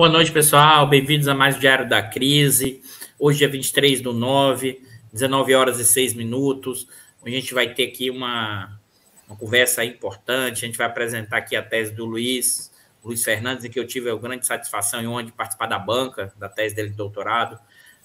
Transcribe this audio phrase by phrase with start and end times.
[0.00, 0.88] Boa noite, pessoal.
[0.88, 2.80] Bem-vindos a mais o Diário da Crise.
[3.18, 4.80] Hoje é 23 do 9,
[5.12, 6.88] 19 horas e 6 minutos.
[7.22, 8.80] A gente vai ter aqui uma,
[9.28, 10.64] uma conversa importante.
[10.64, 12.72] A gente vai apresentar aqui a tese do Luiz,
[13.04, 16.32] Luiz Fernandes, em que eu tive a grande satisfação e honra de participar da banca
[16.38, 17.58] da tese dele de doutorado.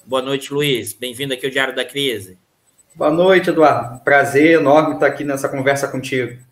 [0.05, 0.91] Boa noite, Luiz.
[0.91, 2.37] Bem-vindo aqui ao Diário da Crise.
[2.93, 4.03] Boa noite, Eduardo.
[4.03, 6.43] Prazer enorme estar aqui nessa conversa contigo.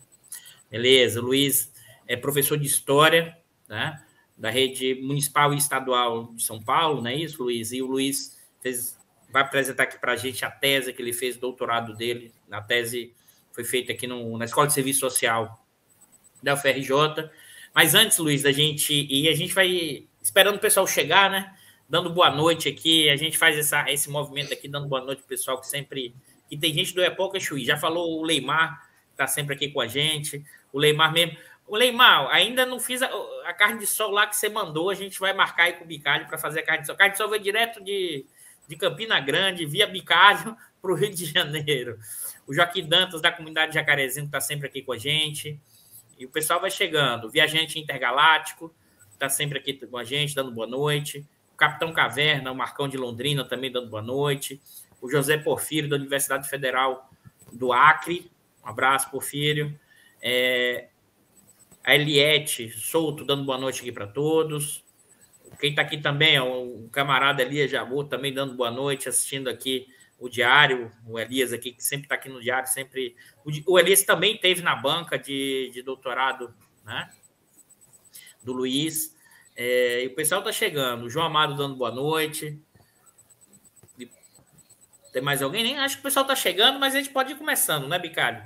[0.70, 1.20] Beleza.
[1.20, 1.70] Luiz
[2.08, 3.36] é professor de História,
[3.68, 4.00] né?
[4.36, 7.72] Da rede municipal e estadual de São Paulo, não é isso, Luiz?
[7.72, 8.98] E o Luiz fez,
[9.30, 12.32] vai apresentar aqui para a gente a tese que ele fez, doutorado dele.
[12.50, 13.14] A tese
[13.52, 15.64] foi feita aqui no, na Escola de Serviço Social
[16.42, 17.30] da UFRJ.
[17.74, 21.54] Mas antes, Luiz, da gente ir, a gente vai esperando o pessoal chegar, né?
[21.88, 23.08] Dando boa noite aqui.
[23.08, 26.14] A gente faz essa, esse movimento aqui, dando boa noite pro pessoal que sempre.
[26.48, 27.64] que tem gente do Epoca Chuí.
[27.64, 30.44] Já falou o Leimar, que está sempre aqui com a gente.
[30.72, 31.36] O Leimar mesmo.
[31.66, 33.10] O Leimar, ainda não fiz a,
[33.46, 34.90] a, carne de sol lá que você mandou.
[34.90, 36.94] A gente vai marcar aí com o Bicalho para fazer a carne de sol.
[36.94, 38.26] A carne de sol vai direto de,
[38.68, 41.98] de Campina Grande, via Bicalho, para o Rio de Janeiro.
[42.46, 45.58] O Joaquim Dantas, da comunidade Jacarezinho, está sempre aqui com a gente.
[46.18, 47.26] E o pessoal vai chegando.
[47.26, 48.74] O Viajante Intergaláctico
[49.12, 51.26] está sempre aqui com a gente, dando boa noite.
[51.54, 54.60] O Capitão Caverna, o Marcão de Londrina, também dando boa noite.
[55.00, 57.10] O José Porfírio, da Universidade Federal
[57.50, 58.30] do Acre.
[58.62, 59.78] Um abraço, Porfírio.
[60.20, 60.88] É,
[61.84, 64.82] a Eliette Souto dando boa noite aqui para todos.
[65.60, 69.86] Quem está aqui também o camarada Elias Jabu, também dando boa noite, assistindo aqui
[70.18, 73.14] o Diário, o Elias aqui, que sempre está aqui no Diário, sempre.
[73.66, 77.10] O Elias também teve na banca de, de doutorado, né?
[78.42, 79.14] Do Luiz.
[79.54, 81.04] É, e o pessoal está chegando.
[81.04, 82.58] O João Amado dando boa noite.
[85.12, 85.62] Tem mais alguém?
[85.62, 88.42] Nem acho que o pessoal está chegando, mas a gente pode ir começando, né, Bicalho?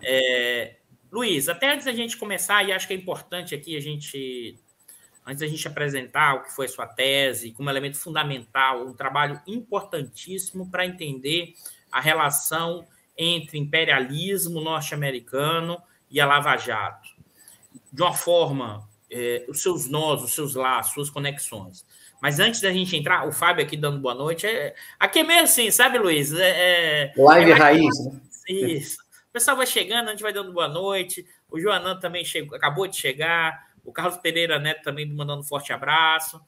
[0.00, 0.76] É,
[1.14, 4.58] Luiz, até antes da gente começar, e acho que é importante aqui a gente,
[5.24, 9.40] antes da gente apresentar o que foi a sua tese, como elemento fundamental, um trabalho
[9.46, 11.54] importantíssimo para entender
[11.92, 12.84] a relação
[13.16, 15.80] entre imperialismo norte-americano
[16.10, 17.08] e a Lava Jato.
[17.92, 21.86] De uma forma, é, os seus nós, os seus laços, suas conexões.
[22.20, 24.48] Mas antes da gente entrar, o Fábio aqui dando boa noite.
[24.48, 26.32] É, aqui é meio assim, sabe, Luiz?
[26.34, 26.48] É,
[27.04, 28.04] é Live é raiz.
[28.04, 28.20] Né?
[28.48, 29.03] Isso
[29.34, 31.26] pessoal vai chegando, a gente vai dando boa noite.
[31.50, 33.68] O Joanan também chegou, acabou de chegar.
[33.84, 36.40] O Carlos Pereira Neto também mandando um forte abraço.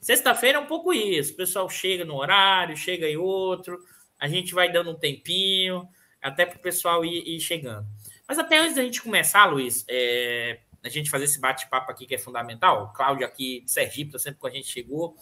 [0.00, 1.34] Sexta-feira é um pouco isso.
[1.34, 3.78] O pessoal chega no horário, chega em outro.
[4.18, 5.88] A gente vai dando um tempinho,
[6.20, 7.86] até para o pessoal ir, ir, chegando.
[8.26, 12.16] Mas até antes da gente começar, Luiz, é, a gente fazer esse bate-papo aqui que
[12.16, 12.86] é fundamental.
[12.86, 15.14] O Cláudio aqui de Sergipe, tá sempre com a gente chegou.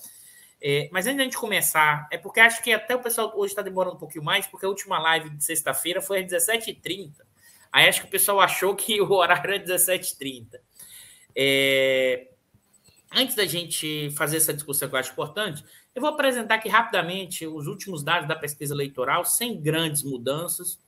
[0.62, 3.62] É, mas antes da gente começar, é porque acho que até o pessoal hoje está
[3.62, 7.12] demorando um pouquinho mais, porque a última live de sexta-feira foi às 17h30.
[7.72, 10.60] Aí acho que o pessoal achou que o horário era 17h30.
[11.34, 12.28] É,
[13.14, 17.46] antes da gente fazer essa discussão que eu acho importante, eu vou apresentar aqui rapidamente
[17.46, 20.78] os últimos dados da pesquisa eleitoral, sem grandes mudanças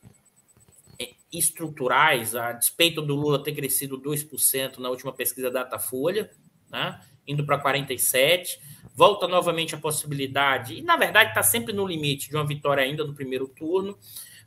[1.00, 6.30] é, estruturais, a despeito do Lula ter crescido 2% na última pesquisa Datafolha,
[6.70, 8.58] né, indo para 47%
[8.94, 13.04] volta novamente a possibilidade, e na verdade está sempre no limite de uma vitória ainda
[13.04, 13.98] no primeiro turno,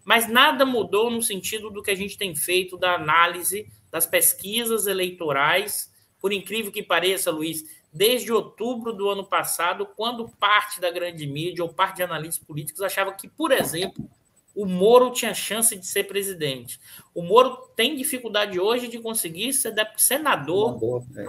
[0.03, 4.88] mas nada mudou no sentido do que a gente tem feito da análise das pesquisas
[4.88, 11.25] eleitorais, por incrível que pareça, Luiz, desde outubro do ano passado, quando parte da grande
[11.25, 14.07] mídia ou parte de analistas políticos achava que, por exemplo,
[14.53, 16.80] o Moro tinha chance de ser presidente.
[17.13, 21.25] O Moro tem dificuldade hoje de conseguir ser senador, é.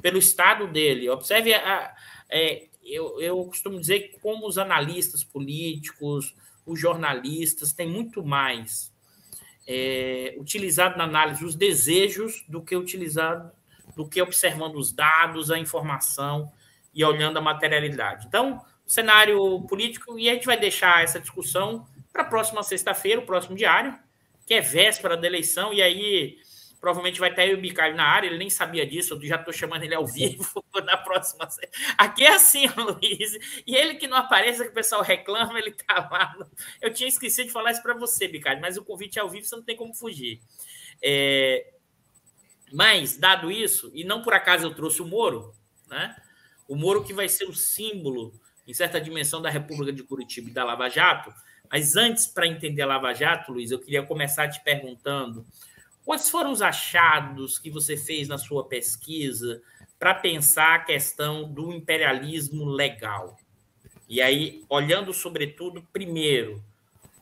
[0.00, 1.08] pelo estado dele.
[1.08, 1.94] Observe a,
[2.30, 6.34] é, eu, eu costumo dizer que, como os analistas políticos,
[6.66, 8.92] os jornalistas, têm muito mais
[9.66, 13.50] é, utilizado na análise os desejos do que utilizado,
[13.96, 16.52] do que observando os dados, a informação
[16.94, 18.26] e olhando a materialidade.
[18.26, 23.26] Então, cenário político, e a gente vai deixar essa discussão para a próxima sexta-feira, o
[23.26, 23.98] próximo diário,
[24.46, 26.38] que é véspera da eleição, e aí
[26.84, 29.84] Provavelmente vai ter o Bicalho na área, ele nem sabia disso, eu já estou chamando
[29.84, 31.48] ele ao vivo na próxima.
[31.96, 33.62] Aqui é assim, Luiz.
[33.66, 36.36] E ele que não aparece, que o pessoal reclama, ele está lá.
[36.82, 39.46] Eu tinha esquecido de falar isso para você, Bicalho, mas o convite é ao vivo,
[39.46, 40.42] você não tem como fugir.
[41.02, 41.72] É...
[42.70, 45.54] Mas, dado isso, e não por acaso eu trouxe o Moro,
[45.88, 46.14] né?
[46.68, 48.38] O Moro que vai ser o símbolo,
[48.68, 51.32] em certa dimensão, da República de Curitiba e da Lava Jato.
[51.72, 55.46] Mas antes, para entender a Lava Jato, Luiz, eu queria começar te perguntando
[56.04, 59.62] Quais foram os achados que você fez na sua pesquisa
[59.98, 63.38] para pensar a questão do imperialismo legal?
[64.06, 66.62] E aí, olhando sobretudo, primeiro,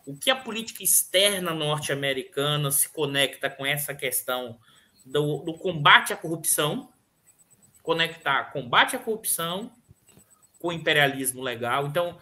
[0.05, 4.59] o que a política externa norte-americana se conecta com essa questão
[5.07, 6.93] do, do, combate à corrupção,
[7.83, 9.73] conectar combate à corrupção
[10.59, 11.87] com o imperialismo legal.
[11.87, 12.19] Então,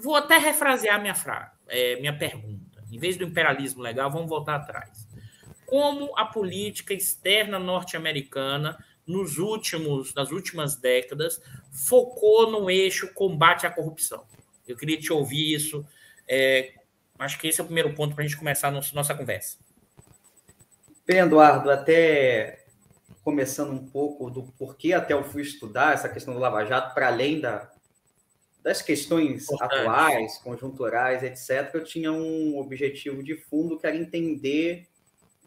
[0.00, 2.84] vou até refrasear minha, fra é, minha pergunta.
[2.92, 5.09] Em vez do imperialismo legal, vamos voltar atrás.
[5.70, 8.76] Como a política externa norte-americana,
[9.06, 11.40] nos últimos, nas últimas décadas,
[11.70, 14.24] focou no eixo combate à corrupção?
[14.66, 15.86] Eu queria te ouvir isso.
[16.28, 16.74] É,
[17.16, 19.58] acho que esse é o primeiro ponto para a gente começar a nossa conversa.
[21.06, 22.64] Bem, Eduardo, até
[23.22, 27.06] começando um pouco do porquê até eu fui estudar essa questão do Lava Jato, para
[27.06, 27.70] além da,
[28.60, 29.80] das questões Importante.
[29.80, 34.89] atuais, conjunturais, etc., eu tinha um objetivo de fundo que era entender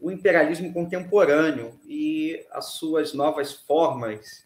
[0.04, 4.44] o imperialismo contemporâneo e as suas novas formas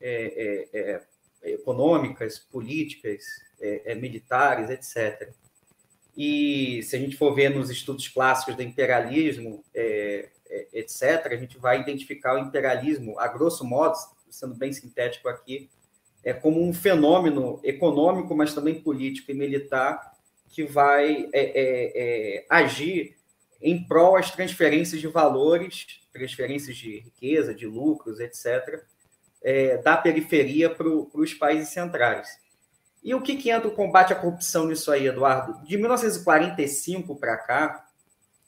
[0.00, 1.02] é, é,
[1.42, 3.24] é, econômicas, políticas,
[3.60, 5.32] é, é, militares, etc.
[6.16, 9.64] E se a gente for ver nos estudos clássicos do imperialismo,
[10.72, 13.96] etc., a gente vai identificar o imperialismo, a grosso modo,
[14.30, 15.68] sendo bem sintético aqui,
[16.22, 20.12] é como um fenômeno econômico, mas também político e militar,
[20.48, 21.92] que vai é, é,
[22.36, 23.16] é, agir
[23.62, 28.82] em prol das transferências de valores, transferências de riqueza, de lucros, etc.,
[29.42, 32.28] é, da periferia para os países centrais.
[33.02, 35.64] E o que, que entra o combate à corrupção nisso aí, Eduardo?
[35.66, 37.88] De 1945 para cá,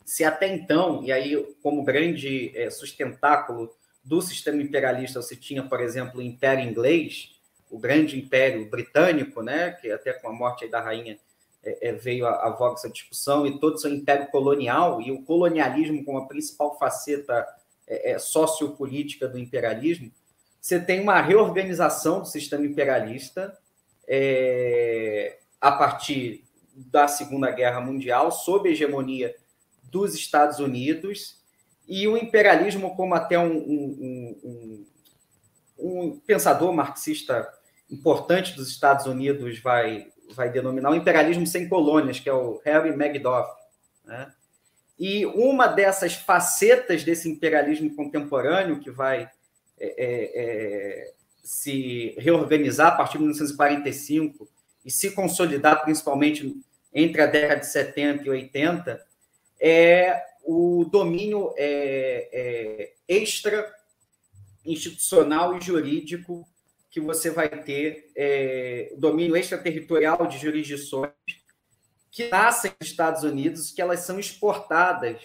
[0.05, 3.75] se até então, e aí como grande é, sustentáculo
[4.05, 7.31] do sistema imperialista você tinha, por exemplo, o Império Inglês,
[7.71, 11.19] o grande Império Britânico, né, que até com a morte da rainha
[11.65, 16.05] é, é, veio a voga essa discussão, e todo seu império colonial, e o colonialismo
[16.05, 17.47] como a principal faceta
[17.87, 20.11] é, é, sociopolítica do imperialismo,
[20.61, 23.57] você tem uma reorganização do sistema imperialista
[24.09, 26.45] é, a partir
[26.75, 29.35] da Segunda Guerra Mundial, sob a hegemonia
[29.85, 31.43] dos Estados Unidos
[31.87, 34.87] e o imperialismo, como até um, um, um,
[35.79, 37.47] um pensador marxista
[37.91, 42.97] importante dos Estados Unidos vai, vai denominar o imperialismo sem colônias, que é o Harry
[42.97, 43.51] Magdoff.
[44.05, 44.33] Né?
[44.99, 49.29] E uma dessas facetas desse imperialismo contemporâneo que vai
[49.79, 51.13] é, é, é
[51.43, 54.49] se reorganizar a partir de 1945
[54.85, 56.57] e se consolidar principalmente
[56.93, 59.05] entre a década de 70 e 80,
[59.61, 63.75] é o domínio é, é, extra
[64.65, 66.49] institucional e jurídico
[66.95, 71.11] que você vai ter, é, domínio extraterritorial de jurisdições
[72.09, 75.21] que nascem nos Estados Unidos, que elas são exportadas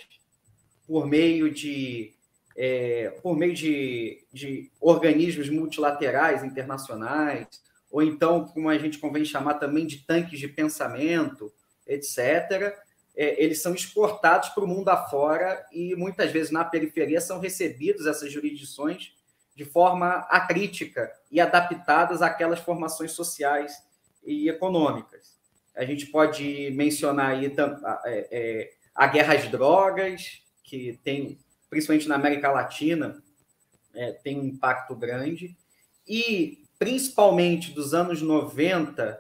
[0.88, 2.16] por meio de
[2.57, 7.47] é, por meio de, de organismos multilaterais internacionais,
[7.92, 11.54] ou então, como a gente convém chamar também de tanques de pensamento,
[11.85, 12.76] etc.,
[13.16, 18.07] é, eles são exportados para o mundo afora e muitas vezes na periferia são recebidos
[18.07, 19.14] essas jurisdições
[19.59, 23.83] de forma acrítica e adaptadas àquelas formações sociais
[24.25, 25.37] e econômicas.
[25.75, 31.37] A gente pode mencionar aí é, é, a guerra às drogas, que tem,
[31.69, 33.21] principalmente na América Latina,
[33.94, 35.57] é, tem um impacto grande,
[36.07, 39.19] e principalmente dos anos 90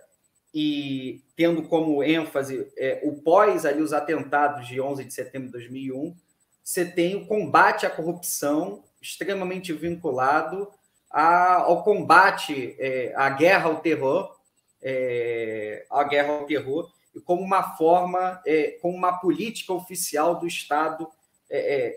[0.53, 5.51] e tendo como ênfase é, o pós ali os atentados de 11 de setembro de
[5.51, 6.15] 2001,
[6.63, 10.69] você tem o combate à corrupção extremamente vinculado
[11.09, 14.35] a, ao combate é, à guerra ao terror,
[14.81, 20.47] é, à guerra ao terror, e como uma forma, é, como uma política oficial do
[20.47, 21.09] Estado
[21.49, 21.95] é,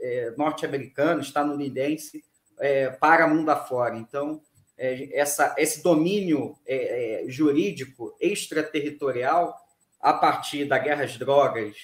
[0.00, 2.24] é, norte-americano, estadunidense,
[2.98, 3.96] para mundo afora.
[3.96, 4.42] Então,
[4.78, 9.58] é, essa, esse domínio é, é, jurídico extraterritorial,
[10.00, 11.76] a partir da guerra às drogas,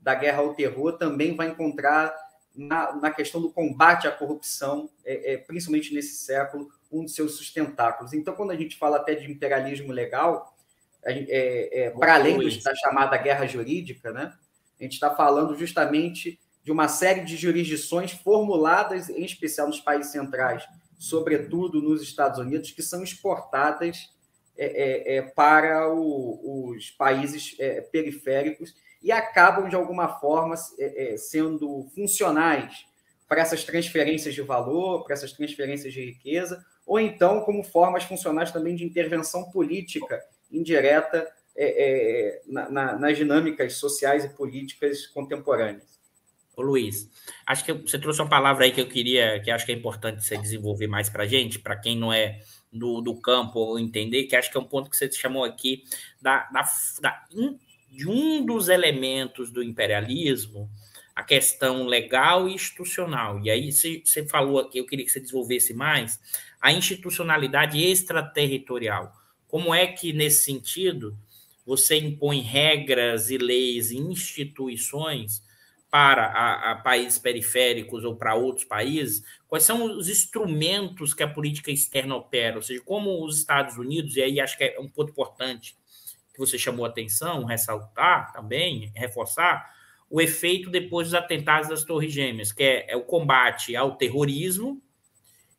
[0.00, 2.14] da guerra ao terror, também vai encontrar
[2.58, 7.36] na, na questão do combate à corrupção, é, é, principalmente nesse século, um dos seus
[7.36, 8.12] sustentáculos.
[8.12, 10.56] Então, quando a gente fala até de imperialismo legal,
[11.04, 14.34] é, para além do, da chamada guerra jurídica, né,
[14.78, 20.10] a gente está falando justamente de uma série de jurisdições formuladas, em especial nos países
[20.10, 20.64] centrais,
[20.98, 24.12] sobretudo nos Estados Unidos, que são exportadas
[24.56, 31.16] é, é, é para o, os países é, periféricos e acabam, de alguma forma, é,
[31.16, 32.86] sendo funcionais
[33.28, 38.50] para essas transferências de valor, para essas transferências de riqueza, ou então como formas funcionais
[38.50, 41.30] também de intervenção política indireta
[42.46, 45.98] na, na, nas dinâmicas sociais e políticas contemporâneas.
[46.58, 47.08] Ô Luiz,
[47.46, 50.24] acho que você trouxe uma palavra aí que eu queria, que acho que é importante
[50.24, 52.40] você desenvolver mais para a gente, para quem não é
[52.72, 55.84] do, do campo entender, que acho que é um ponto que você chamou aqui
[56.20, 56.62] da, da,
[57.00, 57.24] da,
[57.90, 60.70] de um dos elementos do imperialismo,
[61.14, 63.40] a questão legal e institucional.
[63.44, 66.20] E aí você falou aqui, eu queria que você desenvolvesse mais,
[66.60, 69.12] a institucionalidade extraterritorial.
[69.48, 71.18] Como é que, nesse sentido,
[71.66, 75.42] você impõe regras e leis e instituições
[75.90, 81.28] para a, a, países periféricos ou para outros países, quais são os instrumentos que a
[81.28, 84.88] política externa opera, ou seja, como os Estados Unidos, e aí acho que é um
[84.88, 85.77] ponto importante
[86.38, 89.74] que você chamou atenção, ressaltar também, reforçar,
[90.08, 94.80] o efeito depois dos atentados das Torres Gêmeas, que é, é o combate ao terrorismo,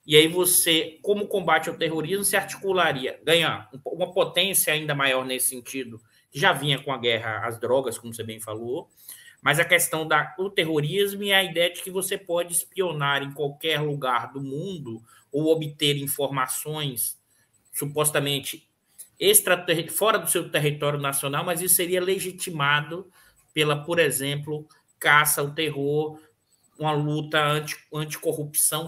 [0.07, 5.49] e aí você, como combate ao terrorismo, se articularia, ganhar uma potência ainda maior nesse
[5.49, 8.89] sentido, que já vinha com a guerra às drogas, como você bem falou,
[9.41, 10.07] mas a questão
[10.37, 15.01] do terrorismo e a ideia de que você pode espionar em qualquer lugar do mundo
[15.31, 17.19] ou obter informações
[17.71, 18.68] supostamente
[19.91, 23.11] fora do seu território nacional, mas isso seria legitimado
[23.53, 26.19] pela, por exemplo, caça ao terror,
[26.77, 28.87] uma luta anti, anticorrupção,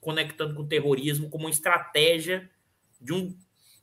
[0.00, 2.48] conectando com o terrorismo como uma estratégia
[3.00, 3.36] de um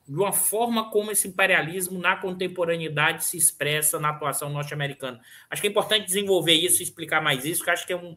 [0.06, 5.18] de uma forma como esse imperialismo na contemporaneidade se expressa na atuação norte-americana.
[5.48, 8.14] Acho que é importante desenvolver isso e explicar mais isso, porque acho que é um,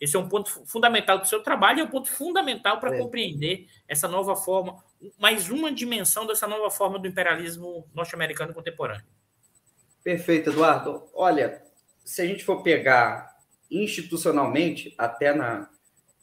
[0.00, 2.98] esse é um ponto fundamental do seu trabalho é um ponto fundamental para é.
[2.98, 4.76] compreender essa nova forma,
[5.18, 9.04] mais uma dimensão dessa nova forma do imperialismo norte-americano contemporâneo.
[10.02, 11.04] Perfeito, Eduardo.
[11.14, 11.62] Olha,
[12.04, 13.34] se a gente for pegar
[13.70, 15.68] institucionalmente, até na,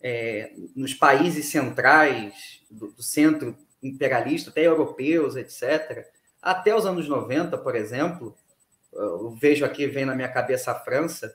[0.02, 6.06] é, nos países centrais do, do centro imperialista, até europeus, etc.
[6.42, 8.38] Até os anos 90, por exemplo,
[8.94, 11.34] eu vejo aqui, vem na minha cabeça a França,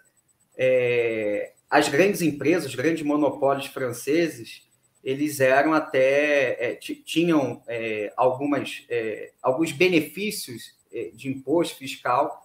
[0.56, 4.65] é, as grandes empresas, os grandes monopólios franceses,
[5.06, 12.44] eles eram até, é, tinham é, algumas, é, alguns benefícios é, de imposto fiscal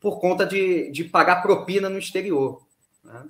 [0.00, 2.66] por conta de, de pagar propina no exterior.
[3.04, 3.26] Né?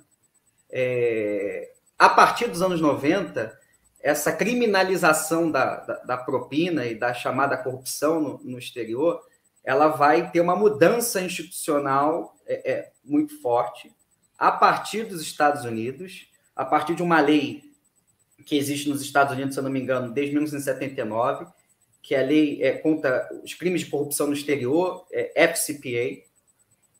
[0.71, 3.59] É, a partir dos anos 90,
[3.99, 9.21] essa criminalização da, da, da, propina e da chamada corrupção no, no, exterior,
[9.61, 13.93] ela vai ter uma mudança institucional é, muito forte
[14.37, 17.68] a partir dos Estados Unidos, a partir de uma lei
[18.45, 21.45] que existe nos Estados Unidos, se eu não me engano, desde 1979,
[22.01, 26.23] que é a lei é, contra os crimes de corrupção no exterior, é FCPA,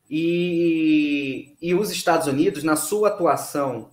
[0.09, 3.91] e, e os Estados Unidos, na sua atuação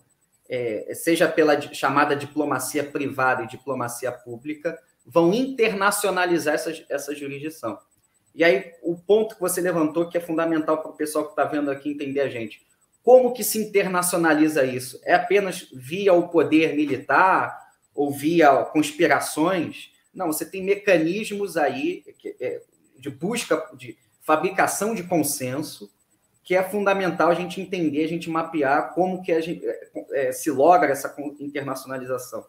[0.48, 7.78] é, seja pela chamada diplomacia privada e diplomacia pública, vão internacionalizar essa, essa jurisdição.
[8.34, 11.44] E aí, o ponto que você levantou, que é fundamental para o pessoal que está
[11.44, 12.64] vendo aqui entender a gente.
[13.06, 15.00] Como que se internacionaliza isso?
[15.04, 17.56] É apenas via o poder militar
[17.94, 19.92] ou via conspirações?
[20.12, 22.02] Não, você tem mecanismos aí
[22.40, 22.60] é,
[22.98, 25.88] de busca, de fabricação de consenso,
[26.42, 30.32] que é fundamental a gente entender, a gente mapear como que a gente é, é
[30.32, 32.44] se logra essa internacionalização.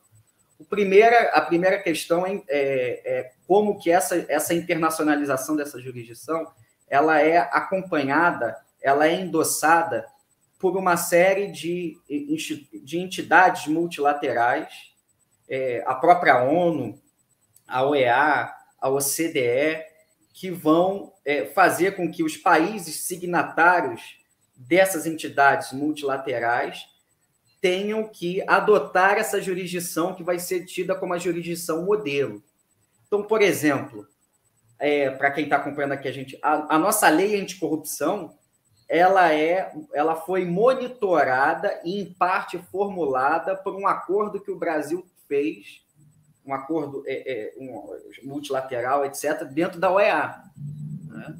[0.58, 6.52] O primeira, a primeira questão é, é, é, como que essa, essa internacionalização dessa jurisdição
[6.88, 10.04] ela é acompanhada, ela é endossada
[10.58, 11.98] por uma série de,
[12.84, 14.68] de entidades multilaterais,
[15.48, 17.00] é, a própria ONU,
[17.68, 19.86] a OEA, a OCDE,
[20.34, 24.18] que vão é, fazer com que os países signatários
[24.56, 26.86] dessas entidades multilaterais
[27.62, 32.44] tenham que adotar essa jurisdição que vai ser tida como a jurisdição modelo.
[33.08, 34.08] Então, por exemplo,
[34.80, 38.37] é, para quem está acompanhando aqui a gente, a, a, nossa lei anticorrupção,
[38.88, 45.06] ela é, ela foi monitorada e em parte formulada por um acordo que o Brasil
[45.28, 45.86] fez
[46.48, 50.42] um acordo é, é, um, multilateral, etc., dentro da OEA.
[51.06, 51.38] Né?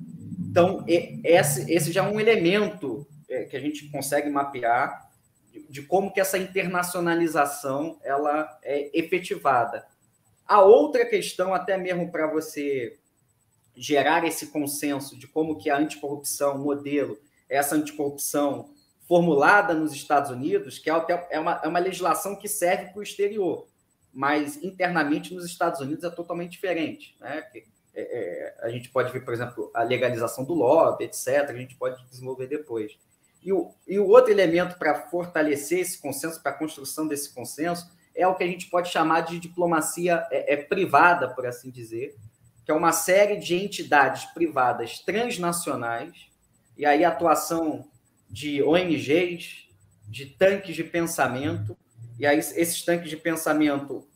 [0.50, 5.10] Então, esse, esse já é um elemento é, que a gente consegue mapear
[5.50, 9.86] de, de, como que essa internacionalização ela é efetivada.
[10.46, 12.98] A outra questão, até mesmo para você
[13.76, 17.18] gerar esse consenso de como que a anticorrupção modelo,
[17.50, 18.70] essa anticorrupção
[19.08, 23.04] formulada nos Estados Unidos, que é, é uma, é uma legislação que serve para o
[23.04, 23.68] exterior
[24.18, 27.16] mas internamente nos Estados Unidos é totalmente diferente.
[27.20, 27.44] Né?
[27.54, 27.62] É,
[27.94, 32.04] é, a gente pode ver, por exemplo, a legalização do lobby, etc., a gente pode
[32.10, 32.98] desenvolver depois.
[33.44, 37.96] E o, e o outro elemento para fortalecer esse consenso, para a construção desse consenso,
[38.16, 42.16] é o que a gente pode chamar de diplomacia é, é privada, por assim dizer,
[42.66, 46.28] que é uma série de entidades privadas transnacionais,
[46.78, 47.88] e aí atuação
[48.30, 49.68] de ONGs,
[50.08, 51.78] de tanques de pensamento,
[52.20, 54.08] e aí esses tanques de pensamento,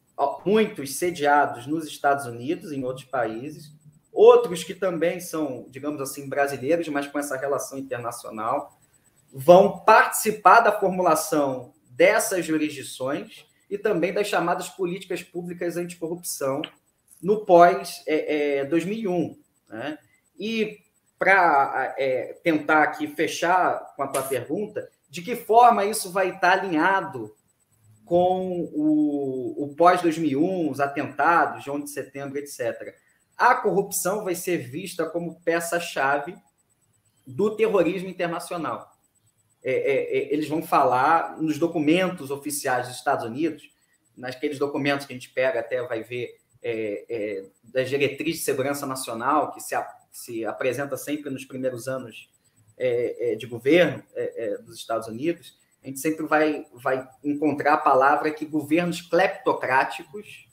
[0.46, 3.72] muitos sediados nos Estados Unidos, em outros países,
[4.12, 8.78] outros que também são, digamos assim, brasileiros, mas com essa relação internacional.
[9.34, 16.62] vão participar da formulação dessas jurisdições e também das chamadas políticas públicas anticorrupção
[17.22, 19.38] no pós-2001.
[19.70, 19.98] É, né?
[20.38, 20.80] E
[21.22, 26.54] para é, tentar aqui fechar com a tua pergunta, de que forma isso vai estar
[26.54, 27.32] alinhado
[28.04, 32.96] com o, o pós-2001, os atentados de 11 de setembro, etc.
[33.38, 36.36] A corrupção vai ser vista como peça-chave
[37.28, 38.92] do terrorismo internacional.
[39.64, 43.70] É, é, é, eles vão falar nos documentos oficiais dos Estados Unidos,
[44.18, 48.88] naqueles documentos que a gente pega até vai ver é, é, das diretrizes de segurança
[48.88, 52.30] nacional, que se, a, se apresenta sempre nos primeiros anos
[52.78, 54.04] é, de governo
[54.66, 60.48] dos Estados Unidos, a gente sempre vai, vai encontrar a palavra que governos cleptocráticos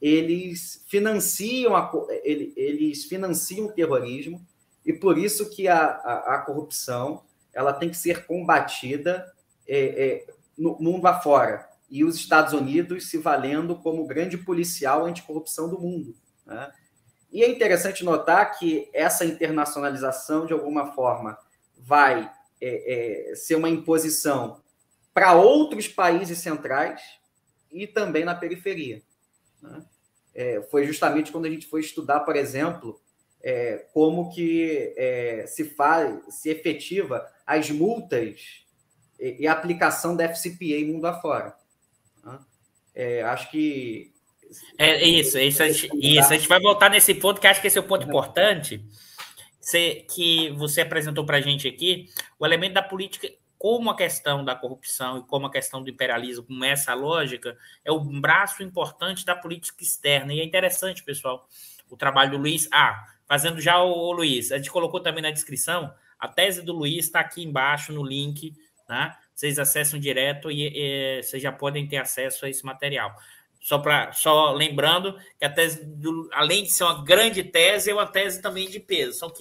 [0.00, 1.90] eles financiam a,
[2.22, 4.44] eles financiam o terrorismo
[4.84, 7.22] e por isso que a, a, a corrupção
[7.52, 9.32] ela tem que ser combatida
[9.66, 10.26] é, é,
[10.58, 16.16] no mundo afora e os Estados Unidos se valendo como grande policial anticorrupção do mundo.
[16.44, 16.70] Né?
[17.30, 21.38] E é interessante notar que essa internacionalização, de alguma forma,
[21.76, 22.30] vai
[22.60, 24.60] é, é, ser uma imposição
[25.12, 27.00] para outros países centrais
[27.70, 29.02] e também na periferia.
[29.62, 29.84] Né?
[30.34, 33.00] É, foi justamente quando a gente foi estudar, por exemplo,
[33.42, 38.64] é, como que é, se faz, se efetiva as multas
[39.18, 41.56] e, e a aplicação da FCPA mundo afora.
[42.24, 42.38] Né?
[42.94, 44.15] É, acho que
[44.78, 46.32] é isso, isso, a gente, isso.
[46.32, 48.08] A gente vai voltar nesse ponto, que acho que esse é o ponto uhum.
[48.08, 48.84] importante
[50.08, 53.28] que você apresentou para a gente aqui, o elemento da política
[53.58, 57.90] como a questão da corrupção e como a questão do imperialismo, com essa lógica, é
[57.90, 60.32] o braço importante da política externa.
[60.32, 61.48] E é interessante, pessoal,
[61.90, 62.68] o trabalho do Luiz.
[62.70, 67.06] Ah, fazendo já o, Luiz, a gente colocou também na descrição, a tese do Luiz
[67.06, 68.54] está aqui embaixo no link,
[68.88, 69.14] né?
[69.34, 73.14] Vocês acessam direto e, e vocês já podem ter acesso a esse material.
[73.66, 77.92] Só, pra, só lembrando que a tese, do, além de ser uma grande tese, é
[77.92, 79.18] uma tese também de peso.
[79.18, 79.32] São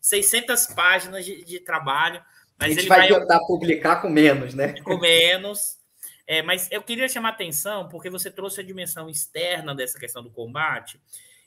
[0.00, 2.22] 600 páginas de, de trabalho
[2.56, 4.80] mas a gente vai, vai tentar publicar com menos, né?
[4.82, 5.80] Com menos.
[6.28, 10.22] É, mas eu queria chamar a atenção porque você trouxe a dimensão externa dessa questão
[10.22, 11.00] do combate.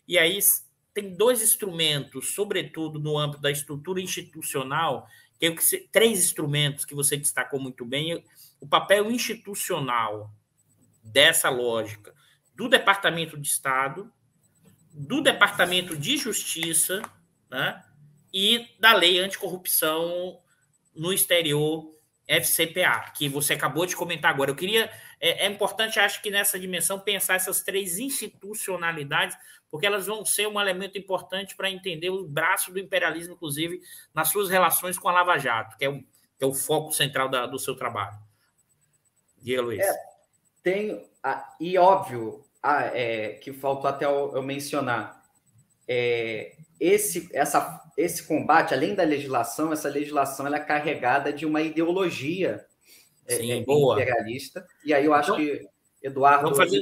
[0.06, 0.38] E aí
[0.94, 5.08] tem dois instrumentos, sobretudo no âmbito da estrutura institucional,
[5.40, 8.22] que, é que três instrumentos que você destacou muito bem.
[8.60, 10.30] O papel institucional
[11.02, 12.15] dessa lógica
[12.56, 14.12] do Departamento de Estado,
[14.92, 17.02] do Departamento de Justiça
[17.50, 17.84] né,
[18.34, 20.40] e da Lei Anticorrupção
[20.96, 21.94] no exterior
[22.28, 24.52] FCPA, que você acabou de comentar agora.
[24.52, 24.90] Eu queria.
[25.20, 29.38] É, é, importante, acho que nessa dimensão, pensar essas três institucionalidades,
[29.70, 33.82] porque elas vão ser um elemento importante para entender o braço do imperialismo, inclusive,
[34.14, 37.30] nas suas relações com a Lava Jato, que é o, que é o foco central
[37.30, 38.18] da, do seu trabalho.
[39.38, 39.82] Diga, Luiz.
[39.82, 39.96] É,
[40.64, 41.08] tem.
[41.60, 42.45] e óbvio,
[42.94, 45.24] é, que faltou até eu, eu mencionar.
[45.88, 51.62] É, esse, essa, esse combate, além da legislação, essa legislação ela é carregada de uma
[51.62, 52.66] ideologia
[53.28, 54.66] é, Sim, é, imperialista.
[54.84, 55.68] E aí eu acho então, que
[56.02, 56.80] Eduardo fazer...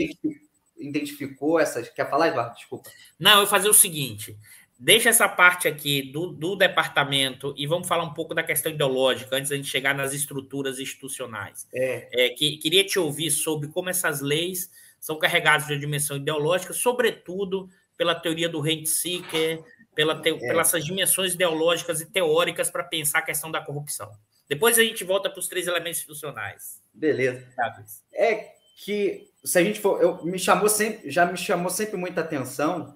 [0.78, 1.90] identificou essas.
[1.90, 2.56] Quer falar, Eduardo?
[2.56, 2.90] Desculpa.
[3.20, 4.38] Não, eu vou fazer o seguinte.
[4.78, 9.36] Deixa essa parte aqui do, do departamento e vamos falar um pouco da questão ideológica
[9.36, 11.68] antes da gente chegar nas estruturas institucionais.
[11.74, 12.26] É.
[12.26, 14.70] É, que, queria te ouvir sobre como essas leis
[15.04, 19.62] são carregadas de dimensão ideológica, sobretudo pela teoria do rent seeker,
[19.94, 20.38] pela te, é.
[20.38, 24.10] pelas dimensões ideológicas e teóricas para pensar a questão da corrupção.
[24.48, 26.82] Depois a gente volta para os três elementos institucionais.
[26.94, 27.46] Beleza.
[28.14, 32.22] É que se a gente for, eu me chamou sempre, já me chamou sempre muita
[32.22, 32.96] atenção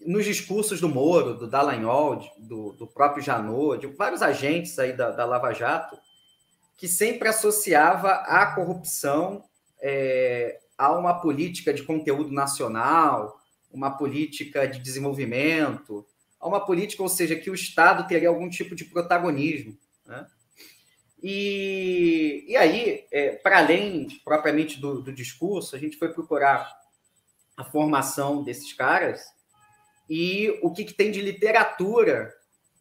[0.00, 5.12] nos discursos do Moro, do Dallagnol, do, do próprio Janot, de vários agentes aí da,
[5.12, 5.96] da Lava Jato,
[6.76, 9.44] que sempre associava a corrupção
[9.80, 16.06] é, a uma política de conteúdo nacional, uma política de desenvolvimento,
[16.40, 19.76] a uma política, ou seja, que o Estado teria algum tipo de protagonismo.
[20.06, 20.26] Né?
[21.22, 26.70] E, e aí, é, para além propriamente do, do discurso, a gente foi procurar
[27.56, 29.22] a formação desses caras
[30.08, 32.32] e o que, que tem de literatura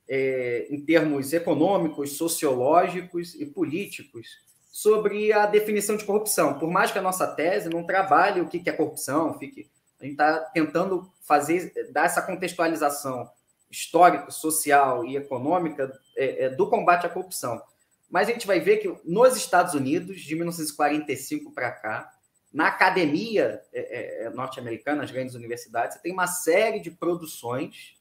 [0.10, 4.28] é, em termos econômicos, sociológicos e políticos
[4.74, 6.58] sobre a definição de corrupção.
[6.58, 9.70] Por mais que a nossa tese não trabalhe o que, é corrupção, fique
[10.02, 13.30] a gente está tentando fazer, dar essa contextualização
[13.70, 17.62] histórica, social e econômica é, é, do combate à corrupção.
[18.10, 22.12] Mas a gente vai ver que nos Estados Unidos, de 1945 para cá,
[22.52, 27.96] na academia é, é, é, norte-americana, nas grandes universidades, você tem uma série de produções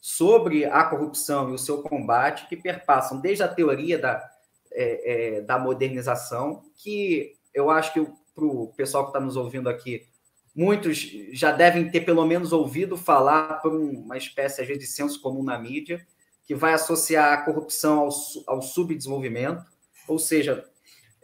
[0.00, 4.35] sobre a corrupção e o seu combate, que perpassam desde a teoria da,
[4.76, 9.68] é, é, da modernização, que eu acho que para o pessoal que está nos ouvindo
[9.68, 10.06] aqui,
[10.54, 15.20] muitos já devem ter pelo menos ouvido falar por uma espécie, às vezes, de senso
[15.22, 16.06] comum na mídia,
[16.44, 18.10] que vai associar a corrupção ao,
[18.46, 19.64] ao subdesenvolvimento,
[20.06, 20.64] ou seja,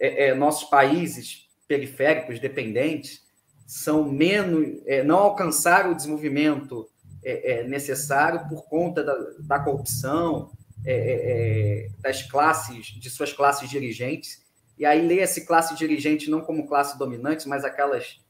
[0.01, 3.23] é, é, nossos países periféricos dependentes
[3.67, 6.89] são menos, é, não alcançaram o desenvolvimento
[7.25, 10.51] é, necessário por conta da, da corrupção
[10.85, 14.43] é, das classes, de suas classes dirigentes.
[14.79, 18.21] E aí lê-se classe dirigente não como classe dominante, mas aquelas,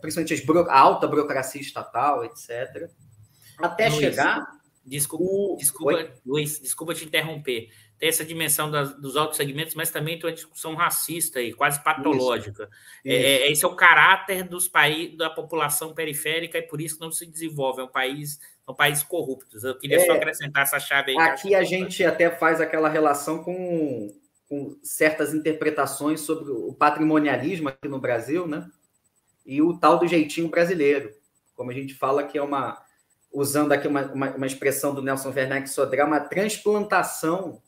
[0.00, 2.90] principalmente a alta burocracia estatal, etc.
[3.58, 4.44] Até chegar
[4.86, 5.56] Desculpa, o...
[5.56, 7.70] desculpa Luiz, desculpa te interromper.
[7.98, 11.82] Tem essa dimensão das, dos altos segmentos, mas também tem uma discussão racista e quase
[11.82, 12.64] patológica.
[12.64, 12.72] Isso.
[13.04, 17.10] É, é, esse é o caráter dos países da população periférica e por isso não
[17.10, 17.80] se desenvolve.
[17.80, 19.62] É um país, são países corruptos.
[19.62, 21.18] Eu queria é, só acrescentar essa chave aí.
[21.18, 24.12] Aqui a gente até faz aquela relação com,
[24.48, 28.68] com certas interpretações sobre o patrimonialismo aqui no Brasil, né?
[29.46, 31.14] E o tal do jeitinho brasileiro.
[31.54, 32.84] Como a gente fala que é uma
[33.32, 37.60] usando aqui uma, uma, uma expressão do Nelson Werneck Sodré, uma transplantação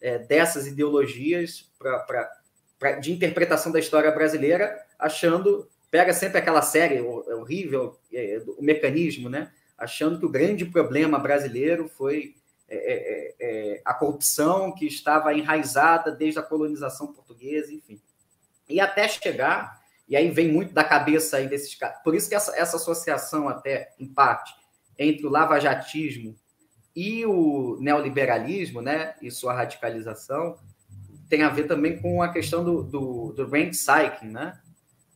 [0.00, 2.30] é, dessas ideologias pra, pra,
[2.78, 8.62] pra, de interpretação da história brasileira, achando, pega sempre aquela série é horrível, é, o
[8.62, 9.52] mecanismo, né?
[9.82, 12.36] Achando que o grande problema brasileiro foi
[12.68, 18.00] é, é, é, a corrupção que estava enraizada desde a colonização portuguesa, enfim.
[18.68, 22.34] E até chegar, e aí vem muito da cabeça aí desses caras, por isso que
[22.34, 24.54] essa, essa associação até, em parte,
[24.98, 26.34] entre o lavajatismo
[26.96, 30.58] e o neoliberalismo, né, e sua radicalização,
[31.28, 34.58] tem a ver também com a questão do, do, do cycling, né,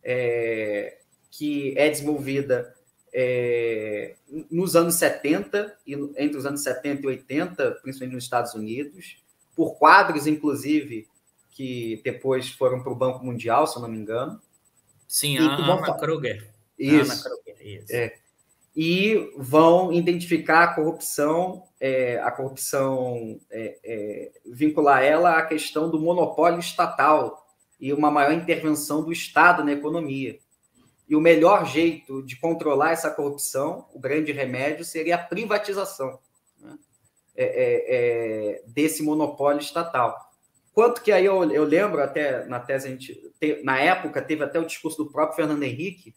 [0.02, 0.98] é,
[1.30, 2.75] que é desenvolvida
[3.18, 4.14] é,
[4.50, 9.16] nos anos 70, e entre os anos 70 e 80, principalmente nos Estados Unidos,
[9.54, 11.08] por quadros, inclusive,
[11.52, 14.38] que depois foram para o Banco Mundial, se eu não me engano.
[15.08, 16.50] Sim, a Ana Kruger.
[16.78, 17.12] Isso.
[17.12, 17.94] Ana Kruger, isso.
[17.94, 18.18] É
[18.76, 25.98] e vão identificar a corrupção, é, a corrupção, é, é, vincular ela à questão do
[25.98, 27.46] monopólio estatal
[27.80, 30.38] e uma maior intervenção do Estado na economia.
[31.08, 36.18] E o melhor jeito de controlar essa corrupção, o grande remédio, seria a privatização
[36.58, 36.76] né?
[37.36, 40.16] É, é, é, desse monopólio estatal.
[40.72, 44.58] Quanto que aí eu, eu lembro, até na tese, a gente, na época, teve até
[44.58, 46.14] o discurso do próprio Fernando Henrique,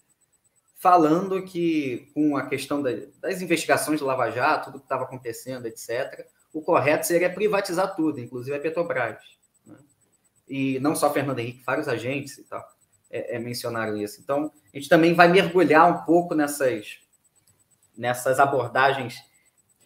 [0.75, 6.25] falando que, com a questão das investigações do Lava Jato, tudo que estava acontecendo, etc.,
[6.52, 9.21] o correto seria privatizar tudo, inclusive a Petrobras.
[9.65, 9.78] Né?
[10.47, 12.78] E não só Fernando Henrique, vários agentes e tal
[13.09, 14.21] é, é, mencionaram isso.
[14.21, 16.99] Então, a gente também vai mergulhar um pouco nessas,
[17.97, 19.17] nessas abordagens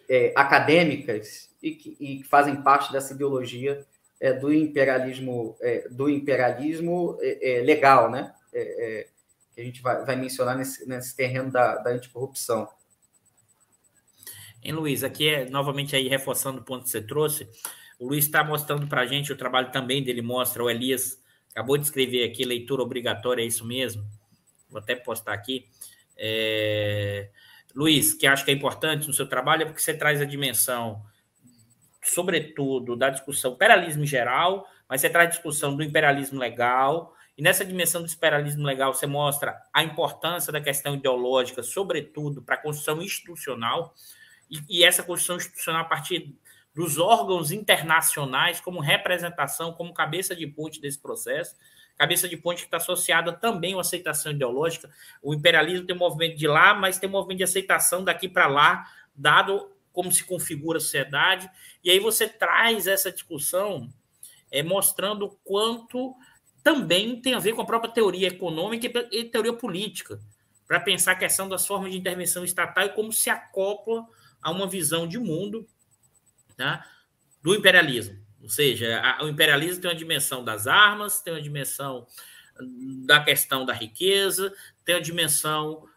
[0.08, 3.86] é, acadêmicas e que, e que, fazem parte dessa ideologia
[4.20, 7.18] é, do imperialismo, é, do imperialismo
[7.64, 8.32] legal, né?
[8.52, 12.68] que a gente vai, vai mencionar nesse, nesse terreno da, da anticorrupção.
[14.62, 17.48] Hein, Luiz, aqui é novamente aí reforçando o ponto que você trouxe.
[17.98, 21.22] O Luiz está mostrando para a gente o trabalho também dele, mostra, o Elias
[21.54, 24.04] acabou de escrever aqui, leitura obrigatória, é isso mesmo.
[24.68, 25.68] Vou até postar aqui.
[26.16, 27.30] É...
[27.74, 31.02] Luiz, que acho que é importante no seu trabalho é porque você traz a dimensão,
[32.02, 37.64] sobretudo, da discussão imperialismo geral, mas você traz a discussão do imperialismo legal, e nessa
[37.64, 43.02] dimensão do imperialismo legal, você mostra a importância da questão ideológica, sobretudo para a construção
[43.02, 43.94] institucional,
[44.48, 46.32] e, e, essa construção institucional a partir
[46.74, 51.54] dos órgãos internacionais, como representação, como cabeça de ponte desse processo,
[51.96, 54.90] cabeça de ponte que está associada também à aceitação ideológica.
[55.22, 58.48] O imperialismo tem um movimento de lá, mas tem um movimento de aceitação daqui para
[58.48, 61.48] lá, dado como se configura a sociedade.
[61.84, 63.88] E aí você traz essa discussão
[64.50, 66.16] é, mostrando quanto
[66.64, 70.18] também tem a ver com a própria teoria econômica e teoria política,
[70.66, 74.04] para pensar a questão das formas de intervenção estatal e como se acopla
[74.42, 75.68] a uma visão de mundo
[76.56, 76.86] tá,
[77.42, 78.18] do imperialismo.
[78.42, 82.06] Ou seja, a, o imperialismo tem uma dimensão das armas, tem uma dimensão
[83.06, 85.88] da questão da riqueza, tem a dimensão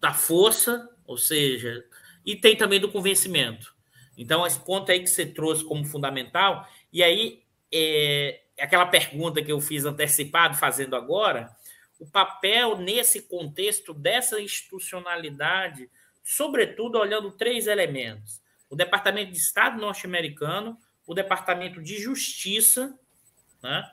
[0.00, 1.84] da força, ou seja,
[2.24, 3.74] e tem também do convencimento.
[4.16, 7.42] Então, esse ponto aí que você trouxe como fundamental, e aí
[7.72, 11.50] é, aquela pergunta que eu fiz antecipado, fazendo agora,
[11.98, 15.88] o papel nesse contexto dessa institucionalidade,
[16.22, 18.41] sobretudo olhando três elementos:
[18.72, 22.98] o Departamento de Estado norte-americano, o Departamento de Justiça
[23.62, 23.86] né,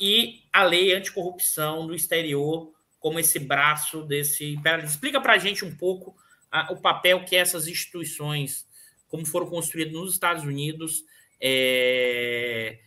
[0.00, 4.94] e a lei anticorrupção do exterior, como esse braço desse imperialismo.
[4.94, 6.16] Explica para a gente um pouco
[6.52, 8.64] a, o papel que essas instituições,
[9.08, 11.04] como foram construídas nos Estados Unidos,
[11.40, 12.78] é,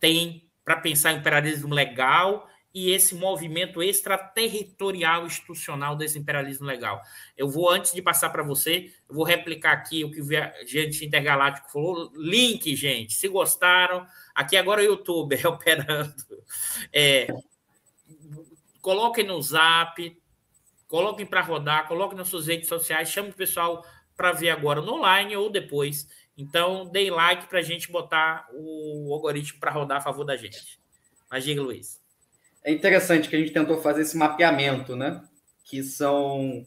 [0.00, 7.00] têm para pensar em imperialismo legal e esse movimento extraterritorial institucional desse imperialismo legal.
[7.34, 10.26] Eu vou, antes de passar para você, eu vou replicar aqui o que o
[10.66, 12.12] gente intergaláctico falou.
[12.14, 14.06] Link, gente, se gostaram.
[14.34, 16.14] Aqui agora o YouTube é operando.
[16.92, 17.28] É,
[18.82, 20.14] coloquem no zap,
[20.86, 24.96] coloquem para rodar, coloquem nas suas redes sociais, chame o pessoal para ver agora no
[24.96, 26.06] online ou depois.
[26.36, 30.78] Então, deem like para a gente botar o algoritmo para rodar a favor da gente.
[31.30, 32.04] Mas diga, Luiz
[32.66, 35.22] é interessante que a gente tentou fazer esse mapeamento, né?
[35.64, 36.66] Que são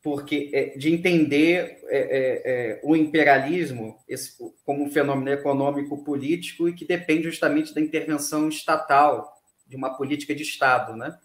[0.00, 6.68] porque é, de entender é, é, é, o imperialismo esse, como um fenômeno econômico político
[6.68, 9.32] e que depende justamente da intervenção estatal
[9.66, 11.18] de uma política de Estado, né?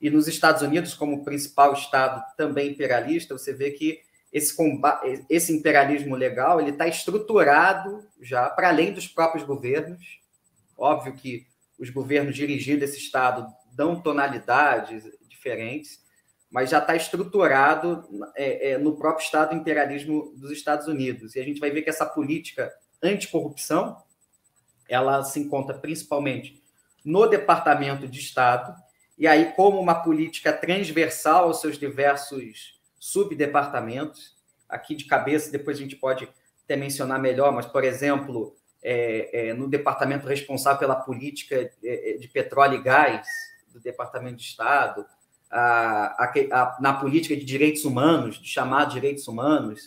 [0.00, 4.00] E nos Estados Unidos, como principal estado também imperialista, você vê que
[4.32, 10.18] esse, combate, esse imperialismo legal ele está estruturado já para além dos próprios governos.
[10.78, 11.49] Óbvio que
[11.80, 16.04] os governos dirigindo esse Estado dão tonalidades diferentes,
[16.50, 21.34] mas já está estruturado é, é, no próprio Estado imperialismo dos Estados Unidos.
[21.34, 22.70] E a gente vai ver que essa política
[23.02, 23.96] anticorrupção
[24.88, 26.62] ela se encontra principalmente
[27.04, 28.74] no Departamento de Estado,
[29.16, 34.36] e aí, como uma política transversal aos seus diversos subdepartamentos,
[34.68, 36.28] aqui de cabeça, depois a gente pode
[36.64, 42.16] até mencionar melhor, mas, por exemplo, é, é, no departamento responsável pela política é, é,
[42.16, 43.26] de petróleo e gás
[43.68, 45.04] do Departamento de Estado,
[45.50, 49.80] a, a, a, na política de direitos humanos, de chamado direitos humanos,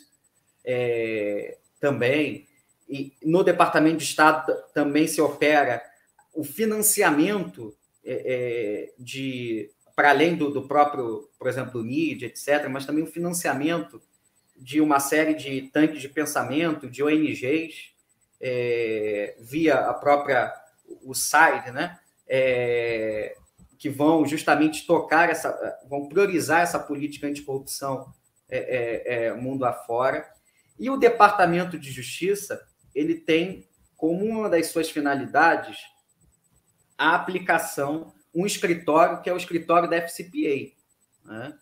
[0.64, 2.48] é, também.
[2.88, 5.82] E no Departamento de Estado também se opera
[6.34, 7.76] o financiamento
[8.06, 13.08] é, de para além do, do, próprio, por exemplo, do NID, etc., mas também o
[13.08, 14.02] financiamento
[14.58, 17.93] de uma série de tanques de pensamento, de ONGs,
[18.46, 20.54] é, via a própria
[21.02, 21.98] o site, né?
[22.28, 23.36] É,
[23.80, 28.14] que vão justamente tocar essa, vão priorizar essa política anticorrupção
[28.50, 30.30] é, é, é, mundo afora.
[30.78, 32.62] E o Departamento de Justiça
[32.94, 35.78] ele tem como uma das suas finalidades
[36.98, 40.74] a aplicação um escritório que é o escritório da FCPA,
[41.26, 41.58] né?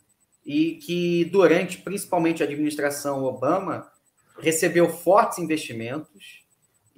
[0.46, 3.91] e que durante principalmente a administração Obama
[4.39, 6.40] recebeu fortes investimentos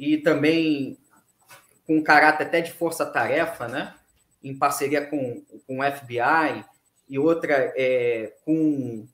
[0.04, 0.98] e também
[1.86, 3.96] com caráter até de força-tarefa, né?
[4.44, 6.66] em parceria com, com o FBI,
[7.08, 9.08] e outra é, com,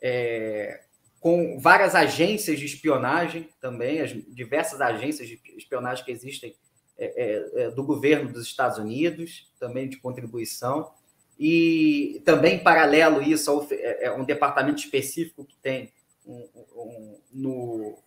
[0.00, 0.80] é,
[1.18, 6.54] com várias agências de espionagem também, as diversas agências de espionagem que existem
[6.96, 10.92] é, é, é do governo dos Estados Unidos, também de contribuição,
[11.36, 15.92] e também, paralelo isso, é, é um departamento específico que tem
[16.24, 17.98] um, um, no,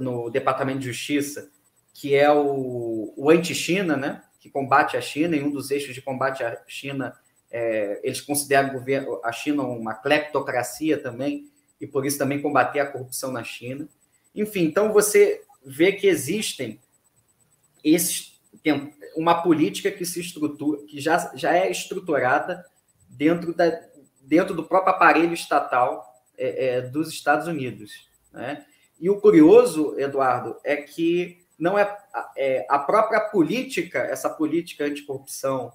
[0.00, 1.50] no Departamento de Justiça,
[1.92, 4.22] que é o, o anti-China, né?
[4.40, 7.14] que combate a China, e um dos eixos de combate à China,
[7.50, 11.50] é, eles consideram governo, a China uma cleptocracia também,
[11.80, 13.88] e por isso também combater a corrupção na China.
[14.34, 16.80] Enfim, então você vê que existem
[17.82, 18.40] esses,
[19.16, 22.64] uma política que se estrutura, que já, já é estruturada
[23.08, 23.80] dentro, da,
[24.20, 26.04] dentro do próprio aparelho estatal
[26.36, 28.08] é, é, dos Estados Unidos.
[28.32, 28.64] Né?
[29.00, 31.96] E o curioso, Eduardo, é que não é,
[32.36, 35.72] é a própria política, essa política anticorrupção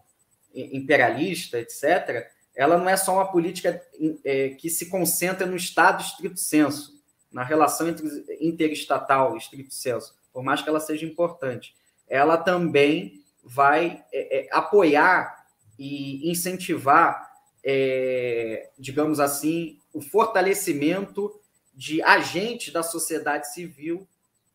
[0.54, 3.82] imperialista, etc., ela não é só uma política
[4.24, 8.06] é, que se concentra no Estado estrito senso, na relação entre
[8.40, 11.76] interestatal estrito senso, por mais que ela seja importante.
[12.08, 15.46] Ela também vai é, é, apoiar
[15.80, 17.32] e incentivar,
[17.64, 21.42] é, digamos assim, o fortalecimento
[21.74, 24.08] de agentes da sociedade civil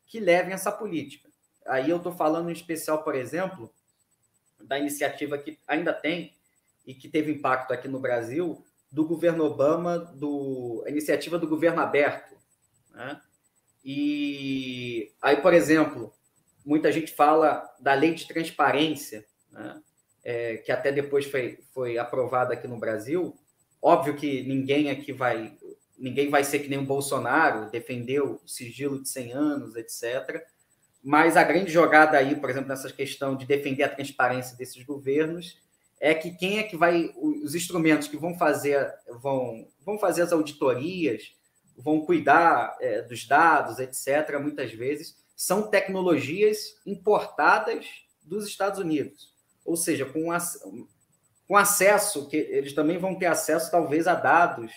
[0.06, 1.28] que levem essa política.
[1.66, 3.72] Aí eu estou falando em especial, por exemplo,
[4.60, 6.34] da iniciativa que ainda tem
[6.86, 11.80] e que teve impacto aqui no Brasil, do governo Obama, do, a iniciativa do governo
[11.80, 12.34] aberto.
[12.90, 13.20] Né?
[13.84, 16.12] E aí, por exemplo,
[16.64, 19.82] muita gente fala da lei de transparência, né?
[20.24, 23.38] é, que até depois foi, foi aprovada aqui no Brasil.
[23.80, 25.56] Óbvio que ninguém aqui vai
[25.98, 30.44] ninguém vai ser que nem o Bolsonaro, defendeu o sigilo de 100 anos, etc.
[31.02, 35.60] Mas a grande jogada aí, por exemplo, nessa questão de defender a transparência desses governos,
[36.00, 38.88] é que quem é que vai, os instrumentos que vão fazer,
[39.20, 41.34] vão, vão fazer as auditorias,
[41.76, 47.86] vão cuidar é, dos dados, etc., muitas vezes, são tecnologias importadas
[48.22, 49.32] dos Estados Unidos.
[49.64, 50.28] Ou seja, com,
[51.46, 54.72] com acesso, que eles também vão ter acesso, talvez, a dados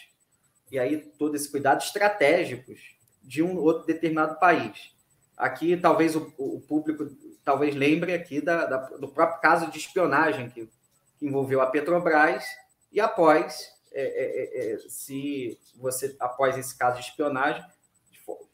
[0.72, 4.96] e aí todo esse cuidado estratégicos de um outro determinado país.
[5.38, 7.08] Aqui, talvez o, o público
[7.44, 10.70] talvez lembre aqui da, da, do próprio caso de espionagem que,
[11.18, 12.46] que envolveu a Petrobras
[12.92, 17.64] e após, é, é, é, é se você após esse caso de espionagem,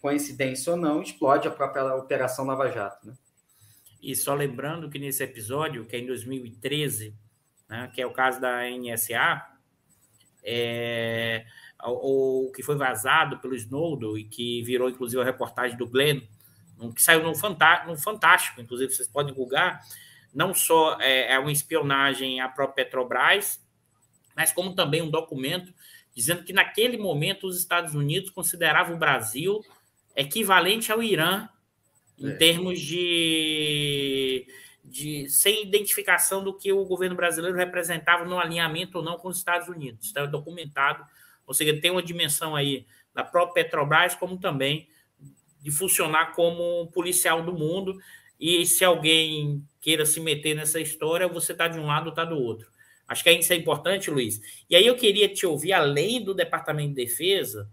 [0.02, 3.08] coincidência ou não, explode a própria Operação Lava Jato.
[3.08, 3.14] Né?
[4.02, 7.14] E só lembrando que nesse episódio, que é em 2013,
[7.68, 9.46] né, que é o caso da NSA,
[10.44, 11.46] é,
[11.84, 16.22] o, o, que foi vazado pelo Snowden e que virou inclusive a reportagem do Glenn,
[16.96, 19.82] que saiu no, no Fantástico, inclusive vocês podem divulgar,
[20.34, 23.60] não só é, é uma espionagem à própria Petrobras,
[24.36, 25.74] mas como também um documento
[26.16, 29.64] dizendo que naquele momento os Estados Unidos consideravam o Brasil
[30.16, 31.48] equivalente ao Irã
[32.18, 32.36] em é.
[32.36, 34.48] termos de,
[34.84, 39.38] de sem identificação do que o governo brasileiro representava no alinhamento ou não com os
[39.38, 40.08] Estados Unidos.
[40.08, 41.06] Está documentado,
[41.48, 44.88] ou seja, tem uma dimensão aí da própria Petrobras, como também
[45.60, 47.98] de funcionar como policial do mundo.
[48.40, 52.24] E se alguém queira se meter nessa história, você está de um lado ou está
[52.24, 52.70] do outro.
[53.08, 54.40] Acho que isso é importante, Luiz.
[54.70, 57.72] E aí eu queria te ouvir, além do Departamento de Defesa,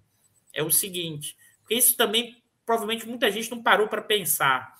[0.52, 4.72] é o seguinte, porque isso também provavelmente muita gente não parou para pensar.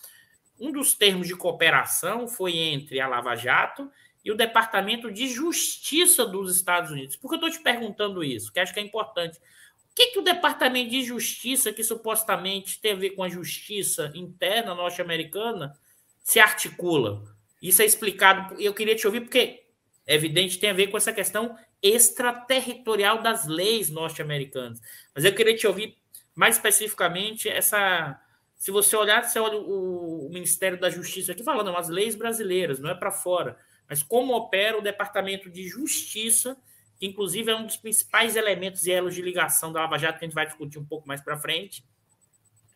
[0.59, 3.91] Um dos termos de cooperação foi entre a Lava Jato
[4.25, 7.17] e o Departamento de Justiça dos Estados Unidos.
[7.17, 8.53] Por que eu estou te perguntando isso?
[8.53, 9.39] Que acho que é importante.
[9.39, 14.11] O que, que o Departamento de Justiça, que supostamente tem a ver com a justiça
[14.15, 15.79] interna norte-americana,
[16.23, 17.23] se articula?
[17.61, 18.61] Isso é explicado.
[18.61, 19.65] Eu queria te ouvir, porque
[20.07, 24.81] é evidente tem a ver com essa questão extraterritorial das leis norte-americanas.
[25.15, 25.97] Mas eu queria te ouvir
[26.35, 28.19] mais especificamente, essa.
[28.57, 32.79] Se você olhar, você olha o, o Ministério da Justiça aqui falando, as leis brasileiras,
[32.79, 36.57] não é para fora, mas como opera o Departamento de Justiça,
[36.99, 40.25] que inclusive é um dos principais elementos e elos de ligação da Lava Jato, que
[40.25, 41.85] a gente vai discutir um pouco mais para frente,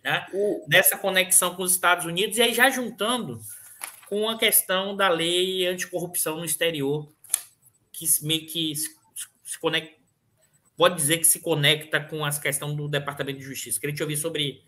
[0.02, 0.26] né?
[0.68, 3.40] nessa conexão com os Estados Unidos, e aí já juntando
[4.08, 7.08] com a questão da lei anticorrupção no exterior,
[7.92, 9.98] que meio que se, conecta
[10.76, 13.80] pode dizer que se conecta com as questões do Departamento de Justiça.
[13.80, 14.62] Queria te ouvir sobre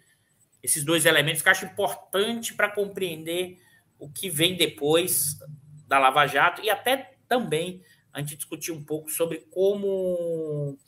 [0.60, 3.62] esses dois elementos que eu acho importante para compreender
[3.96, 5.38] o que vem depois
[5.90, 10.78] da Lava Jato e até também a gente discutir um pouco sobre como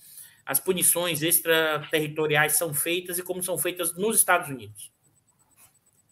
[0.47, 4.93] as punições extraterritoriais são feitas e como são feitas nos Estados Unidos.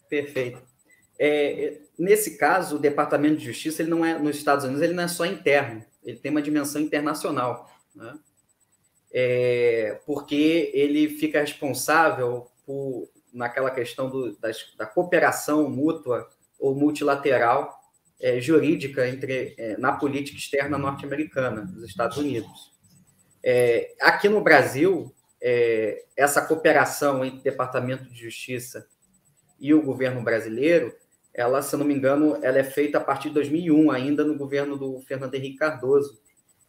[0.09, 0.61] Perfeito.
[1.19, 5.05] É, nesse caso, o Departamento de Justiça ele não é nos Estados Unidos, ele não
[5.05, 7.71] é só interno, ele tem uma dimensão internacional.
[7.95, 8.19] Né?
[9.13, 17.80] é, porque ele fica responsável por, naquela questão do, das, da cooperação mútua ou multilateral
[18.21, 22.73] é, jurídica entre, é, na política externa norte-americana, dos Estados Unidos.
[23.43, 28.87] É, aqui no Brasil, é, essa cooperação entre o Departamento de Justiça
[29.59, 30.95] e o governo brasileiro,
[31.33, 34.77] ela, se não me engano, ela é feita a partir de 2001, ainda no governo
[34.77, 36.21] do Fernando Henrique Cardoso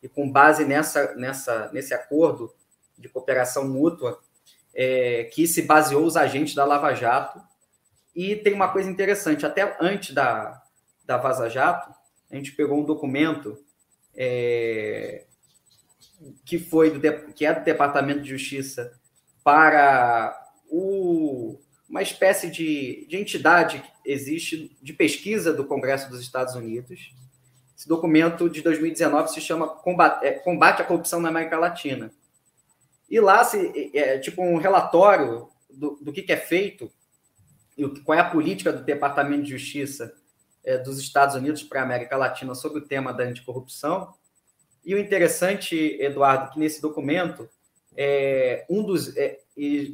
[0.02, 2.54] e com base nessa, nessa, nesse acordo
[2.98, 4.20] de cooperação mútua,
[4.74, 7.42] é, que se baseou os agentes da Lava Jato.
[8.16, 10.61] E tem uma coisa interessante, até antes da,
[11.12, 11.94] da Vaza Jato,
[12.32, 13.62] a gente pegou um documento
[14.16, 15.26] é,
[16.46, 18.98] que foi do, que é do Departamento de Justiça
[19.44, 21.60] para o,
[21.90, 27.14] uma espécie de, de entidade que existe de pesquisa do Congresso dos Estados Unidos,
[27.78, 32.14] esse documento de 2019 se chama Combate, é, Combate à Corrupção na América Latina.
[33.10, 36.90] E lá, se, é, é tipo um relatório do, do que, que é feito
[37.78, 40.14] e qual é a política do Departamento de Justiça
[40.64, 44.14] é, dos Estados Unidos para a América Latina sobre o tema da anticorrupção.
[44.84, 47.50] E o interessante, Eduardo, que nesse documento
[47.96, 49.40] é um dos é,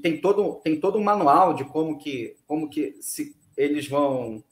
[0.04, 4.44] tem todo tem todo um manual de como que como que se eles vão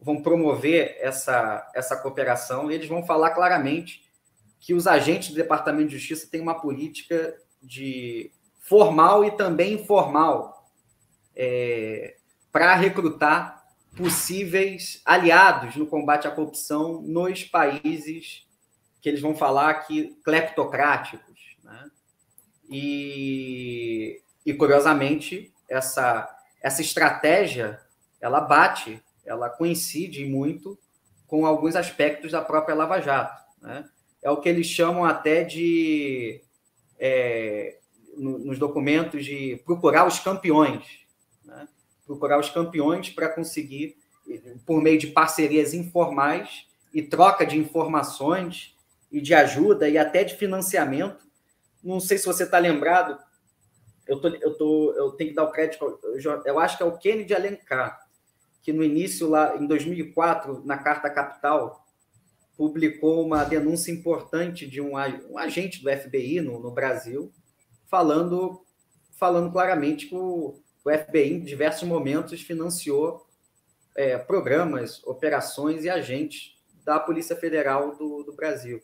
[0.00, 4.04] vão promover essa, essa cooperação e eles vão falar claramente
[4.60, 10.70] que os agentes do Departamento de Justiça têm uma política de formal e também informal
[11.34, 12.16] é,
[12.52, 13.63] para recrutar
[13.96, 18.46] possíveis aliados no combate à corrupção nos países
[19.00, 21.56] que eles vão falar aqui cleptocráticos.
[21.62, 21.90] Né?
[22.70, 26.28] E, e, curiosamente, essa,
[26.62, 27.80] essa estratégia
[28.20, 30.78] ela bate ela coincide muito
[31.26, 33.42] com alguns aspectos da própria Lava Jato.
[33.60, 33.88] Né?
[34.22, 36.42] É o que eles chamam até de,
[36.98, 37.78] é,
[38.16, 40.84] nos documentos, de procurar os campeões.
[41.44, 41.66] Né?
[42.06, 43.96] Procurar os campeões para conseguir,
[44.66, 48.76] por meio de parcerias informais e troca de informações
[49.10, 51.24] e de ajuda e até de financiamento.
[51.82, 53.18] Não sei se você está lembrado,
[54.06, 55.98] eu, tô, eu, tô, eu tenho que dar o crédito,
[56.44, 58.00] eu, acho que é o Kennedy Alencar,
[58.62, 61.86] que no início, lá em 2004, na Carta Capital,
[62.56, 64.92] publicou uma denúncia importante de um,
[65.30, 67.32] um agente do FBI no, no, Brasil,
[67.86, 68.64] falando,
[69.12, 73.26] falando claramente que o, o FBI, em diversos momentos, financiou
[73.96, 76.54] é, programas, operações e agentes
[76.84, 78.82] da Polícia Federal do, do Brasil.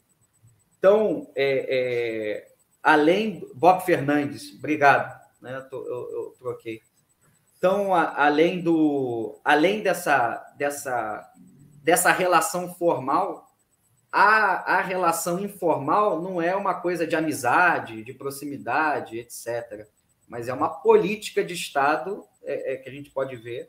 [0.79, 3.47] Então, é, é, além.
[3.55, 5.69] Bob Fernandes, obrigado, né?
[5.71, 6.81] Eu, eu, eu troquei.
[7.59, 11.31] Então, a, além, do, além dessa, dessa,
[11.83, 13.51] dessa relação formal,
[14.11, 19.87] a, a relação informal não é uma coisa de amizade, de proximidade, etc.
[20.31, 23.69] Mas é uma política de Estado é, é, que a gente pode ver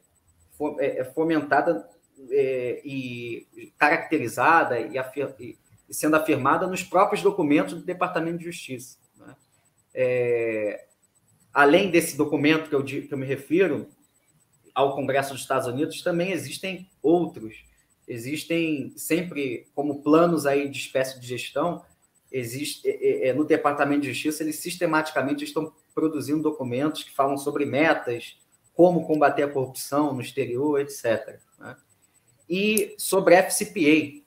[0.80, 1.90] é, é fomentada
[2.30, 5.58] é, e caracterizada e, afir, e,
[5.90, 9.00] sendo afirmada nos próprios documentos do Departamento de Justiça.
[9.18, 9.36] Né?
[9.92, 10.86] É,
[11.52, 13.90] além desse documento que eu, que eu me refiro,
[14.74, 17.66] ao Congresso dos Estados Unidos, também existem outros.
[18.08, 21.84] Existem sempre, como planos aí de espécie de gestão,
[22.32, 27.66] existe é, é, no Departamento de Justiça, eles sistematicamente estão produzindo documentos que falam sobre
[27.66, 28.38] metas,
[28.74, 31.40] como combater a corrupção no exterior, etc.
[31.60, 31.76] Né?
[32.50, 34.22] E sobre a FCPA,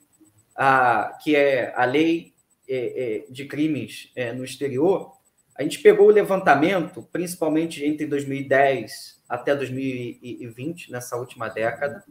[0.54, 2.34] a, que é a lei
[2.68, 5.12] é, é, de crimes é, no exterior,
[5.56, 12.04] a gente pegou o levantamento, principalmente entre 2010 até 2020, nessa última década,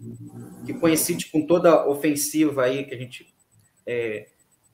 [0.66, 3.34] que coincide com toda a ofensiva aí que a gente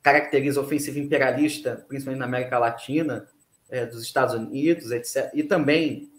[0.02, 3.28] caracteriza ofensiva imperialista, principalmente na América Latina,
[3.70, 6.12] é, dos Estados Unidos, etc., e também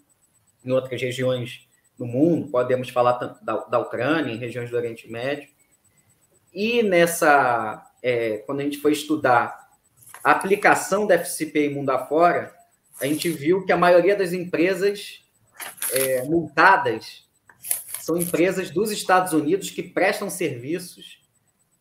[0.63, 1.67] em outras regiões
[1.97, 5.49] do mundo, podemos falar da, da Ucrânia, em regiões do Oriente Médio.
[6.53, 9.69] E nessa, é, quando a gente foi estudar
[10.23, 12.53] a aplicação da FCPI mundo afora,
[12.99, 15.23] a gente viu que a maioria das empresas
[15.91, 17.27] é, multadas
[17.99, 21.20] são empresas dos Estados Unidos que prestam serviços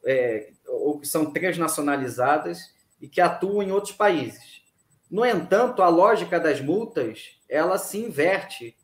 [0.05, 4.63] é, ou que são transnacionalizadas e que atuam em outros países.
[5.11, 8.77] No entanto, a lógica das multas ela se inverte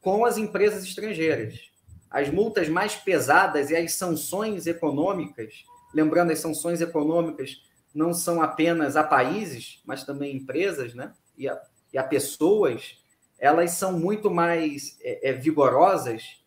[0.00, 1.68] com as empresas estrangeiras
[2.10, 7.62] as multas mais pesadas e as sanções econômicas, lembrando, as sanções econômicas
[7.94, 11.12] não são apenas a países, mas também empresas, né?
[11.36, 11.60] E a,
[11.92, 12.98] e a pessoas,
[13.38, 16.40] elas são muito mais é, é, vigorosas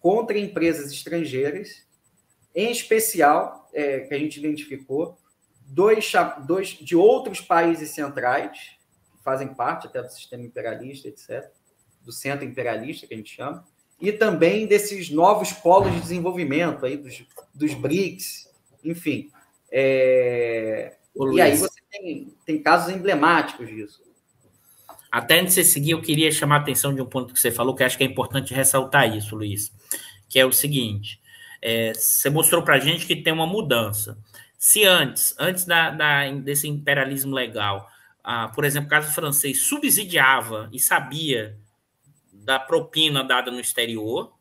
[0.00, 1.85] contra empresas estrangeiras,
[2.56, 5.18] em especial, é, que a gente identificou,
[5.66, 6.10] dois,
[6.46, 8.58] dois de outros países centrais,
[9.14, 11.50] que fazem parte até do sistema imperialista, etc.,
[12.02, 13.62] do centro imperialista, que a gente chama,
[14.00, 18.50] e também desses novos polos de desenvolvimento aí dos, dos BRICS,
[18.82, 19.30] enfim.
[19.70, 20.96] É...
[21.32, 24.02] E aí você tem, tem casos emblemáticos disso.
[25.10, 27.50] Até antes de você seguir, eu queria chamar a atenção de um ponto que você
[27.50, 29.72] falou, que acho que é importante ressaltar isso, Luiz,
[30.28, 31.20] que é o seguinte:
[31.68, 34.16] é, você mostrou para a gente que tem uma mudança.
[34.56, 37.90] Se antes, antes da, da desse imperialismo legal,
[38.22, 41.58] ah, por exemplo, o caso francês subsidiava e sabia
[42.32, 44.32] da propina dada no exterior,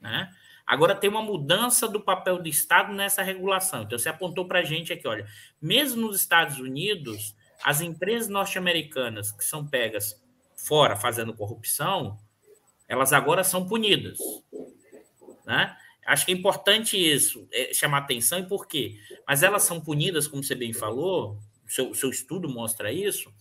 [0.00, 0.30] né?
[0.64, 3.82] Agora tem uma mudança do papel do Estado nessa regulação.
[3.82, 5.26] Então, você apontou para a gente aqui, olha,
[5.60, 10.22] mesmo nos Estados Unidos, as empresas norte-americanas que são pegas
[10.54, 12.16] fora fazendo corrupção,
[12.86, 14.18] elas agora são punidas.
[15.44, 15.76] Né?
[16.10, 18.98] Acho que é importante isso, é, chamar atenção, e por quê?
[19.26, 21.38] Mas elas são punidas, como você bem falou,
[21.68, 23.32] seu, seu estudo mostra isso,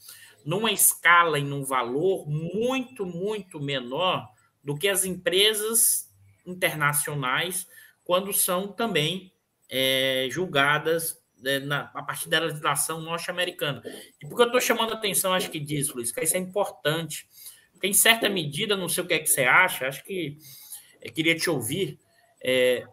[0.45, 4.29] numa escala e num valor muito, muito menor
[4.63, 6.09] do que as empresas
[6.45, 7.67] internacionais
[8.03, 9.33] quando são também
[9.69, 13.81] é, julgadas é, na, a partir da legislação norte-americana.
[14.21, 16.39] E por que eu estou chamando a atenção, acho que disso, Luiz, que isso é
[16.39, 17.27] importante.
[17.71, 20.37] Porque, em certa medida, não sei o que é que você acha, acho que
[21.01, 21.99] eu queria te ouvir.
[22.41, 22.85] É,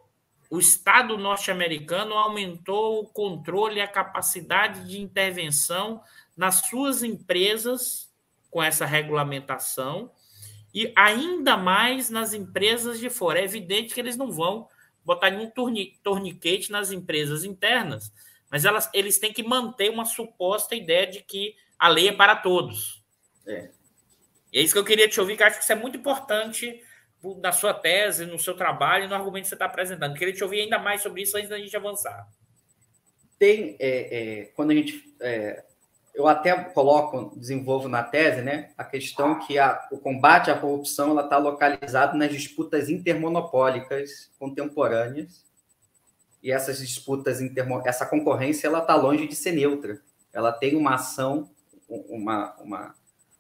[0.51, 6.01] o Estado norte-americano aumentou o controle e a capacidade de intervenção
[6.37, 8.13] nas suas empresas
[8.51, 10.11] com essa regulamentação
[10.73, 13.41] e ainda mais nas empresas de fora.
[13.41, 14.69] É evidente que eles não vão
[15.05, 15.51] botar nenhum
[16.03, 18.13] torniquete nas empresas internas,
[18.51, 22.37] mas elas, eles têm que manter uma suposta ideia de que a lei é para
[22.37, 23.03] todos.
[23.47, 23.71] É.
[24.53, 26.83] E é isso que eu queria te ouvir, que acho que isso é muito importante
[27.35, 30.15] na sua tese, no seu trabalho no argumento que você está apresentando.
[30.15, 32.27] Queria te ouvir ainda mais sobre isso antes da gente avançar.
[33.39, 35.65] Tem, é, é, quando a gente é,
[36.17, 41.19] eu até coloco, desenvolvo na tese, né, a questão que a, o combate à corrupção
[41.21, 45.45] está localizado nas disputas intermonopólicas contemporâneas
[46.43, 50.01] e essas disputas, intermo, essa concorrência, ela está longe de ser neutra.
[50.33, 51.51] Ela tem uma ação,
[51.87, 52.95] uma, uma,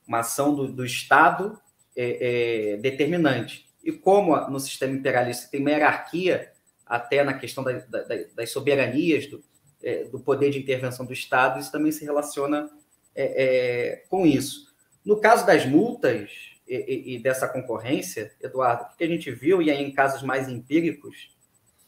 [0.06, 1.58] uma ação do, do Estado
[1.96, 3.65] é, é, determinante.
[3.86, 6.50] E como no sistema imperialista tem uma hierarquia,
[6.84, 9.44] até na questão da, da, das soberanias, do,
[9.80, 12.68] é, do poder de intervenção do Estado, isso também se relaciona
[13.14, 14.74] é, é, com isso.
[15.04, 16.32] No caso das multas
[16.66, 20.48] e, e, dessa concorrência, Eduardo, o que a gente viu, e aí em casos mais
[20.48, 21.32] empíricos,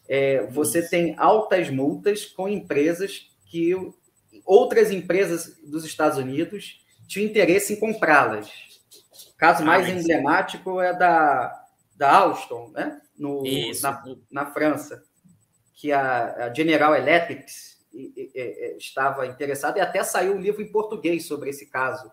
[0.08, 0.90] é, você isso.
[0.90, 3.74] tem altas multas com empresas que
[4.46, 8.48] outras empresas dos Estados Unidos tinham interesse em comprá-las.
[9.34, 11.57] O caso mais ah, emblemático é da,
[11.98, 13.00] da Alstom, né?
[13.18, 13.42] No,
[13.82, 15.02] na, na, França,
[15.74, 17.44] que a, a General Electric
[18.78, 22.10] estava interessada e até saiu um livro em português sobre esse caso,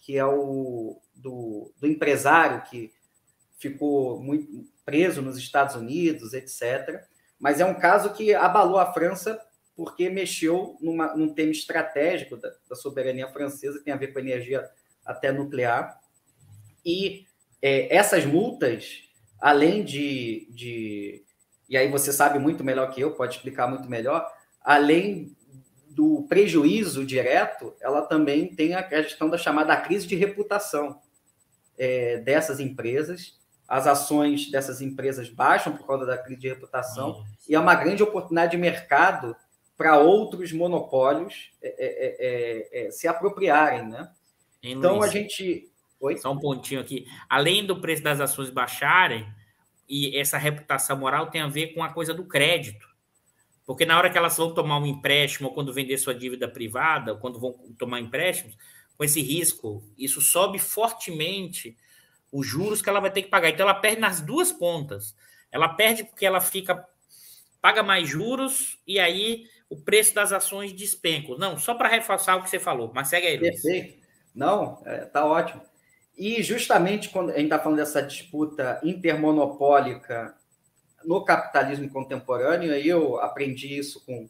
[0.00, 2.92] que é o do, do empresário que
[3.56, 7.04] ficou muito preso nos Estados Unidos, etc.
[7.38, 9.40] Mas é um caso que abalou a França
[9.76, 14.18] porque mexeu numa, num tema estratégico da, da, soberania francesa, que tem a ver com
[14.18, 14.68] energia
[15.04, 15.98] até nuclear.
[16.84, 17.26] E
[17.60, 19.04] é, essas multas,
[19.42, 21.24] além de, de.
[21.68, 24.24] E aí você sabe muito melhor que eu, pode explicar muito melhor,
[24.60, 25.36] além
[25.90, 31.00] do prejuízo direto, ela também tem a questão da chamada crise de reputação
[31.76, 33.36] é, dessas empresas.
[33.66, 38.02] As ações dessas empresas baixam por causa da crise de reputação e é uma grande
[38.02, 39.34] oportunidade de mercado
[39.76, 42.16] para outros monopólios é é,
[42.78, 44.10] é, é, se apropriarem, né?
[44.62, 45.71] Então a gente.
[46.02, 46.18] Oi?
[46.18, 47.06] Só um pontinho aqui.
[47.28, 49.26] Além do preço das ações baixarem,
[49.88, 52.88] e essa reputação moral tem a ver com a coisa do crédito.
[53.64, 57.12] Porque na hora que elas vão tomar um empréstimo, ou quando vender sua dívida privada,
[57.12, 58.56] ou quando vão tomar empréstimos,
[58.96, 61.76] com esse risco, isso sobe fortemente
[62.32, 63.50] os juros que ela vai ter que pagar.
[63.50, 65.16] Então ela perde nas duas pontas.
[65.52, 66.84] Ela perde porque ela fica
[67.60, 71.36] paga mais juros e aí o preço das ações despenca.
[71.38, 73.62] Não, só para reforçar o que você falou, mas segue aí, Luiz.
[73.62, 74.02] Perfeito.
[74.34, 75.62] Não, é, tá ótimo.
[76.16, 80.34] E justamente quando a gente está falando dessa disputa intermonopólica
[81.04, 84.28] no capitalismo contemporâneo, eu aprendi isso com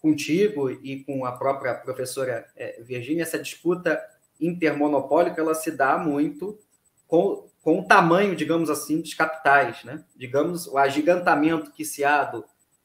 [0.00, 4.00] contigo e com a própria professora é, Virginia, essa disputa
[4.40, 6.58] intermonopólica ela se dá muito
[7.06, 10.04] com, com o tamanho, digamos assim, dos capitais, né?
[10.14, 12.44] Digamos, o agigantamento que se há do,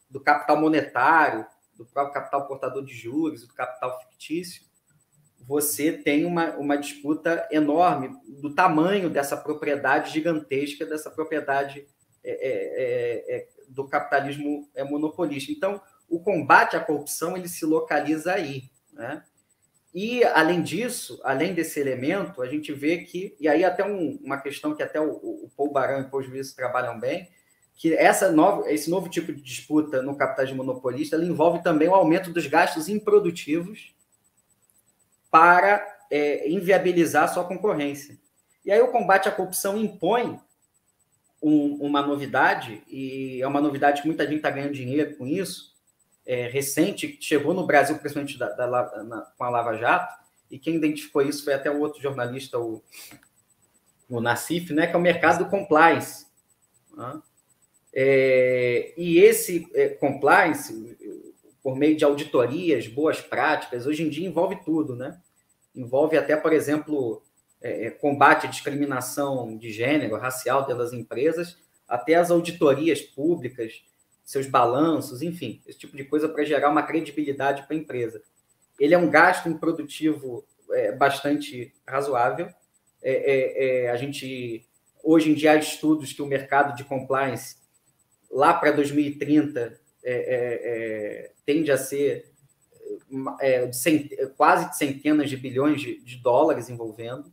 [0.09, 1.45] do capital monetário,
[1.76, 4.63] do próprio capital portador de juros, do capital fictício,
[5.45, 11.85] você tem uma, uma disputa enorme do tamanho dessa propriedade gigantesca, dessa propriedade
[12.23, 15.51] é, é, é, é do capitalismo é, monopolista.
[15.51, 18.69] Então, o combate à corrupção ele se localiza aí.
[18.93, 19.23] Né?
[19.93, 24.39] E, além disso, além desse elemento, a gente vê que, e aí até um, uma
[24.39, 27.29] questão que até o, o Paul Barão e o Paul Juiz trabalham bem,
[27.75, 32.31] que essa nova, esse novo tipo de disputa no capitalismo monopolista envolve também o aumento
[32.31, 33.93] dos gastos improdutivos
[35.34, 38.19] para é, inviabilizar a sua concorrência.
[38.63, 40.39] E aí o combate à corrupção impõe
[41.41, 45.73] um, uma novidade, e é uma novidade que muita gente está ganhando dinheiro com isso,
[46.23, 48.67] é, recente, que chegou no Brasil, principalmente da, da,
[49.03, 50.13] na, com a Lava Jato,
[50.51, 52.84] e quem identificou isso foi até o outro jornalista, o,
[54.07, 56.27] o Nassif, né, que é o mercado do compliance.
[56.95, 57.21] Né?
[57.91, 60.95] É, e esse é, compliance,
[61.63, 65.19] por meio de auditorias, boas práticas, hoje em dia envolve tudo, né?
[65.76, 67.24] Envolve até, por exemplo,
[67.61, 71.57] é, é combate à discriminação de gênero, racial pelas empresas,
[71.88, 73.84] até as auditorias públicas,
[74.24, 78.21] seus balanços, enfim, esse tipo de coisa para gerar uma credibilidade para a empresa.
[78.80, 82.47] Ele é um gasto improdutivo é, bastante razoável.
[83.01, 84.65] É, é, a gente
[85.03, 87.57] hoje em dia há estudos que o mercado de compliance
[88.32, 92.32] lá para 2030 é, é, é, tende a ser
[93.39, 94.11] é, cent...
[94.38, 97.32] quase centenas de bilhões de, de, dólares envolvendo.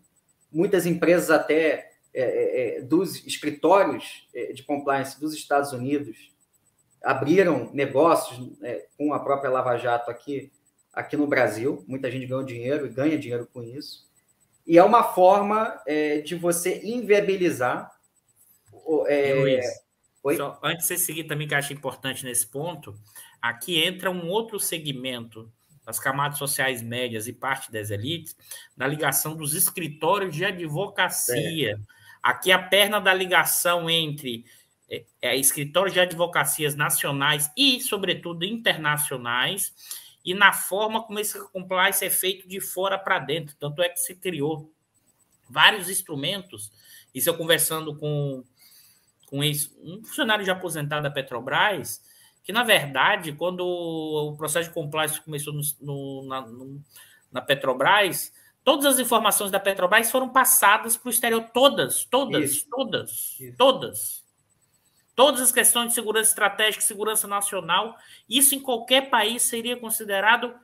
[0.50, 6.32] Muitas empresas até é, é, dos escritórios de compliance dos Estados Unidos
[7.02, 8.52] abriram negócios
[8.98, 10.52] com a própria Lava Jato aqui,
[10.92, 11.84] aqui no Brasil.
[11.86, 14.08] Muita gente ganhou dinheiro e ganha dinheiro com isso.
[14.66, 15.80] E é uma forma
[16.24, 17.90] de você inviabilizar
[19.06, 19.60] é,
[20.36, 22.94] só, antes de você seguir também, que eu acho importante nesse ponto,
[23.40, 25.50] aqui entra um outro segmento
[25.90, 28.36] das camadas sociais médias e parte das elites,
[28.76, 31.72] na ligação dos escritórios de advocacia.
[31.72, 32.00] É.
[32.22, 34.44] Aqui a perna da ligação entre
[34.88, 39.74] é, é, escritórios de advocacias nacionais e, sobretudo, internacionais,
[40.24, 43.56] e na forma como esse compliance é feito de fora para dentro.
[43.58, 44.72] Tanto é que se criou
[45.48, 46.70] vários instrumentos.
[47.12, 48.44] Isso eu conversando com
[49.26, 52.02] com esse, um funcionário já aposentado da Petrobras,
[52.42, 56.82] que, na verdade, quando o processo de compliance começou no, no, na, no,
[57.30, 58.32] na, Petrobras,
[58.62, 62.66] Todas as informações da Petrobras foram passadas para o exterior, todas, todas, Isso.
[62.68, 63.10] todas,
[63.40, 63.56] Isso.
[63.56, 64.24] todas.
[65.16, 67.96] Todas as questões de segurança estratégica, segurança nacional,
[68.28, 70.54] isso em qualquer país seria considerado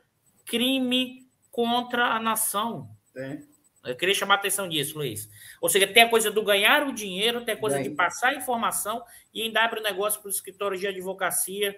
[0.45, 2.89] crime contra a nação.
[3.16, 3.39] É.
[3.87, 5.28] Eu queria chamar a atenção disso, Luiz.
[5.61, 8.34] Ou seja, tem a coisa do ganhar o dinheiro, tem a coisa de passar a
[8.34, 11.76] informação e ainda abre o negócio para os escritórios de advocacia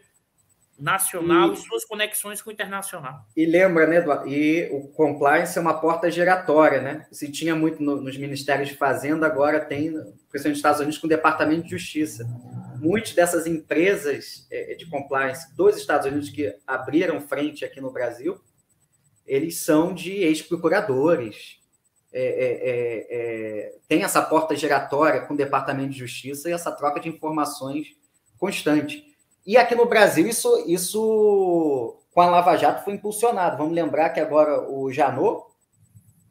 [0.78, 3.26] nacional e, e, suas conexões com o internacional.
[3.36, 4.28] E lembra, né, Eduardo?
[4.28, 7.06] E o compliance é uma porta giratória, né?
[7.10, 9.90] Se tinha muito no, nos ministérios de fazenda, agora tem,
[10.30, 12.24] principalmente nos Estados Unidos, com o Departamento de Justiça.
[12.76, 18.40] Muitas dessas empresas é, de compliance dos Estados Unidos que abriram frente aqui no Brasil,
[19.26, 21.57] eles são de ex-procuradores.
[22.12, 26.72] É, é, é, é tem essa porta giratória com o Departamento de Justiça e essa
[26.72, 27.96] troca de informações
[28.38, 29.04] constante.
[29.46, 33.56] E aqui no Brasil, isso, isso com a Lava Jato foi impulsionado.
[33.56, 35.46] Vamos lembrar que agora o Janot,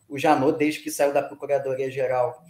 [0.08, 2.44] o Janot, desde que saiu da Procuradoria-Geral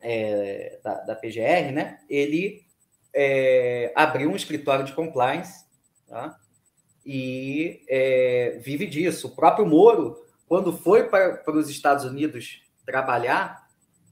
[0.00, 2.66] é, da, da, PGR, né, ele
[3.14, 5.64] é, abriu um escritório de compliance
[6.06, 6.36] tá?
[7.04, 9.28] e é, vive disso.
[9.28, 13.68] O próprio Moro, quando foi para, os Estados Unidos trabalhar,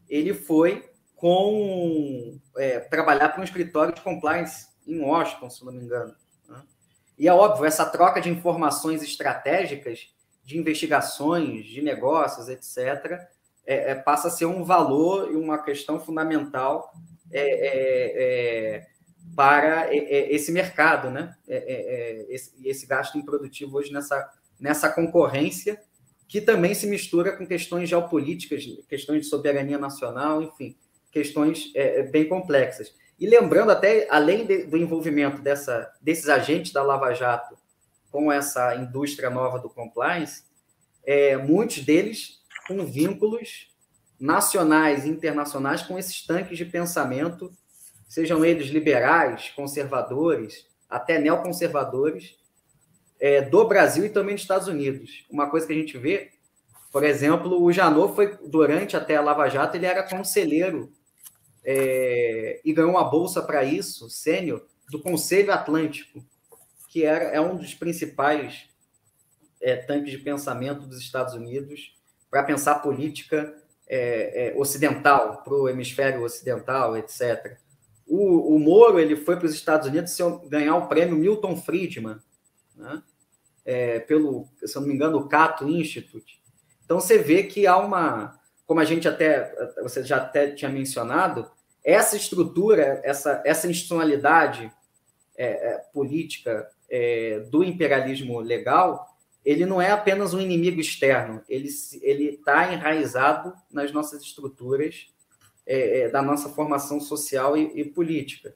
[0.08, 5.82] ele foi com é, trabalhar para um escritório de compliance em Washington, se não me
[5.82, 6.14] engano.
[6.48, 6.62] Né?
[7.18, 10.12] E é óbvio, essa troca de informações estratégicas,
[10.44, 13.28] de investigações, de negócios, etc.,
[13.66, 16.92] é, é, passa a ser um valor e uma questão fundamental
[17.32, 18.86] é, é, é
[19.34, 21.34] para esse mercado, né?
[21.48, 24.30] Esse, esse, gasto improdutivo hoje nessa,
[24.60, 25.80] nessa concorrência
[26.26, 30.76] que também se mistura com questões geopolíticas, questões de soberania nacional, enfim,
[31.12, 31.72] questões
[32.10, 32.94] bem complexas.
[33.18, 37.56] E lembrando até, além de, do envolvimento dessa, desses agentes da Lava Jato
[38.10, 40.44] com essa indústria nova do compliance,
[41.04, 43.72] é, muitos deles com vínculos
[44.18, 47.52] nacionais e internacionais com esses tanques de pensamento,
[48.08, 52.36] sejam eles liberais, conservadores, até neoconservadores,
[53.20, 55.24] é, do Brasil e também dos Estados Unidos.
[55.30, 56.30] Uma coisa que a gente vê,
[56.92, 60.92] por exemplo, o Janot foi, durante até a Lava Jato, ele era conselheiro
[61.64, 66.24] é, e ganhou uma bolsa para isso, sênior, do Conselho Atlântico,
[66.88, 68.68] que era, é um dos principais
[69.60, 71.98] é, tanques de pensamento dos Estados Unidos
[72.30, 73.54] para pensar política
[73.86, 77.56] é, é ocidental, para o hemisfério ocidental, etc.
[78.06, 80.16] O, o Moro ele foi para os Estados Unidos
[80.48, 82.18] ganhar o prêmio Milton Friedman,
[82.74, 83.02] né?
[83.64, 86.40] É, pelo, se eu não me engano, o Cato Institute.
[86.84, 91.50] Então você vê que há uma, como a gente até, você já até tinha mencionado,
[91.82, 94.72] essa estrutura, essa, essa institucionalidade
[95.36, 99.14] é, é, política é, do imperialismo legal,
[99.44, 105.12] ele não é apenas um inimigo externo, ele está enraizado nas nossas estruturas
[105.66, 108.54] é, é, da nossa formação social e, e, política.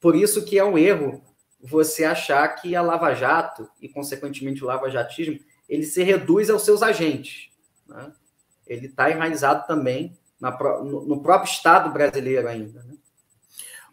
[0.00, 1.22] Por isso que é um erro
[1.60, 6.82] você achar que a Lava Jato, e consequentemente o lava-jatismo, ele se reduz aos seus
[6.82, 7.50] agentes.
[7.86, 8.12] Né?
[8.66, 12.82] Ele está enraizado também na, no, no, próprio Estado brasileiro ainda.
[12.84, 12.94] Né?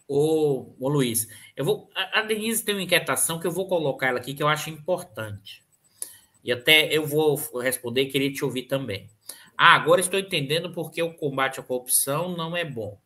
[0.07, 4.19] Ô, ô Luiz, eu vou, a, Denise tem uma inquietação que eu vou colocar ela
[4.19, 5.63] aqui que eu acho importante.
[6.43, 9.09] E até eu vou responder e queria te ouvir também.
[9.57, 12.99] Ah, agora estou entendendo porque o combate à corrupção não é bom.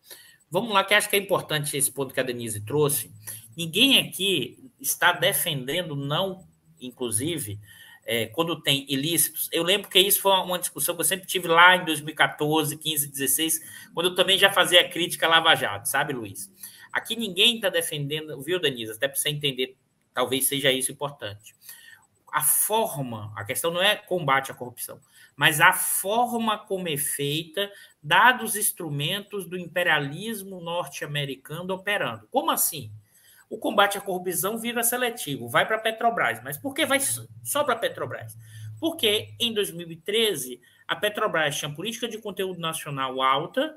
[0.52, 3.12] Vamos lá, que acho que é importante esse ponto que a Denise trouxe.
[3.60, 6.48] Ninguém aqui está defendendo, não,
[6.80, 7.60] inclusive,
[8.06, 9.50] é, quando tem ilícitos.
[9.52, 13.12] Eu lembro que isso foi uma discussão que eu sempre tive lá em 2014, 15,
[13.12, 13.60] 16,
[13.94, 16.50] quando eu também já fazia crítica à Lava Jato, sabe, Luiz?
[16.94, 18.94] Aqui ninguém está defendendo, viu, Denise?
[18.94, 19.76] Até para você entender,
[20.14, 21.54] talvez seja isso importante.
[22.32, 25.02] A forma, a questão não é combate à corrupção,
[25.36, 27.70] mas a forma como é feita,
[28.02, 32.26] dados os instrumentos do imperialismo norte-americano operando.
[32.32, 32.90] Como assim?
[33.50, 36.40] O combate à corrupção vira seletivo, vai para a Petrobras.
[36.44, 38.38] Mas por que vai só para a Petrobras?
[38.80, 43.76] Porque em 2013 a Petrobras tinha política de conteúdo nacional alta,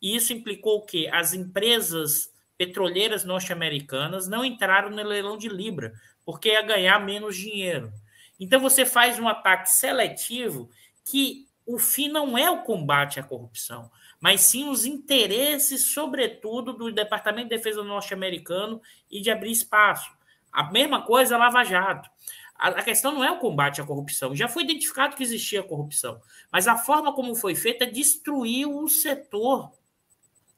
[0.00, 5.92] e isso implicou que as empresas petroleiras norte-americanas não entraram no leilão de Libra,
[6.24, 7.92] porque ia ganhar menos dinheiro.
[8.38, 10.70] Então você faz um ataque seletivo
[11.04, 13.90] que o fim não é o combate à corrupção
[14.20, 20.10] mas sim os interesses, sobretudo, do Departamento de Defesa norte-americano e de abrir espaço.
[20.52, 22.10] A mesma coisa Lava Jato.
[22.58, 24.34] A, questão não é o combate à corrupção.
[24.34, 29.70] Já foi identificado que existia corrupção, mas a forma como foi feita destruiu o setor,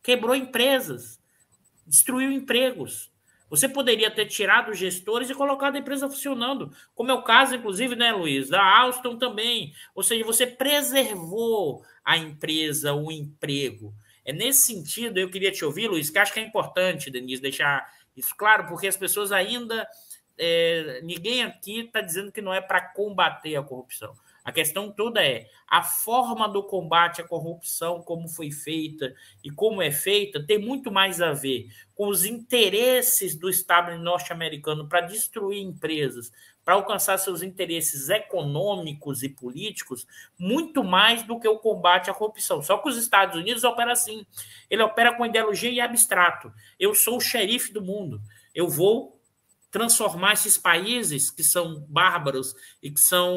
[0.02, 1.20] quebrou empresas,
[1.86, 3.09] destruiu empregos.
[3.51, 7.57] Você poderia ter tirado os gestores e colocado a empresa funcionando, como é o caso,
[7.57, 9.74] inclusive, né, Luiz, da Alstom também.
[9.94, 13.92] Ou seja, você preservou a empresa, o emprego.
[14.24, 17.92] É nesse sentido, eu queria te ouvir, Luiz, que acho que é importante, Denise, deixar
[18.16, 19.86] isso claro, porque as pessoas ainda.
[20.42, 24.14] É, ninguém aqui está dizendo que não é para combater a corrupção.
[24.51, 29.80] A questão toda é a forma do combate à corrupção, como foi feita e como
[29.80, 35.62] é feita, tem muito mais a ver com os interesses do Estado norte-americano para destruir
[35.62, 36.32] empresas,
[36.64, 40.05] para alcançar seus interesses econômicos e políticos,
[40.36, 42.61] muito mais do que o combate à corrupção.
[42.61, 44.26] Só que os Estados Unidos operam assim.
[44.68, 46.53] Ele opera com ideologia e abstrato.
[46.76, 48.20] Eu sou o xerife do mundo.
[48.53, 49.19] Eu vou
[49.70, 53.36] transformar esses países que são bárbaros e que são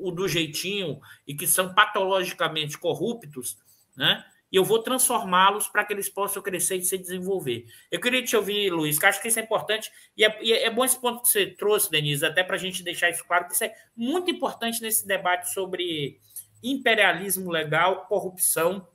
[0.00, 3.58] o do jeitinho e que são patologicamente corruptos,
[3.96, 4.24] né?
[4.50, 7.66] E eu vou transformá-los para que eles possam crescer e se desenvolver.
[7.90, 10.70] Eu queria te ouvir, Luiz, que acho que isso é importante, e é, e é
[10.70, 13.54] bom esse ponto que você trouxe, Denise, até para a gente deixar isso claro, que
[13.54, 16.20] isso é muito importante nesse debate sobre
[16.62, 18.86] imperialismo legal, corrupção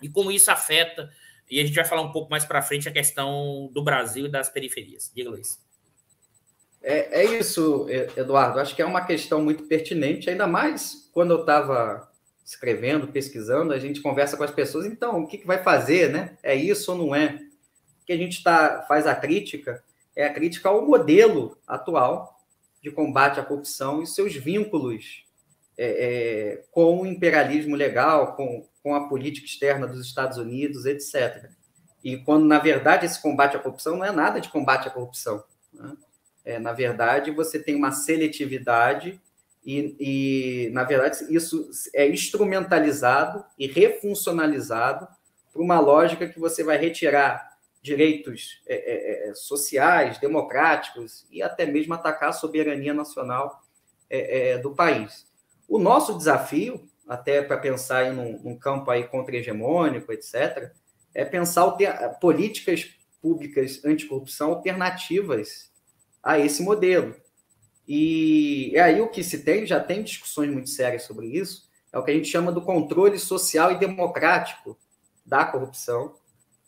[0.00, 1.12] e como isso afeta.
[1.50, 4.30] E a gente vai falar um pouco mais para frente a questão do Brasil e
[4.30, 5.12] das periferias.
[5.14, 5.67] Diga, Luiz.
[6.82, 8.60] É, é isso, Eduardo.
[8.60, 12.08] Acho que é uma questão muito pertinente, ainda mais quando eu estava
[12.44, 16.38] escrevendo, pesquisando, a gente conversa com as pessoas, então, o que, que vai fazer, né?
[16.42, 17.40] É isso ou não é?
[18.06, 19.82] Que a gente tá, faz a crítica
[20.18, 22.44] é a crítica ao modelo atual
[22.82, 25.24] de combate à corrupção e seus vínculos
[25.76, 31.50] é, é, com o imperialismo legal, com, com a política externa dos Estados Unidos, etc.
[32.02, 35.44] E quando, na verdade, esse combate à corrupção não é nada de combate à corrupção.
[35.72, 35.96] Né?
[36.48, 39.20] É, na verdade, você tem uma seletividade
[39.62, 45.06] e, e, na verdade, isso é instrumentalizado e refuncionalizado
[45.52, 51.66] para uma lógica que você vai retirar direitos é, é, é sociais, democráticos e até
[51.66, 53.62] mesmo atacar a soberania nacional
[54.08, 55.26] é, é, do país.
[55.68, 60.72] O nosso desafio, até para pensar em num, num campo aí contra-hegemônico, etc.,
[61.14, 61.76] é pensar
[62.18, 62.88] políticas
[63.20, 65.68] públicas anticorrupção alternativas
[66.22, 67.14] a esse modelo.
[67.86, 71.98] E é aí o que se tem, já tem discussões muito sérias sobre isso, é
[71.98, 74.78] o que a gente chama do controle social e democrático
[75.24, 76.14] da corrupção,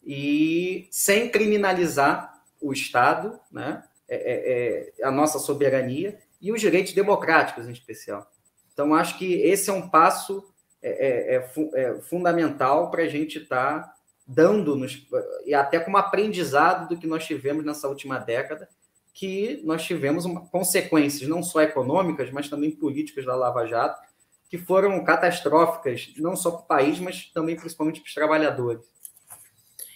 [0.05, 6.92] e sem criminalizar o Estado, né, é, é, é, a nossa soberania e os direitos
[6.92, 8.30] democráticos em especial.
[8.72, 10.51] Então, acho que esse é um passo
[10.82, 13.94] é, é, é, fundamental para a gente estar tá
[14.26, 15.07] dando, nos,
[15.44, 18.68] e até como aprendizado do que nós tivemos nessa última década,
[19.13, 24.01] que nós tivemos uma, consequências não só econômicas, mas também políticas da Lava Jato,
[24.49, 28.85] que foram catastróficas, não só para o país, mas também principalmente para os trabalhadores.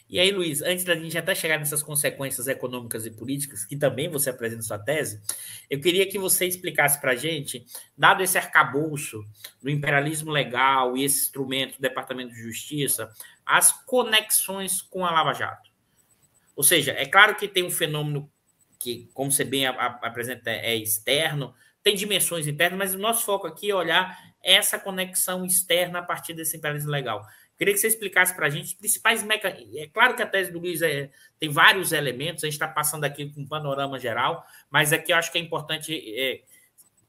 [0.08, 4.08] E aí, Luiz, antes da gente até chegar nessas consequências econômicas e políticas, que também
[4.08, 5.20] você apresenta sua tese,
[5.68, 7.64] eu queria que você explicasse para a gente,
[7.96, 9.24] dado esse arcabouço
[9.62, 13.10] do imperialismo legal e esse instrumento do Departamento de Justiça,
[13.44, 15.70] as conexões com a Lava Jato.
[16.54, 18.30] Ou seja, é claro que tem um fenômeno
[18.84, 23.70] que, como você bem apresenta, é externo, tem dimensões internas, mas o nosso foco aqui
[23.70, 27.26] é olhar essa conexão externa a partir desse imperialismo legal.
[27.56, 29.76] Queria que você explicasse para a gente os principais mecanismos.
[29.76, 31.10] É claro que a tese do Luiz é,
[31.40, 35.16] tem vários elementos, a gente está passando aqui com um panorama geral, mas aqui eu
[35.16, 36.42] acho que é importante é,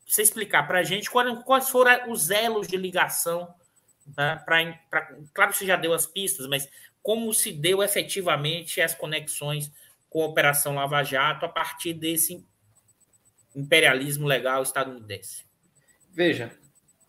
[0.08, 3.54] você explicar para a gente quais, quais foram os elos de ligação.
[4.16, 4.38] Tá?
[4.38, 6.70] Pra, pra, claro que você já deu as pistas, mas
[7.02, 9.72] como se deu efetivamente as conexões
[10.16, 12.48] com a Operação Lava Jato a partir desse
[13.54, 15.44] imperialismo legal estadunidense?
[16.10, 16.58] Veja,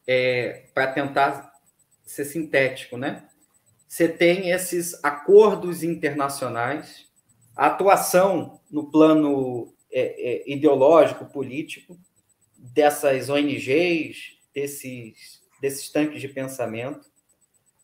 [0.04, 1.52] é, para tentar
[2.04, 3.28] ser sintético, né?
[3.86, 7.06] Você tem esses acordos internacionais,
[7.54, 11.96] a atuação no plano é, é, ideológico, político,
[12.58, 17.08] dessas ONGs, desses, desses tanques de pensamento.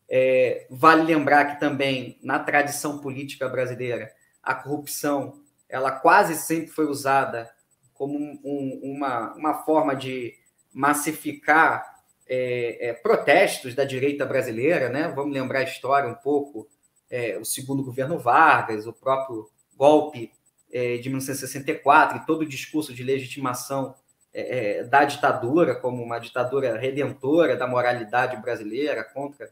[0.09, 4.11] É, vale lembrar que também, na tradição política brasileira,
[4.43, 5.41] a corrupção
[5.73, 7.49] ela quase sempre foi usada
[7.95, 10.35] como um, uma, uma forma de
[10.71, 15.11] massificar é, é, protestos da direita brasileira, né?
[15.15, 16.67] Vamos lembrar a história um pouco,
[17.09, 20.31] é, o segundo governo Vargas, o próprio golpe
[20.71, 23.95] é, de 1964 e todo o discurso de legitimação
[24.31, 29.51] é, é, da ditadura como uma ditadura redentora da moralidade brasileira contra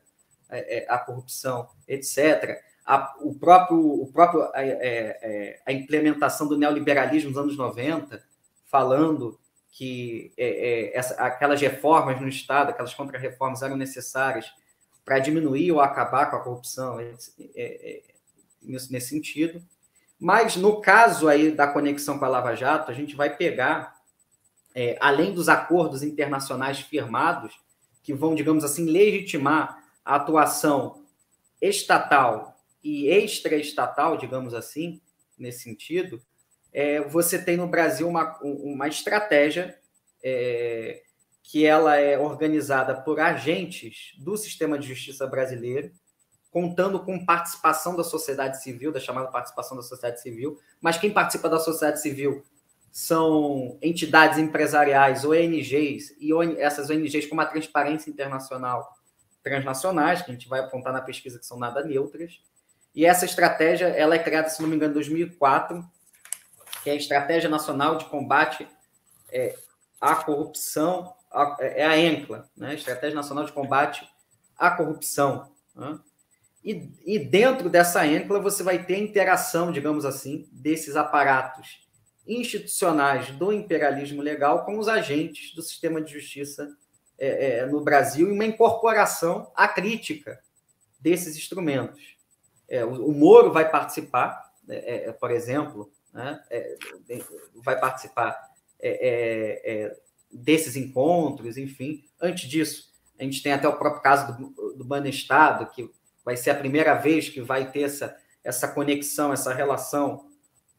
[0.90, 2.62] a corrupção, etc
[2.92, 4.68] a, o próprio, o próprio é,
[5.22, 8.22] é, a implementação do neoliberalismo nos anos 90,
[8.66, 9.40] falando
[9.72, 14.52] que é, é, essa, aquelas reformas no Estado, aquelas contra-reformas eram necessárias
[15.06, 17.14] para diminuir ou acabar com a corrupção, é,
[17.56, 18.02] é,
[18.62, 19.64] nesse, nesse sentido.
[20.20, 23.96] Mas no caso aí da conexão com a Lava Jato, a gente vai pegar,
[25.00, 27.58] além dos acordos internacionais firmados,
[28.04, 31.06] que vão, digamos assim, legitimar a atuação
[31.62, 32.51] estatal
[32.84, 35.02] e extraestatal, digamos assim,
[35.38, 36.22] nesse sentido,
[36.74, 39.78] é, você tem no Brasil uma, uma estratégia
[40.24, 41.04] é,
[41.44, 45.92] que ela é organizada por agentes do sistema de justiça brasileiro,
[46.50, 51.50] contando com participação da sociedade civil, da chamada participação da sociedade civil, mas quem participa
[51.50, 52.44] da sociedade civil
[52.92, 58.94] são entidades empresariais, ONGs, e essas ONGs como a Transparência Internacional
[59.42, 62.42] transnacionais, que a gente vai apontar na pesquisa que são nada neutras.
[62.94, 65.84] E essa estratégia ela é criada, se não me engano, em 2004,
[66.84, 68.68] que é a Estratégia Nacional de Combate
[69.32, 69.56] é,
[70.00, 72.74] à Corrupção, a, é a ENCLA, né?
[72.74, 74.08] Estratégia Nacional de Combate
[74.58, 75.52] à Corrupção.
[75.76, 76.00] Né?
[76.64, 81.88] E, e dentro dessa ENCLA você vai ter a interação, digamos assim, desses aparatos
[82.28, 86.70] institucionais do imperialismo legal com os agentes do sistema de justiça
[87.18, 90.40] é, é, no Brasil e uma incorporação à crítica
[91.00, 92.21] desses instrumentos.
[92.72, 96.78] É, o, Moro vai participar, é, é, por exemplo, né, é,
[97.56, 98.50] vai participar
[100.32, 102.06] desses encontros, enfim.
[102.20, 105.92] Antes disso, a gente tem até o próprio caso do, do Banestado, que
[106.24, 110.26] vai ser a primeira vez que vai ter essa, essa conexão, essa relação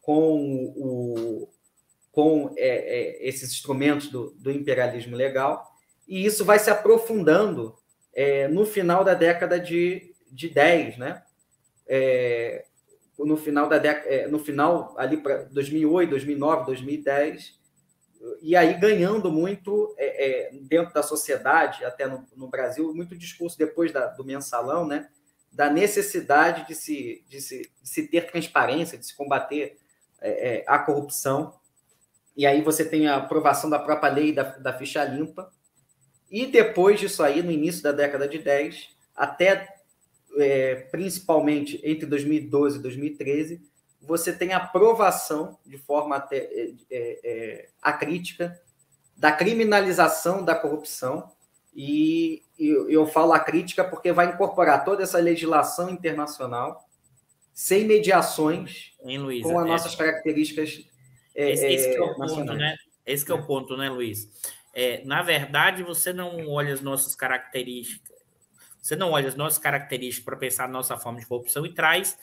[0.01, 1.49] com, o,
[2.11, 5.76] com é, é, esses instrumentos do, do, imperialismo legal,
[6.09, 7.76] e isso vai se aprofundando
[8.14, 11.22] é, no final da década de, de 10, né?
[11.95, 12.64] É,
[13.18, 17.61] no final da década, é, no final ali para 2008, 2009, 2010,
[18.40, 23.93] e aí ganhando muito é, dentro da sociedade, até no, no Brasil, muito discurso depois
[23.93, 25.09] da, do mensalão, né?
[25.53, 29.76] da necessidade de se, de se, de se ter transparência, de se combater
[30.20, 31.55] é, é, a corrupção.
[32.34, 35.53] E aí você tem a aprovação da própria lei da, da ficha limpa.
[36.30, 39.82] E depois disso aí, no início da década de 10, até
[40.39, 43.62] é, principalmente entre 2012 e 2013,
[44.01, 48.61] você tem aprovação de forma até é, é, é, acrítica
[49.16, 51.30] da criminalização da corrupção.
[51.74, 56.87] E, eu falo a crítica porque vai incorporar toda essa legislação internacional
[57.53, 60.87] sem mediações hein, Luiz, com as é, nossas características
[61.35, 62.76] é, esse, esse é o ponto, né?
[63.05, 64.28] Esse é o ponto, né, Luiz?
[64.74, 68.11] É, na verdade, você não olha as nossas características,
[68.83, 72.18] você não olha as nossas características para pensar a nossa forma de corrupção e traz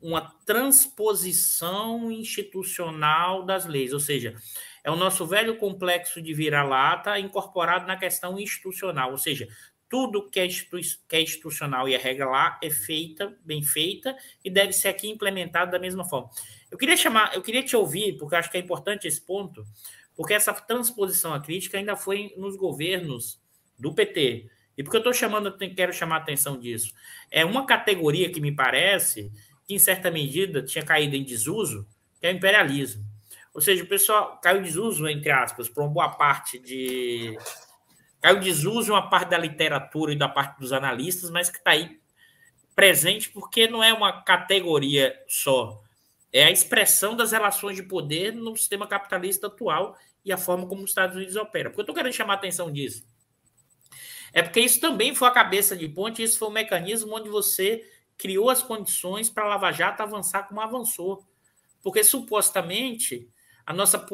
[0.00, 4.36] uma transposição institucional das leis, ou seja,
[4.84, 9.48] é o nosso velho complexo de vira-lata incorporado na questão institucional, ou seja,
[9.88, 14.50] tudo que é, que é institucional e é regra lá é feita, bem feita, e
[14.50, 16.30] deve ser aqui implementado da mesma forma.
[16.70, 19.64] Eu queria chamar, eu queria te ouvir, porque acho que é importante esse ponto,
[20.14, 23.40] porque essa transposição à crítica ainda foi nos governos
[23.78, 24.50] do PT.
[24.76, 26.92] E porque eu estou chamando, quero chamar a atenção disso.
[27.30, 29.32] É uma categoria que me parece
[29.66, 31.86] que, em certa medida, tinha caído em desuso,
[32.20, 33.04] que é o imperialismo.
[33.54, 37.38] Ou seja, o pessoal caiu desuso, entre aspas, por uma boa parte de.
[38.20, 41.98] Caiu desuso uma parte da literatura e da parte dos analistas, mas que está aí
[42.74, 45.82] presente porque não é uma categoria só.
[46.30, 50.82] É a expressão das relações de poder no sistema capitalista atual e a forma como
[50.82, 51.70] os Estados Unidos operam.
[51.70, 53.06] Porque eu estou querendo chamar a atenção disso.
[54.36, 57.90] É porque isso também foi a cabeça de ponte, isso foi um mecanismo onde você
[58.18, 61.26] criou as condições para a Lava Jato avançar como avançou.
[61.82, 63.26] Porque supostamente
[63.64, 64.06] a nossa,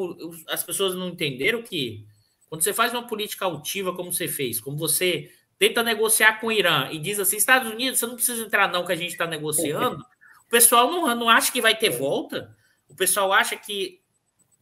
[0.47, 2.07] as pessoas não entenderam que
[2.49, 6.53] quando você faz uma política altiva como você fez, como você tenta negociar com o
[6.53, 9.27] Irã e diz assim, Estados Unidos, você não precisa entrar não que a gente está
[9.27, 10.07] negociando,
[10.47, 12.57] o pessoal não, não acha que vai ter volta,
[12.89, 14.01] o pessoal acha que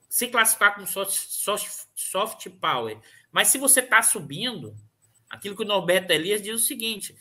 [0.09, 2.99] se classificar como soft, soft, soft power,
[3.31, 4.75] mas se você está subindo,
[5.31, 7.17] aquilo que o Norberto Elias diz é o seguinte,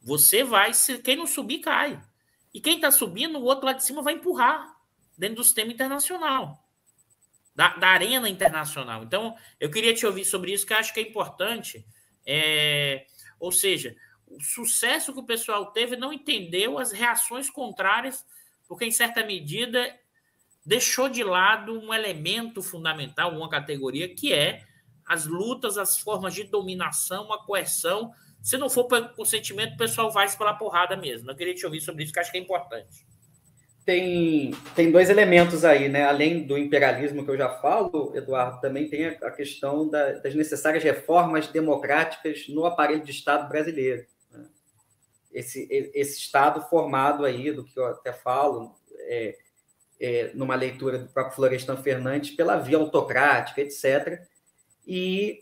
[0.00, 2.00] você vai, se quem não subir, cai.
[2.54, 4.74] E quem está subindo, o outro lá de cima vai empurrar
[5.18, 6.62] dentro do sistema internacional
[7.54, 9.04] da, da arena internacional.
[9.04, 11.84] Então, eu queria te ouvir sobre isso, que acho que é importante.
[12.26, 13.06] É,
[13.38, 13.94] ou seja,
[14.26, 18.24] o sucesso que o pessoal teve não entendeu as reações contrárias,
[18.66, 19.94] porque, em certa medida,
[20.64, 24.64] deixou de lado um elemento fundamental, uma categoria, que é
[25.06, 28.12] as lutas, as formas de dominação, a coerção.
[28.42, 31.30] Se não for pelo consentimento, o pessoal vai pela porrada mesmo.
[31.30, 33.06] Eu queria te ouvir sobre isso, que acho que é importante
[33.84, 36.04] tem, tem dois elementos aí, né?
[36.04, 40.84] Além do imperialismo que eu já falo, Eduardo, também tem a, questão da, das necessárias
[40.84, 44.06] reformas democráticas no aparelho de Estado brasileiro.
[44.30, 44.44] Né?
[45.32, 49.36] Esse, esse Estado formado aí, do que eu até falo, é,
[50.00, 54.22] é, numa leitura do próprio Florestan Fernandes, pela via autocrática, etc.
[54.86, 55.40] E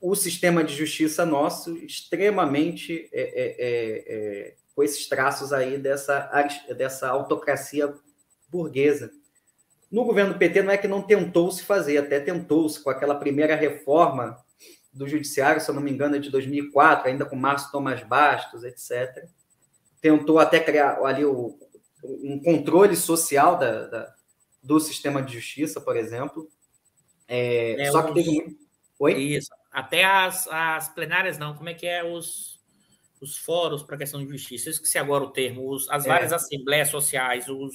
[0.00, 6.30] o sistema de justiça nosso extremamente é, é, é, é com esses traços aí dessa,
[6.76, 7.94] dessa autocracia
[8.48, 9.10] burguesa.
[9.90, 13.54] No governo PT não é que não tentou se fazer, até tentou-se com aquela primeira
[13.54, 14.36] reforma
[14.92, 18.64] do judiciário, se eu não me engano, é de 2004, ainda com Márcio Tomás Bastos,
[18.64, 19.28] etc.
[20.00, 21.58] Tentou até criar ali o,
[22.02, 24.14] um controle social da, da,
[24.62, 26.48] do sistema de justiça, por exemplo.
[27.26, 28.58] É, é só que teve
[28.98, 29.14] Oi?
[29.14, 29.48] Isso.
[29.72, 31.54] Até as, as plenárias não.
[31.54, 32.60] Como é que é os,
[33.20, 34.68] os fóruns para a questão de justiça?
[34.68, 35.68] Eu esqueci agora o termo.
[35.68, 36.08] Os, as é.
[36.08, 36.34] várias é.
[36.36, 37.74] assembleias sociais, os.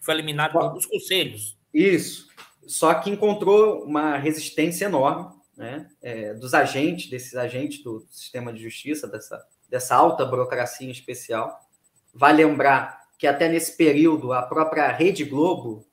[0.00, 1.58] Foi eliminado Bom, os conselhos.
[1.74, 2.28] Isso.
[2.66, 8.62] Só que encontrou uma resistência enorme né, é, dos agentes, desses agentes do sistema de
[8.62, 11.68] justiça, dessa, dessa alta burocracia em especial.
[12.14, 15.86] Vai lembrar que até nesse período a própria Rede Globo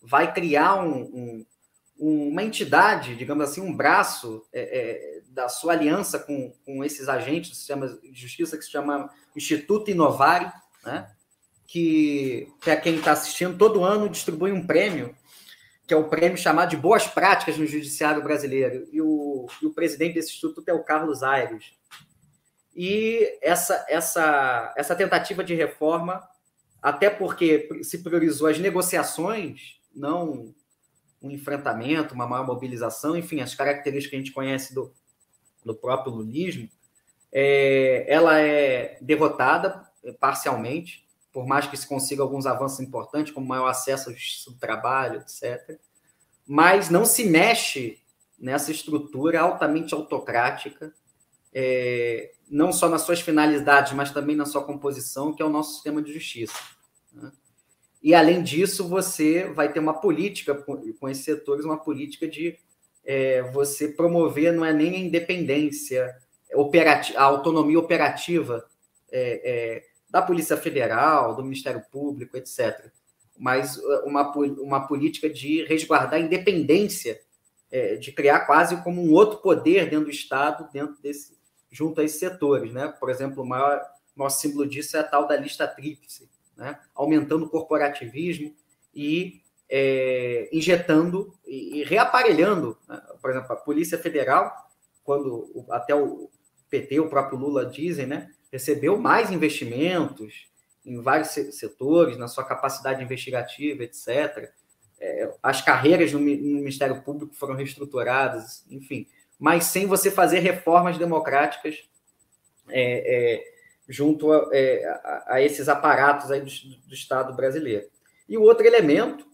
[0.00, 1.46] vai criar um, um
[2.00, 7.50] uma entidade, digamos assim, um braço é, é, da sua aliança com, com esses agentes
[7.50, 10.50] do sistema de justiça que se chama Instituto Inovari,
[10.82, 11.10] né?
[11.66, 15.14] que, para quem está assistindo, todo ano distribui um prêmio,
[15.86, 18.88] que é o um prêmio chamado de Boas Práticas no Judiciário Brasileiro.
[18.90, 21.74] E o, e o presidente desse instituto é o Carlos Aires.
[22.74, 26.26] E essa, essa, essa tentativa de reforma,
[26.80, 30.54] até porque se priorizou as negociações, não
[31.22, 34.92] um enfrentamento, uma maior mobilização, enfim, as características que a gente conhece do,
[35.64, 36.68] do próprio lulismo,
[37.32, 43.46] é, ela é derrotada é, parcialmente, por mais que se consiga alguns avanços importantes, como
[43.46, 45.78] maior acesso ao justiça do trabalho, etc.
[46.46, 48.00] Mas não se mexe
[48.38, 50.92] nessa estrutura altamente autocrática,
[51.52, 55.74] é, não só nas suas finalidades, mas também na sua composição, que é o nosso
[55.74, 56.58] sistema de justiça.
[58.02, 62.58] E, além disso, você vai ter uma política com esses setores, uma política de
[63.04, 66.16] é, você promover, não é nem a independência,
[67.16, 68.64] a autonomia operativa
[69.12, 72.90] é, é, da Polícia Federal, do Ministério Público, etc.
[73.38, 77.20] Mas é, uma, uma política de resguardar a independência,
[77.70, 81.36] é, de criar quase como um outro poder dentro do Estado, dentro desse,
[81.70, 82.72] junto a esses setores.
[82.72, 82.88] Né?
[82.98, 83.80] Por exemplo, o maior,
[84.14, 86.29] o maior símbolo disso é a tal da lista tríplice,
[86.60, 86.78] né?
[86.94, 88.54] aumentando o corporativismo
[88.94, 92.76] e é, injetando e, e reaparelhando.
[92.86, 93.00] Né?
[93.20, 94.54] Por exemplo, a Polícia Federal,
[95.02, 96.30] quando até o
[96.68, 98.30] PT, o próprio Lula dizem, né?
[98.52, 100.48] recebeu mais investimentos
[100.84, 104.52] em vários setores, na sua capacidade investigativa, etc.
[105.00, 109.06] É, as carreiras no, Ministério Público foram reestruturadas, enfim,
[109.38, 111.88] mas sem você fazer reformas democráticas
[112.68, 113.59] é, é,
[113.90, 116.46] junto a, é, a, a, esses aparatos aí do,
[116.86, 117.86] do, Estado brasileiro.
[118.28, 119.26] E o outro elemento,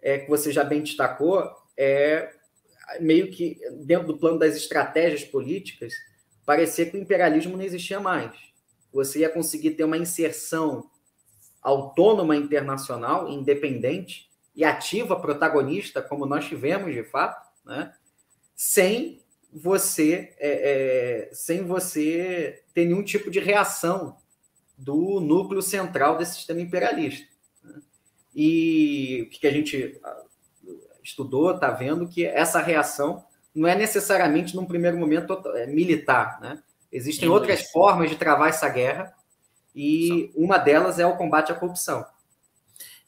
[0.00, 2.30] é, que você já bem destacou, é
[3.00, 5.92] meio que dentro do plano das estratégias políticas,
[6.46, 8.30] parecia que o imperialismo não existia mais.
[8.92, 10.88] Você ia conseguir ter uma inserção
[11.60, 17.92] autônoma internacional, independente e ativa, protagonista, como nós tivemos de fato, né?
[18.54, 19.23] sem
[19.54, 24.16] você é, é, sem você ter nenhum tipo de reação
[24.76, 27.24] do núcleo central desse sistema imperialista.
[27.62, 27.80] Né?
[28.34, 30.22] E o que a gente ah,
[31.04, 33.24] estudou, está vendo que essa reação
[33.54, 36.40] não é necessariamente, num primeiro momento, é, militar.
[36.40, 36.60] Né?
[36.90, 39.14] Existem outras formas de travar essa guerra
[39.72, 42.04] e uma delas é o combate à corrupção.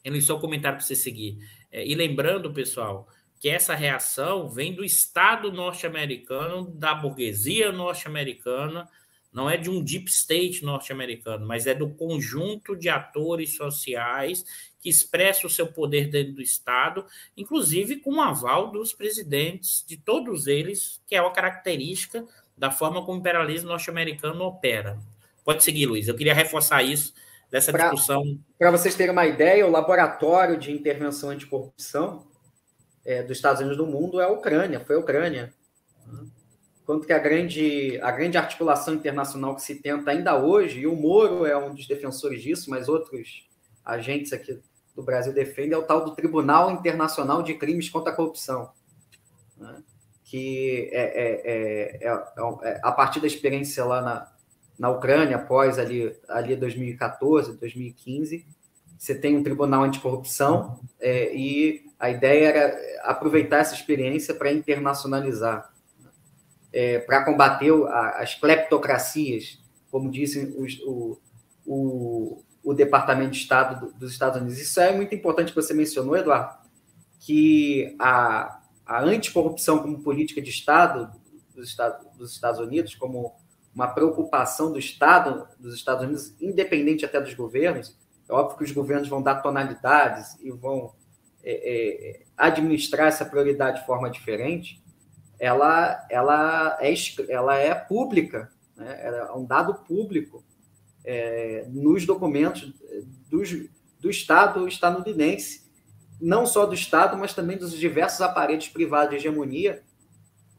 [0.01, 1.37] Eu só um comentário para você seguir.
[1.69, 3.09] É, e lembrando, pessoal,
[3.39, 8.89] que essa reação vem do Estado norte-americano, da burguesia norte-americana,
[9.31, 14.43] não é de um deep state norte-americano, mas é do conjunto de atores sociais
[14.79, 19.97] que expressa o seu poder dentro do Estado, inclusive com o aval dos presidentes, de
[19.97, 22.25] todos eles, que é uma característica
[22.57, 24.97] da forma como o imperialismo norte-americano opera.
[25.45, 26.07] Pode seguir, Luiz.
[26.07, 27.13] Eu queria reforçar isso
[27.51, 28.39] dessa pra, discussão.
[28.57, 32.25] Para vocês terem uma ideia, o Laboratório de Intervenção Anticorrupção
[33.07, 35.53] é, dos Estados Unidos do mundo é a Ucrânia, foi a Ucrânia.
[36.85, 40.95] Quanto que a grande, a grande articulação internacional que se tenta ainda hoje, e o
[40.95, 43.47] Moro é um dos defensores disso, mas outros
[43.83, 44.59] agentes aqui
[44.93, 48.71] do Brasil defendem, é o tal do Tribunal Internacional de Crimes contra a Corrupção.
[49.57, 49.81] Né?
[50.25, 54.31] Que é, é, é, a partir da experiência lá na,
[54.77, 58.45] na Ucrânia, após ali, ali 2014, 2015,
[58.97, 65.71] você tem um tribunal anticorrupção é, e a ideia era aproveitar essa experiência para internacionalizar,
[66.71, 71.19] é, para combater a, as cleptocracias, como dizem os, o,
[71.65, 74.59] o, o Departamento de Estado dos Estados Unidos.
[74.59, 76.55] Isso é muito importante que você mencionou, Eduardo,
[77.19, 81.11] que a, a anticorrupção como política de Estado
[81.55, 83.35] dos Estados, dos Estados Unidos, como
[83.73, 87.97] uma preocupação do Estado dos Estados Unidos, independente até dos governos,
[88.29, 90.93] é óbvio que os governos vão dar tonalidades e vão
[91.49, 94.83] é, é, administrar essa prioridade de forma diferente,
[95.39, 96.93] ela, ela, é,
[97.29, 98.99] ela é pública, né?
[99.01, 100.43] é um dado público
[101.05, 102.73] é, nos documentos
[103.29, 103.49] dos,
[103.97, 105.65] do Estado estadunidense,
[106.19, 109.83] não só do Estado, mas também dos diversos aparelhos privados de hegemonia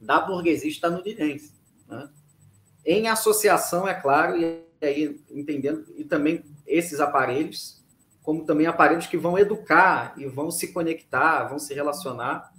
[0.01, 1.53] da burguesia estadunidense.
[1.86, 2.09] Né?
[2.86, 7.78] Em associação, é claro, e aí entendendo, e também esses aparelhos,
[8.29, 12.53] como também aparelhos que vão educar e vão se conectar, vão se relacionar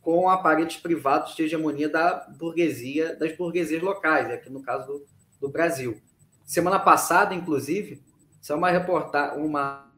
[0.00, 5.06] com aparelhos privados de hegemonia da burguesia, das burguesias locais, aqui no caso do,
[5.40, 6.02] do Brasil.
[6.44, 8.02] Semana passada, inclusive,
[8.50, 9.88] é uma reportagem, uma,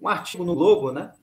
[0.00, 1.14] um artigo no Globo, né?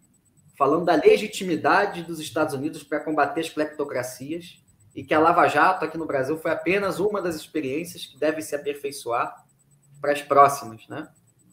[0.58, 4.64] Falando da legitimidade dos Estados Unidos para combater as cleptocracias
[4.96, 8.42] e que a Lava Jato aqui no Brasil foi apenas uma das experiências que deve
[8.42, 9.46] se aperfeiçoar
[10.00, 11.10] para as próximas, né?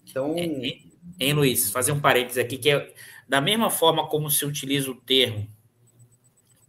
[0.09, 2.95] Então, hein, hein, Luiz, fazer um parênteses aqui que é
[3.29, 5.49] da mesma forma como se utiliza o termo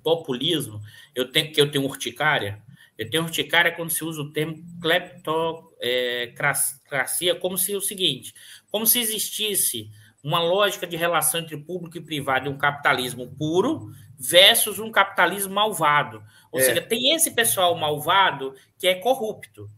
[0.04, 0.82] populismo,
[1.14, 2.60] eu tenho que eu tenho urticária,
[2.98, 8.34] eu tenho urticária quando se usa o termo cleptocracia como se o seguinte,
[8.72, 9.92] como se existisse
[10.24, 15.54] uma lógica de relação entre público e privado e um capitalismo puro versus um capitalismo
[15.54, 16.24] malvado.
[16.52, 16.64] Ou é.
[16.64, 19.70] seja, tem esse pessoal malvado que é corrupto,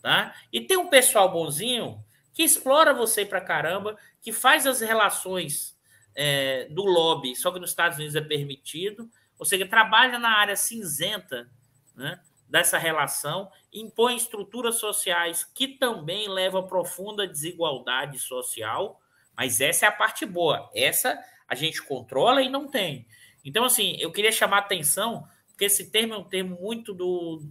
[0.00, 0.32] tá?
[0.52, 2.00] E tem um pessoal bonzinho
[2.38, 5.76] que explora você pra caramba, que faz as relações
[6.14, 10.54] é, do lobby, só que nos Estados Unidos é permitido, ou seja, trabalha na área
[10.54, 11.50] cinzenta
[11.96, 19.00] né, dessa relação, impõe estruturas sociais que também levam a profunda desigualdade social,
[19.36, 20.70] mas essa é a parte boa.
[20.72, 21.18] Essa
[21.48, 23.04] a gente controla e não tem.
[23.44, 27.42] Então, assim, eu queria chamar a atenção, porque esse termo é um termo muito do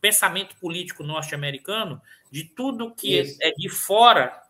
[0.00, 2.00] pensamento político norte-americano,
[2.32, 3.38] de tudo que Isso.
[3.42, 4.40] é de fora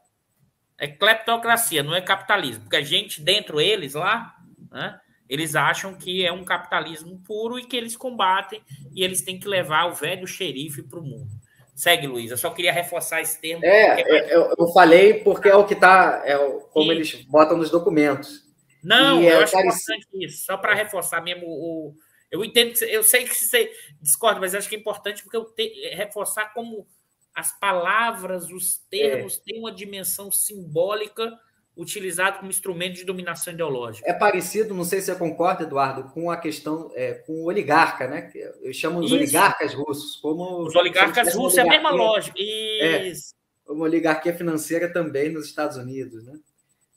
[0.78, 4.34] é cleptocracia, não é capitalismo, porque a gente, dentro eles lá,
[4.70, 8.62] né, eles acham que é um capitalismo puro e que eles combatem
[8.94, 11.28] e eles têm que levar o velho xerife para o mundo.
[11.74, 12.30] Segue, Luiz.
[12.30, 13.64] Eu só queria reforçar esse termo.
[13.64, 16.36] É, é eu, eu, falei porque é o que está, é
[16.70, 18.42] como eles botam nos documentos.
[18.82, 19.94] Não, e eu é acho parecido.
[19.94, 21.94] importante isso, só para reforçar mesmo o.
[22.30, 23.70] Eu entendo que eu sei que você
[24.00, 26.86] discorda, mas acho que é importante porque eu te, reforçar como
[27.34, 29.40] as palavras, os termos é.
[29.44, 31.32] têm uma dimensão simbólica
[31.76, 34.08] utilizado como instrumento de dominação ideológica.
[34.08, 38.06] É parecido, não sei se você concorda, Eduardo, com a questão, é, com o oligarca,
[38.06, 38.30] né?
[38.60, 39.14] Eu chamo os Isso.
[39.14, 40.16] oligarcas russos.
[40.16, 42.38] Como os oligarcas russos é a mesma lógica.
[42.38, 43.34] É, Isso.
[43.66, 46.38] É, uma oligarquia financeira também nos Estados Unidos, né?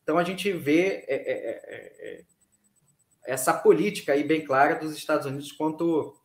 [0.04, 2.22] Então a gente vê é, é, é,
[3.26, 6.16] essa política aí bem clara dos Estados Unidos quanto,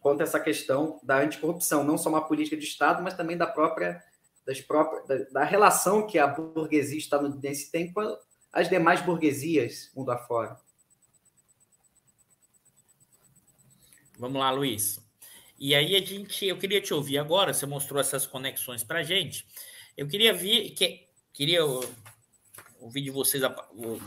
[0.00, 4.02] quanto essa questão da anticorrupção, não só uma política de Estado, mas também da própria
[4.46, 8.18] das próprias, da, da relação que a burguesia estadunidense tem com
[8.52, 10.58] as demais burguesias mundo afora.
[14.18, 15.00] Vamos lá, Luiz.
[15.58, 17.54] E aí a gente, eu queria te ouvir agora.
[17.54, 19.46] Você mostrou essas conexões para gente.
[19.96, 21.60] Eu queria ver, que, queria
[22.80, 23.42] ouvir de vocês,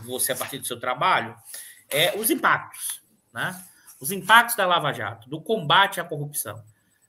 [0.04, 1.34] você a partir do seu trabalho,
[1.88, 3.02] é os impactos,
[3.32, 3.64] né?
[4.00, 6.62] Os impactos da Lava Jato, do combate à corrupção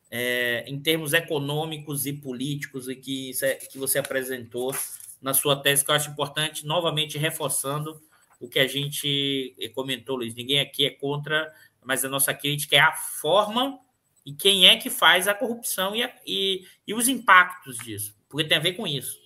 [0.10, 3.32] é, em termos econômicos e políticos e que,
[3.70, 4.74] que você apresentou
[5.22, 8.02] na sua tese, que eu acho importante, novamente reforçando
[8.40, 10.36] o que a gente comentou, Luiz.
[10.36, 11.52] Ninguém aqui é contra,
[11.84, 13.80] mas a nossa crítica é a forma
[14.26, 18.48] e quem é que faz a corrupção e, a, e, e os impactos disso, porque
[18.48, 19.20] tem a ver com isso,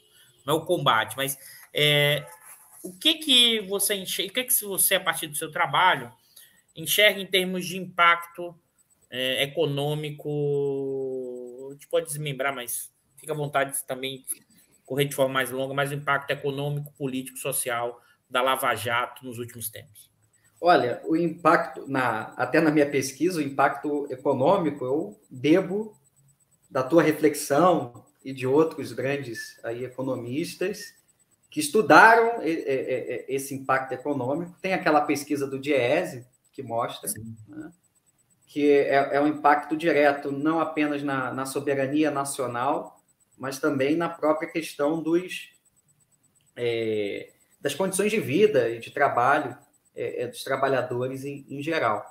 [0.46, 1.38] não é o combate, mas
[1.74, 2.28] é,
[2.84, 6.12] o que que você enxerga, o que que você, a partir do seu trabalho,
[6.80, 8.56] enxerga em termos de impacto
[9.10, 10.30] é, econômico.
[11.70, 14.26] A gente pode desmembrar, mas fica à vontade de também
[14.86, 19.38] correr de forma mais longa, mas o impacto econômico, político, social da Lava Jato nos
[19.38, 20.10] últimos tempos.
[20.62, 25.96] Olha, o impacto, na, até na minha pesquisa, o impacto econômico, eu bebo
[26.70, 30.94] da tua reflexão e de outros grandes aí, economistas
[31.50, 34.56] que estudaram esse impacto econômico.
[34.62, 36.28] Tem aquela pesquisa do Diese
[36.60, 37.10] que mostra,
[37.48, 37.72] né?
[38.46, 43.00] que é, é um impacto direto não apenas na, na soberania nacional,
[43.38, 45.52] mas também na própria questão dos,
[46.58, 47.32] é,
[47.62, 49.58] das condições de vida e de trabalho
[49.96, 52.04] é, é dos trabalhadores em, em, geral.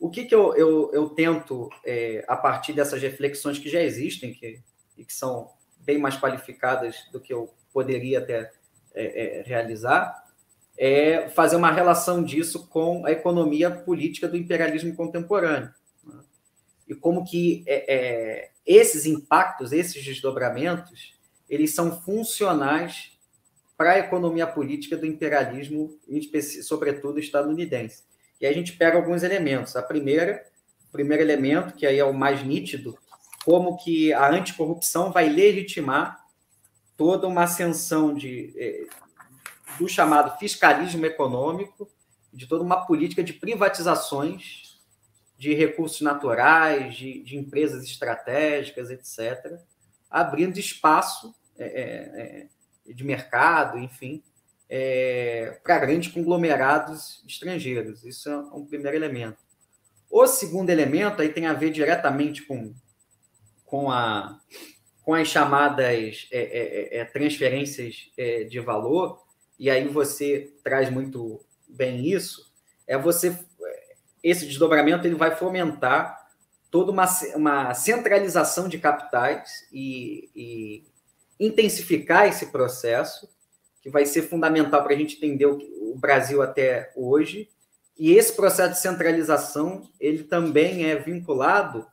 [0.00, 4.34] O que, que eu, eu, eu tento, é, a partir dessas reflexões que já existem
[4.34, 4.60] que,
[4.96, 8.50] e que são bem mais qualificadas do que eu poderia até
[8.94, 10.23] é, realizar,
[10.76, 15.72] é fazer uma relação disso com a economia política do imperialismo contemporâneo.
[16.04, 16.20] Né?
[16.88, 21.14] E como que é, é, esses impactos, esses desdobramentos,
[21.48, 23.12] eles são funcionais
[23.76, 25.96] para a economia política do imperialismo,
[26.62, 28.02] sobretudo estadunidense.
[28.40, 29.76] E a gente pega alguns elementos.
[29.76, 30.44] A primeira,
[30.88, 32.96] o primeiro elemento, que aí é o mais nítido,
[33.44, 36.24] como que a anticorrupção vai legitimar
[36.96, 38.86] toda uma ascensão de, eh,
[39.78, 41.90] do chamado fiscalismo econômico,
[42.32, 44.74] de toda uma política de privatizações
[45.36, 49.58] de recursos naturais, de, de empresas estratégicas, etc.,
[50.10, 52.48] abrindo espaço é,
[52.86, 54.22] é, de mercado, enfim,
[54.68, 58.04] é, para grandes conglomerados estrangeiros.
[58.04, 59.38] Isso é um primeiro elemento.
[60.10, 62.72] O segundo elemento aí tem a ver diretamente com,
[63.64, 64.38] com, a,
[65.02, 66.28] com as chamadas
[67.12, 68.12] transferências
[68.48, 69.23] de valor,
[69.64, 72.52] e aí você traz muito bem isso,
[72.86, 73.34] é você
[74.22, 76.28] esse desdobramento ele vai fomentar
[76.70, 80.84] toda uma, uma centralização de capitais e, e
[81.40, 83.26] intensificar esse processo,
[83.80, 85.58] que vai ser fundamental para a gente entender o,
[85.92, 87.48] o Brasil até hoje.
[87.98, 91.86] E esse processo de centralização ele também é vinculado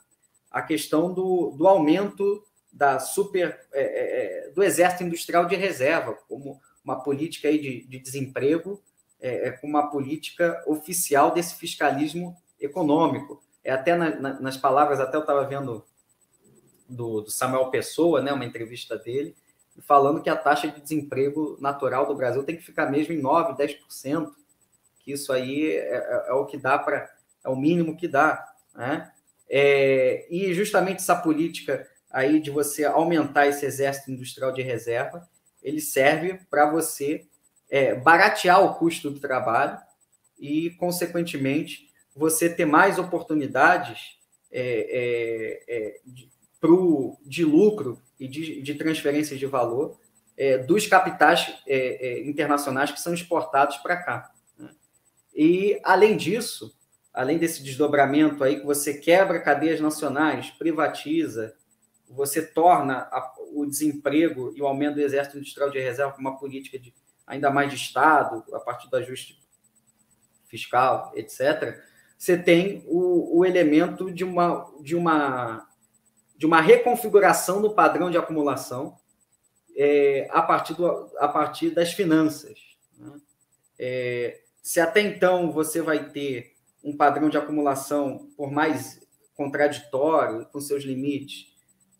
[0.51, 6.17] à questão do, do aumento da super é, é, é do exército industrial de reserva,
[6.27, 8.81] como uma política aí de, de desemprego,
[9.19, 13.43] é, é, com uma política oficial desse fiscalismo econômico.
[13.63, 15.85] É até na, na, nas palavras, até eu estava vendo
[16.89, 19.35] do, do, Samuel Pessoa, né, uma entrevista dele,
[19.83, 23.55] falando que a taxa de desemprego natural do Brasil tem que ficar mesmo em 9%,
[23.55, 24.31] 10%,
[24.99, 27.09] que isso aí é, é, é o que dá para,
[27.43, 28.53] é o mínimo que dá.
[28.75, 29.11] Né?
[29.49, 35.27] É, e justamente essa política aí de você aumentar esse exército industrial de reserva,
[35.61, 37.25] ele serve para você
[37.69, 39.77] é, baratear o custo do trabalho
[40.39, 44.17] e, consequentemente, você ter mais oportunidades
[44.51, 46.29] é, é, é de,
[46.59, 48.73] pro, de lucro e de, de
[49.37, 49.97] de valor
[50.37, 54.31] é, dos capitais é, internacionais que são exportados para cá.
[54.57, 54.69] Né?
[55.33, 56.75] E, além disso,
[57.13, 61.55] além desse desdobramento aí que você quebra cadeias nacionais, privatiza,
[62.09, 66.77] você torna a, o desemprego e o aumento do exército industrial de reserva uma política
[66.77, 66.93] de
[67.25, 69.41] ainda mais de Estado, a partir do ajuste
[70.47, 71.81] fiscal, etc.,
[72.17, 75.67] você tem o, o elemento de uma, de, uma,
[76.37, 78.95] de uma reconfiguração do padrão de acumulação
[79.75, 82.59] é, a, partir do, a partir das finanças.
[82.97, 83.19] Né?
[83.79, 89.01] É, se até então você vai ter um padrão de acumulação, por mais
[89.33, 91.51] contraditório, com seus limites,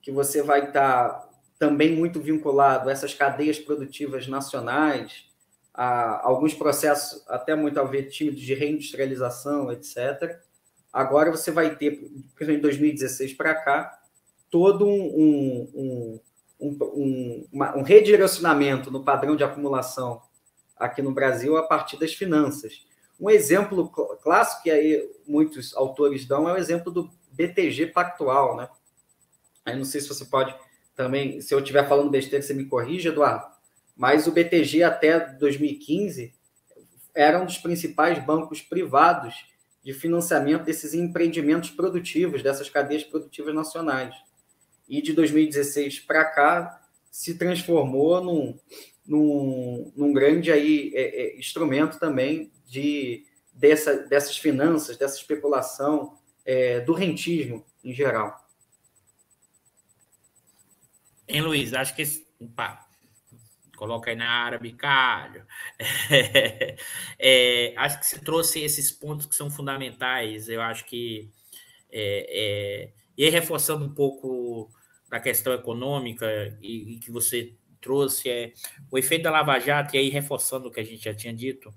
[0.02, 1.31] que você vai estar
[1.62, 5.28] também muito vinculado a essas cadeias produtivas nacionais,
[5.72, 10.40] a alguns processos até muito a ver tímidos de reindustrialização, etc.
[10.92, 11.98] Agora você vai ter,
[12.34, 14.02] principalmente em 2016 para cá,
[14.50, 16.20] todo um, um,
[16.60, 20.20] um, um, uma, um redirecionamento no padrão de acumulação
[20.76, 22.88] aqui no Brasil a partir das finanças.
[23.20, 23.88] Um exemplo
[24.24, 28.68] clássico que aí muitos autores dão é o exemplo do BTG Pactual, né?
[29.64, 30.56] Aí não sei se você pode
[30.96, 33.46] também, se eu estiver falando besteira, você me corrige, Eduardo.
[33.96, 36.34] Mas o BTG até 2015
[37.14, 39.36] era um dos principais bancos privados
[39.84, 44.16] de financiamento desses empreendimentos produtivos, dessas cadeias produtivas nacionais.
[44.88, 48.60] E de 2016 para cá se transformou num,
[49.06, 56.80] num, num grande aí, é, é, instrumento também de, dessa, dessas finanças, dessa especulação, é,
[56.80, 58.40] do rentismo em geral.
[61.32, 61.74] Hein, Luiz?
[61.74, 62.04] Acho que.
[62.40, 62.86] Opa,
[63.78, 65.46] coloca aí na árabe, calho.
[67.24, 70.50] É, acho que você trouxe esses pontos que são fundamentais.
[70.50, 71.32] Eu acho que.
[71.90, 74.70] É, é, e reforçando um pouco
[75.10, 78.54] da questão econômica e, e, que você trouxe, é
[78.90, 81.74] o efeito da Lava Jato, e aí reforçando o que a gente já tinha dito,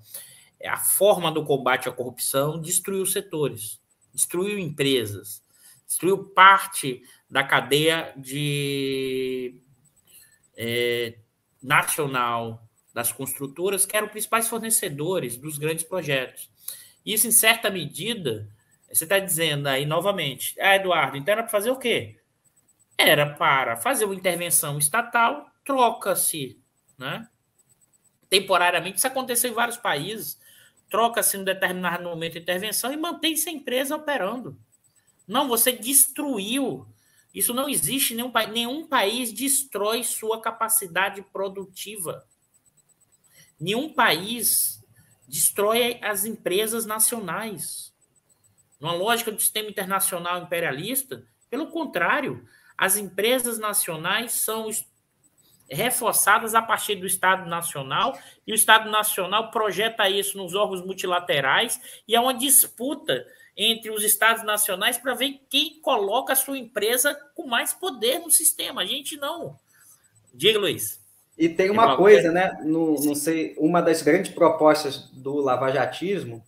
[0.58, 3.80] é a forma do combate à corrupção destruiu setores,
[4.12, 5.42] destruiu empresas,
[5.86, 9.60] destruiu parte da cadeia de
[10.56, 11.18] é,
[11.62, 16.48] nacional das construtoras, que eram principais fornecedores dos grandes projetos.
[17.04, 18.48] Isso, em certa medida,
[18.90, 22.20] você está dizendo aí novamente, ah, Eduardo, então era para fazer o quê?
[22.96, 26.60] Era para fazer uma intervenção estatal, troca-se,
[26.96, 27.28] né?
[28.30, 30.40] Temporariamente, isso aconteceu em vários países,
[30.88, 34.56] troca-se em um determinado momento de intervenção e mantém-se a empresa operando.
[35.26, 36.86] Não, você destruiu
[37.34, 42.24] Isso não existe, nenhum, nenhum país destrói sua capacidade produtiva.
[43.58, 44.80] Nenhum país
[45.26, 47.92] destrói as empresas nacionais.
[48.78, 52.46] Numa lógica do sistema internacional imperialista, pelo contrário,
[52.78, 54.70] as empresas nacionais são
[55.68, 58.16] reforçadas a partir do Estado Nacional
[58.46, 63.26] e o Estado Nacional projeta isso nos órgãos multilaterais e há uma disputa
[63.56, 68.30] entre os estados nacionais para ver quem coloca a sua empresa com mais poder no
[68.30, 68.82] sistema.
[68.82, 69.58] A gente não.
[70.32, 71.00] Diga, Luiz.
[71.36, 72.60] E tem uma coisa, né?
[72.64, 76.44] No, não sei, uma das grandes propostas do lavajatismo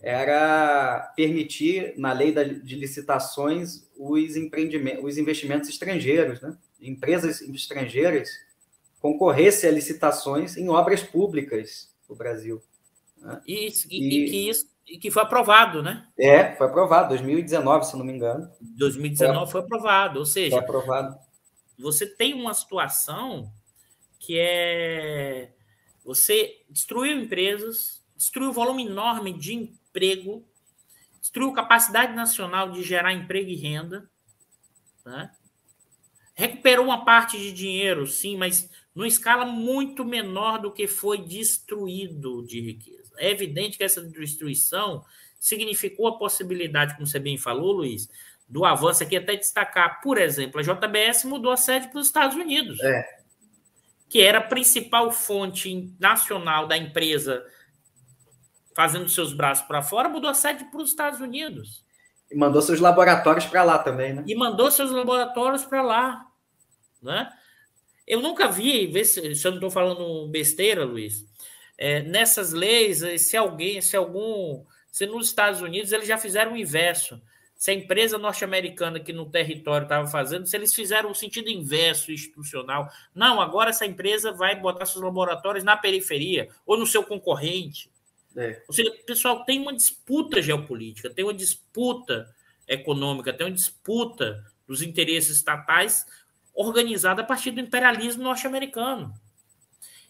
[0.00, 6.56] era permitir, na lei de licitações, os, empreendimentos, os investimentos estrangeiros, né?
[6.80, 8.28] Empresas estrangeiras
[9.00, 12.62] concorressem a licitações em obras públicas no Brasil.
[13.16, 13.40] Né?
[13.46, 16.06] E, e, e, que isso e que foi aprovado, né?
[16.18, 18.50] É, foi aprovado, 2019, se não me engano.
[18.60, 21.18] 2019 foi, foi aprovado, ou seja, foi aprovado.
[21.78, 23.52] você tem uma situação
[24.18, 25.52] que é
[26.04, 30.42] você destruiu empresas, destruiu um volume enorme de emprego,
[31.20, 34.08] destruiu capacidade nacional de gerar emprego e renda,
[35.04, 35.30] né?
[36.38, 42.46] recuperou uma parte de dinheiro, sim, mas numa escala muito menor do que foi destruído
[42.46, 42.97] de riqueza.
[43.18, 45.04] É evidente que essa destruição
[45.38, 48.08] significou a possibilidade, como você bem falou, Luiz,
[48.48, 52.36] do avanço aqui, até destacar, por exemplo, a JBS mudou a sede para os Estados
[52.36, 53.04] Unidos, é.
[54.08, 57.44] que era a principal fonte nacional da empresa
[58.74, 61.84] fazendo seus braços para fora, mudou a sede para os Estados Unidos.
[62.30, 64.22] E mandou seus laboratórios para lá também, né?
[64.26, 66.26] E mandou seus laboratórios para lá.
[67.02, 67.28] Né?
[68.06, 71.26] Eu nunca vi, se, se eu não estou falando besteira, Luiz,
[71.78, 76.54] é, nessas leis, eh, se alguém, se algum, se nos Estados Unidos eles já fizeram
[76.54, 77.22] o inverso.
[77.54, 82.12] Se a empresa norte-americana que no território estava fazendo, se eles fizeram o sentido inverso
[82.12, 87.90] institucional, não, agora essa empresa vai botar seus laboratórios na periferia ou no seu concorrente.
[88.36, 88.62] É.
[88.68, 92.32] Ou seja, pessoal, tem uma disputa geopolítica, tem uma disputa
[92.66, 96.06] econômica, tem uma disputa dos interesses estatais
[96.54, 99.12] organizada a partir do imperialismo norte-americano.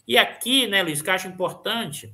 [0.09, 2.11] E aqui, né, Luiz, que eu acho importante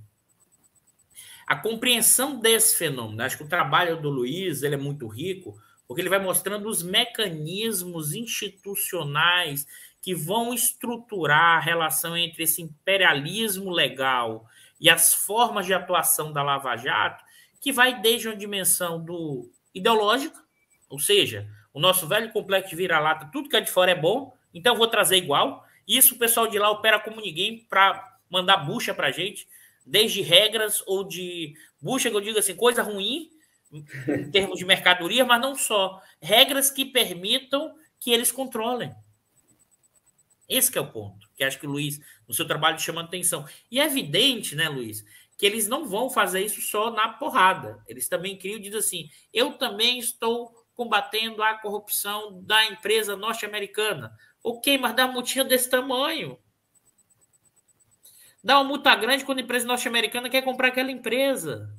[1.46, 3.22] a compreensão desse fenômeno.
[3.22, 5.56] Acho que o trabalho do Luiz ele é muito rico,
[5.86, 9.64] porque ele vai mostrando os mecanismos institucionais
[10.02, 14.44] que vão estruturar a relação entre esse imperialismo legal
[14.80, 17.22] e as formas de atuação da Lava Jato,
[17.60, 20.38] que vai desde uma dimensão do ideológica,
[20.88, 24.74] ou seja, o nosso velho complexo vira-lata, tudo que é de fora é bom, então
[24.74, 25.63] eu vou trazer igual.
[25.86, 29.46] Isso o pessoal de lá opera como ninguém para mandar bucha para gente,
[29.84, 33.30] desde regras ou de bucha, que eu digo assim, coisa ruim
[33.72, 36.00] em termos de mercadoria, mas não só.
[36.20, 38.94] Regras que permitam que eles controlem.
[40.48, 43.46] Esse é o ponto, que acho que o Luiz, no seu trabalho, chama atenção.
[43.70, 45.04] E é evidente, né, Luiz,
[45.36, 47.82] que eles não vão fazer isso só na porrada.
[47.88, 54.16] Eles também criam, diz assim, eu também estou combatendo a corrupção da empresa norte-americana.
[54.44, 56.38] Ok, mas dá uma multa desse tamanho.
[58.42, 61.74] Dá uma multa grande quando a empresa norte-americana quer comprar aquela empresa.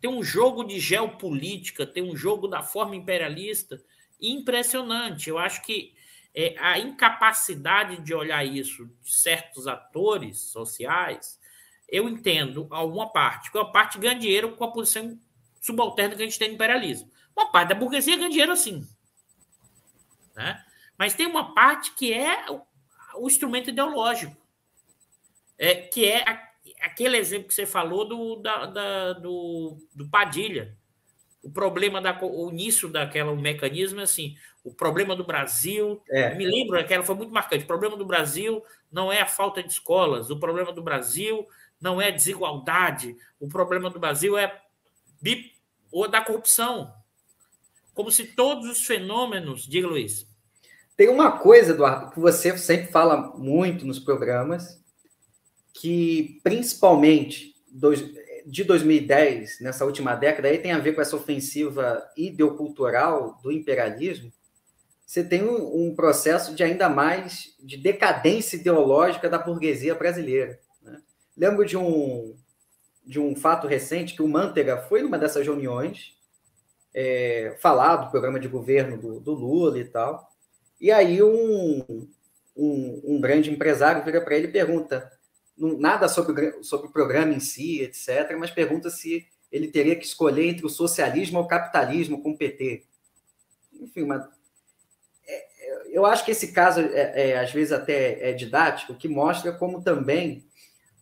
[0.00, 3.84] Tem um jogo de geopolítica, tem um jogo da forma imperialista
[4.18, 5.28] impressionante.
[5.28, 5.94] Eu acho que
[6.34, 11.38] é, a incapacidade de olhar isso de certos atores sociais,
[11.86, 13.50] eu entendo alguma parte.
[13.52, 15.20] Uma parte ganha dinheiro com a posição
[15.60, 17.10] subalterna que a gente tem no imperialismo.
[17.36, 18.88] Uma parte da burguesia ganha dinheiro assim.
[20.34, 20.64] Né?
[21.00, 22.60] Mas tem uma parte que é o,
[23.22, 24.36] o instrumento ideológico,
[25.58, 26.38] é, que é a,
[26.82, 30.76] aquele exemplo que você falou do, da, da, do, do Padilha.
[31.42, 36.34] O problema da o início daquela o mecanismo é assim, o problema do Brasil, é.
[36.34, 37.64] me lembro aquela foi muito marcante.
[37.64, 38.62] O problema do Brasil
[38.92, 41.48] não é a falta de escolas, o problema do Brasil
[41.80, 44.60] não é a desigualdade, o problema do Brasil é
[45.18, 45.56] bip,
[45.90, 46.92] ou da corrupção.
[47.94, 50.29] Como se todos os fenômenos, diga Luiz,
[51.00, 54.78] tem uma coisa, Eduardo, que você sempre fala muito nos programas,
[55.72, 57.54] que principalmente
[58.44, 64.30] de 2010, nessa última década, aí tem a ver com essa ofensiva ideocultural do imperialismo,
[65.06, 70.60] você tem um, um processo de ainda mais de decadência ideológica da burguesia brasileira.
[70.82, 71.00] Né?
[71.34, 72.36] Lembro de um,
[73.06, 76.14] de um fato recente que o Mantega foi numa dessas reuniões
[76.92, 80.29] é, falar do programa de governo do, do Lula e tal,
[80.80, 82.08] e aí um,
[82.56, 85.10] um, um grande empresário vira para ele e pergunta,
[85.56, 90.48] nada sobre, sobre o programa em si, etc., mas pergunta se ele teria que escolher
[90.48, 92.84] entre o socialismo ou o capitalismo com o PT.
[93.80, 94.30] Enfim, uma,
[95.90, 99.82] eu acho que esse caso, é, é, às vezes, até é didático, que mostra como
[99.82, 100.44] também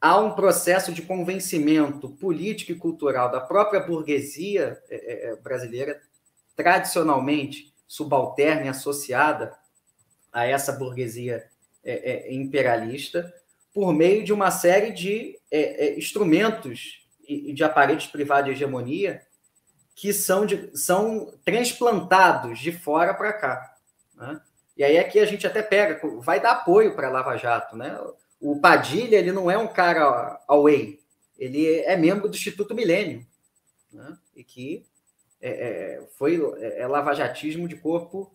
[0.01, 6.01] há um processo de convencimento político e cultural da própria burguesia é, é, é brasileira,
[6.57, 9.57] tradicionalmente subalterna e associada
[10.33, 11.47] a essa burguesia
[11.85, 13.33] é, imperialista,
[13.73, 15.39] por meio de uma série de
[15.97, 19.23] instrumentos e de aparelhos privados de hegemonia
[19.99, 23.75] que são, de, são transplantados de fora para cá.
[24.15, 24.41] Né?
[24.77, 27.77] E aí aqui a gente até pega, vai dar apoio para Lava Jato.
[27.77, 27.99] Né?
[28.41, 31.01] O Padilha ele não é um cara away,
[31.37, 33.27] ele é membro do Instituto Milênio,
[33.93, 34.17] né?
[34.37, 34.87] e que
[35.41, 38.33] é, é, foi é, é lavajatismo de corpo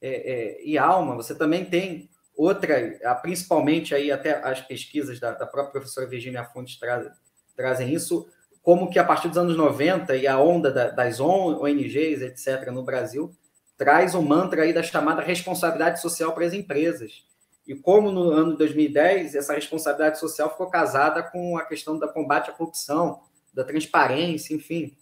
[0.00, 1.14] é, é, e alma.
[1.16, 6.78] Você também tem outra, principalmente aí até as pesquisas da, da própria professora Virginia Fontes
[6.78, 7.10] trazem,
[7.56, 8.28] trazem isso,
[8.62, 12.84] como que a partir dos anos 90 e a onda da, das ONGs, etc., no
[12.84, 13.34] Brasil,
[13.76, 17.24] traz o mantra aí da chamada responsabilidade social para as empresas.
[17.66, 22.08] E como no ano de 2010 essa responsabilidade social ficou casada com a questão da
[22.08, 23.20] combate à corrupção,
[23.52, 24.96] da transparência, enfim.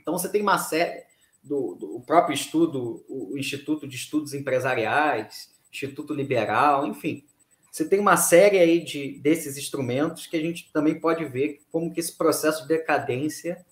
[0.00, 1.02] Então você tem uma série
[1.44, 7.24] do, do próprio estudo, o Instituto de Estudos Empresariais, Instituto Liberal, enfim,
[7.70, 11.92] você tem uma série aí de, desses instrumentos que a gente também pode ver como
[11.92, 13.64] que esse processo de decadência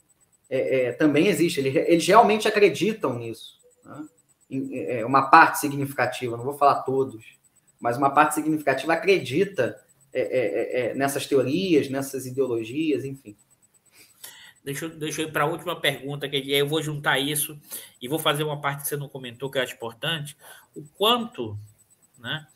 [0.50, 1.60] é, é, também existe.
[1.60, 3.60] Eles, eles, realmente acreditam nisso.
[3.84, 4.08] Né?
[4.88, 7.24] É uma parte significativa, não vou falar todos,
[7.80, 9.80] mas uma parte significativa acredita
[10.12, 13.36] é, é, é nessas teorias, nessas ideologias, enfim.
[14.64, 17.60] Deixa, deixa eu ir para a última pergunta, que eu vou juntar isso
[18.00, 20.36] e vou fazer uma parte que você não comentou, que eu acho importante.
[20.74, 21.58] O quanto
[22.18, 22.46] né,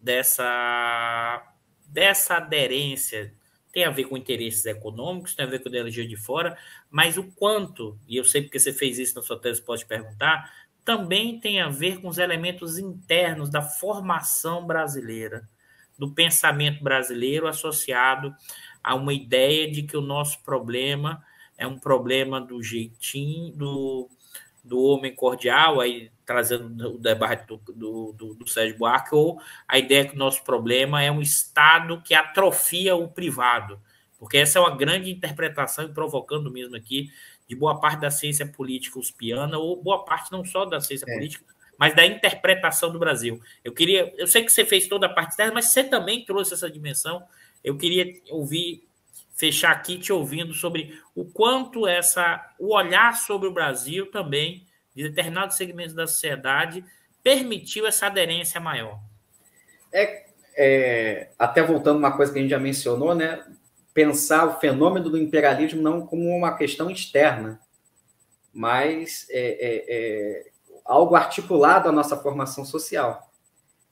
[0.00, 1.54] dessa,
[1.86, 3.32] dessa aderência
[3.72, 6.58] tem a ver com interesses econômicos, tem a ver com energia de fora,
[6.90, 10.52] mas o quanto, e eu sei porque você fez isso na sua tese, pode perguntar,
[10.84, 15.48] também tem a ver com os elementos internos da formação brasileira,
[15.96, 18.34] do pensamento brasileiro associado
[18.82, 21.24] a uma ideia de que o nosso problema
[21.56, 24.08] é um problema do jeitinho, do,
[24.64, 29.78] do homem cordial, aí trazendo o debate do, do, do, do Sérgio Buarque, ou a
[29.78, 33.80] ideia que o nosso problema é um Estado que atrofia o privado,
[34.18, 37.10] porque essa é uma grande interpretação, e provocando mesmo aqui,
[37.48, 41.14] de boa parte da ciência política uspiana, ou boa parte não só da ciência é.
[41.14, 41.44] política,
[41.76, 43.40] mas da interpretação do Brasil.
[43.64, 46.54] Eu queria, eu sei que você fez toda a parte externa, mas você também trouxe
[46.54, 47.22] essa dimensão.
[47.64, 48.88] Eu queria ouvir,
[49.42, 54.64] fechar aqui te ouvindo sobre o quanto essa, o olhar sobre o Brasil também
[54.94, 56.84] de determinados segmentos da sociedade
[57.24, 59.00] permitiu essa aderência maior.
[59.92, 63.44] É, é, até voltando uma coisa que a gente já mencionou, né?
[63.92, 67.60] Pensar o fenômeno do imperialismo não como uma questão externa,
[68.52, 70.50] mas é, é, é
[70.84, 73.28] algo articulado à nossa formação social.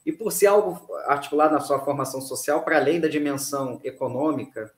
[0.06, 4.72] E por ser algo articulado na sua formação social, para além da dimensão econômica,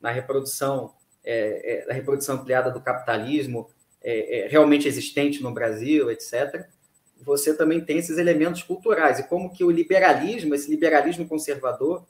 [0.00, 0.94] na reprodução,
[1.24, 3.68] é, é, da reprodução ampliada do capitalismo,
[4.02, 6.66] é, é, realmente existente no Brasil, etc.,
[7.22, 9.18] você também tem esses elementos culturais.
[9.18, 12.06] E como que o liberalismo, esse liberalismo conservador,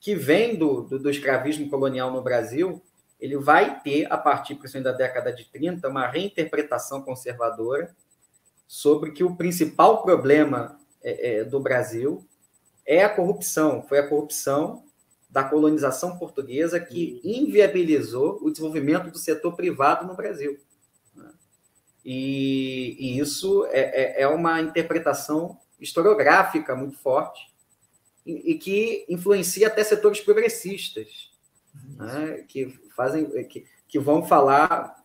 [0.00, 2.82] que vem do, do, do escravismo colonial no Brasil,
[3.20, 7.94] ele vai ter, a partir principalmente da década de 30, uma reinterpretação conservadora
[8.66, 12.24] sobre que o principal problema é, é, do Brasil
[12.86, 13.82] é a corrupção.
[13.82, 14.84] Foi a corrupção
[15.28, 20.58] da colonização portuguesa que inviabilizou o desenvolvimento do setor privado no Brasil.
[22.04, 27.52] E, e isso é, é, é, uma interpretação historiográfica muito forte
[28.24, 31.30] e, e que influencia até setores progressistas,
[31.98, 35.04] né, que fazem, que, que vão falar.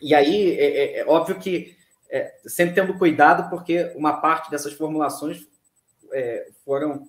[0.00, 1.76] E aí é, é, é óbvio que
[2.08, 5.46] é, sempre tendo cuidado, porque uma parte dessas formulações
[6.10, 7.06] é, foram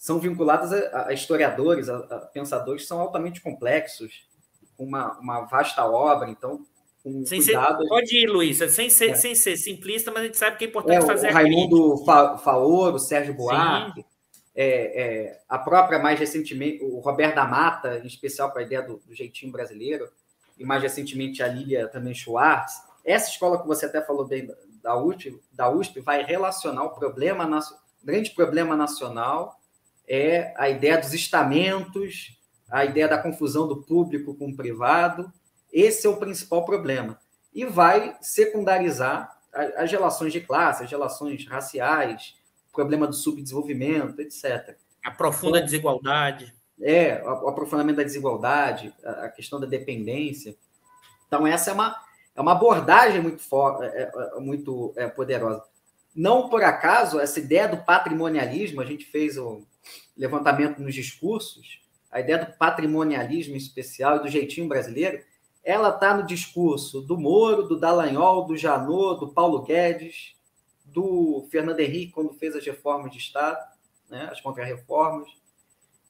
[0.00, 4.26] são vinculadas a, a historiadores, a, a, pensadores que são altamente complexos,
[4.74, 6.64] com uma, uma vasta obra, então
[7.04, 7.82] com sem cuidado.
[7.82, 9.14] Ser, pode ir, Luiz, sem ser, é.
[9.14, 12.04] sem ser simplista, mas a gente sabe que é importante é, fazer o Raimundo
[12.42, 14.02] Faoro, Sérgio Buarque,
[14.56, 18.80] é, é, a própria, mais recentemente, o Roberto da Mata, em especial para a ideia
[18.80, 20.08] do, do, jeitinho brasileiro,
[20.58, 22.72] e mais recentemente a Lília também Schwartz.
[23.04, 24.50] Essa escola que você até falou bem
[24.82, 27.44] da USP, da USP vai relacionar o problema,
[28.02, 29.59] o grande problema nacional
[30.10, 32.36] é a ideia dos estamentos,
[32.68, 35.32] a ideia da confusão do público com o privado,
[35.72, 37.16] esse é o principal problema.
[37.54, 42.34] E vai secundarizar as relações de classe, as relações raciais,
[42.70, 44.76] o problema do subdesenvolvimento, etc.
[45.04, 46.54] A profunda então, desigualdade.
[46.82, 50.56] É, o aprofundamento da desigualdade, a questão da dependência.
[51.28, 51.96] Então, essa é uma,
[52.34, 55.62] é uma abordagem muito, for, é, é, é, muito é, poderosa.
[56.16, 59.64] não por acaso, essa ideia do patrimonialismo, a gente fez o
[60.20, 61.80] levantamento nos discursos,
[62.10, 65.24] a ideia do patrimonialismo especial e do jeitinho brasileiro,
[65.64, 70.36] ela está no discurso do Moro, do Dallagnol, do Janot, do Paulo Guedes,
[70.84, 73.58] do Fernando Henrique, quando fez as reformas de Estado,
[74.10, 75.28] né, as contrarreformas.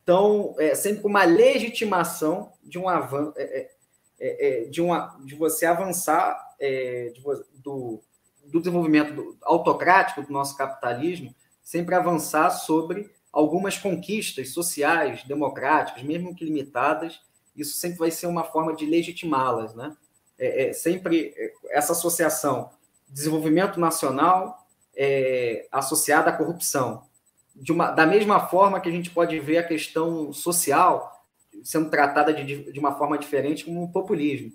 [0.03, 3.70] Então, é sempre uma legitimação de um avanço, é, é,
[4.19, 7.23] é, é, de, uma, de você avançar é, de,
[7.62, 8.03] do,
[8.45, 16.35] do desenvolvimento do, autocrático do nosso capitalismo, sempre avançar sobre algumas conquistas sociais, democráticas, mesmo
[16.35, 17.20] que limitadas,
[17.55, 19.97] isso sempre vai ser uma forma de legitimá-las, né?
[20.39, 21.35] É, é sempre
[21.70, 22.70] essa associação
[23.09, 24.66] desenvolvimento nacional
[24.97, 27.02] é, associada à corrupção,
[27.69, 31.20] uma, da mesma forma que a gente pode ver a questão social
[31.62, 34.52] sendo tratada de, de uma forma diferente como um populismo.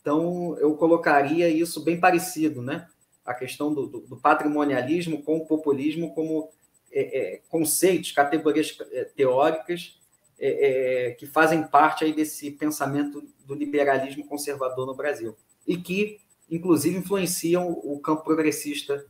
[0.00, 2.88] Então, eu colocaria isso bem parecido, né?
[3.24, 6.50] A questão do, do, do patrimonialismo com o populismo como
[6.92, 9.98] é, é, conceitos, categorias é, teóricas
[10.38, 15.36] é, que fazem parte aí desse pensamento do liberalismo conservador no Brasil
[15.66, 16.18] e que,
[16.50, 19.04] inclusive, influenciam o campo progressista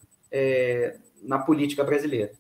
[1.23, 2.33] na política brasileira.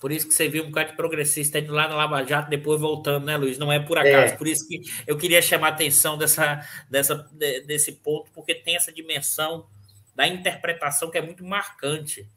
[0.00, 2.80] Por isso que você viu um bocado de progressista indo lá na Lava Jato, depois
[2.80, 3.58] voltando, né, Luiz?
[3.58, 4.34] Não é por acaso.
[4.34, 4.36] É.
[4.36, 7.14] Por isso que eu queria chamar a atenção dessa, dessa,
[7.66, 9.66] desse ponto, porque tem essa dimensão
[10.14, 12.28] da interpretação que é muito marcante.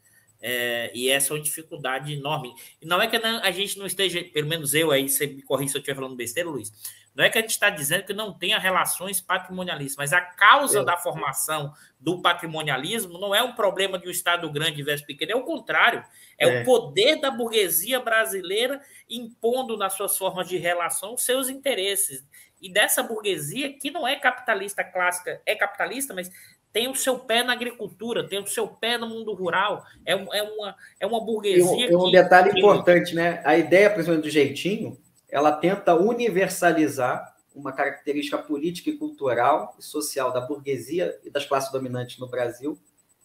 [0.44, 2.52] É, e essa é uma dificuldade enorme.
[2.80, 5.72] E não é que a gente não esteja, pelo menos eu aí, você me corrija
[5.72, 6.72] se eu estiver falando besteira, Luiz,
[7.14, 10.80] não é que a gente está dizendo que não tenha relações patrimonialistas, mas a causa
[10.80, 10.84] é.
[10.84, 15.36] da formação do patrimonialismo não é um problema de um Estado grande versus pequeno, é
[15.36, 16.02] o contrário.
[16.38, 21.48] É, é, o poder da burguesia brasileira impondo nas suas formas de relação os seus
[21.48, 22.26] interesses.
[22.60, 26.30] E dessa burguesia que não é capitalista clássica, é capitalista, mas
[26.72, 30.42] tem o seu pé na agricultura, tem o seu pé no mundo rural, é, é,
[30.42, 31.88] uma, é uma burguesia.
[31.88, 32.58] Tem um, um detalhe que...
[32.58, 33.42] importante, né?
[33.44, 40.32] A ideia, principalmente do jeitinho, ela tenta universalizar uma característica política e cultural e social
[40.32, 42.78] da burguesia e das classes dominantes no Brasil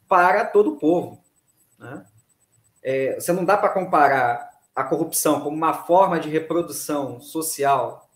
[0.08, 1.24] para todo o povo.
[1.80, 2.06] Né?
[2.84, 8.07] É, você não dá para comparar a corrupção como uma forma de reprodução social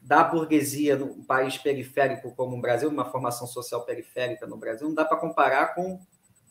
[0.00, 4.94] da burguesia no país periférico como o Brasil, uma formação social periférica no Brasil, não
[4.94, 6.00] dá para comparar com,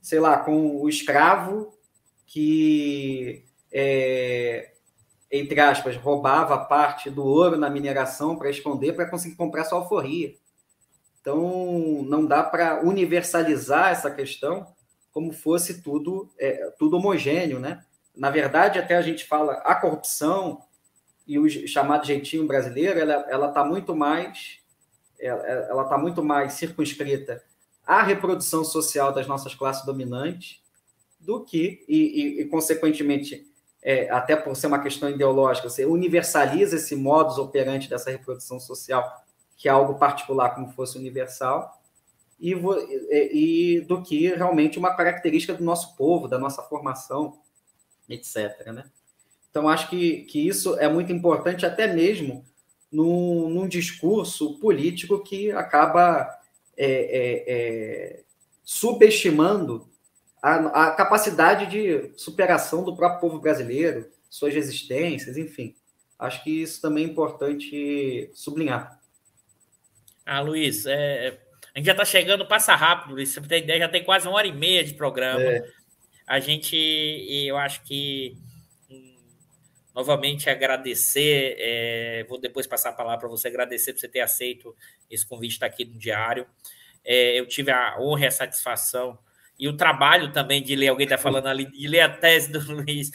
[0.01, 1.73] sei lá, com o escravo
[2.27, 4.73] que, é,
[5.31, 10.35] entre aspas, roubava parte do ouro na mineração para esconder, para conseguir comprar sua alforria.
[11.19, 14.67] Então, não dá para universalizar essa questão
[15.11, 17.83] como fosse tudo, é, tudo homogêneo, né?
[18.15, 20.61] Na verdade, até a gente fala a corrupção,
[21.29, 24.57] e o chamado jeitinho brasileiro, ela está muito mais
[25.19, 27.43] ela está muito mais circunscrita
[27.85, 30.61] à reprodução social das nossas classes dominantes
[31.19, 33.45] do que, e, e, e consequentemente,
[33.83, 39.21] é, até por ser uma questão ideológica, você universaliza esse modus operandi dessa reprodução social,
[39.57, 41.79] que é algo particular como fosse universal,
[42.39, 42.53] e,
[43.33, 47.37] e do que realmente uma característica do nosso povo, da nossa formação,
[48.07, 48.65] etc.
[48.67, 48.85] Né?
[49.49, 52.45] Então, acho que, que isso é muito importante, até mesmo
[52.91, 56.29] num, num discurso político que acaba
[56.77, 58.23] é, é, é,
[58.63, 59.89] subestimando
[60.41, 65.75] a, a, capacidade de superação do próprio povo brasileiro, suas resistências, enfim.
[66.17, 68.99] Acho que isso também é importante sublinhar.
[70.25, 71.39] Ah, Luiz, é,
[71.73, 73.29] a gente já está chegando, passa rápido, Luiz.
[73.29, 75.41] Você tem ideia, já tem quase uma hora e meia de programa.
[75.41, 75.63] É.
[76.27, 76.75] A gente,
[77.47, 78.37] eu acho que
[79.99, 84.73] novamente agradecer, é, vou depois passar a palavra para você, agradecer por você ter aceito
[85.11, 86.47] esse convite estar aqui no Diário.
[87.03, 89.19] É, eu tive a honra e a satisfação
[89.59, 92.59] e o trabalho também de ler, alguém está falando ali, de ler a tese do
[92.71, 93.11] Luiz.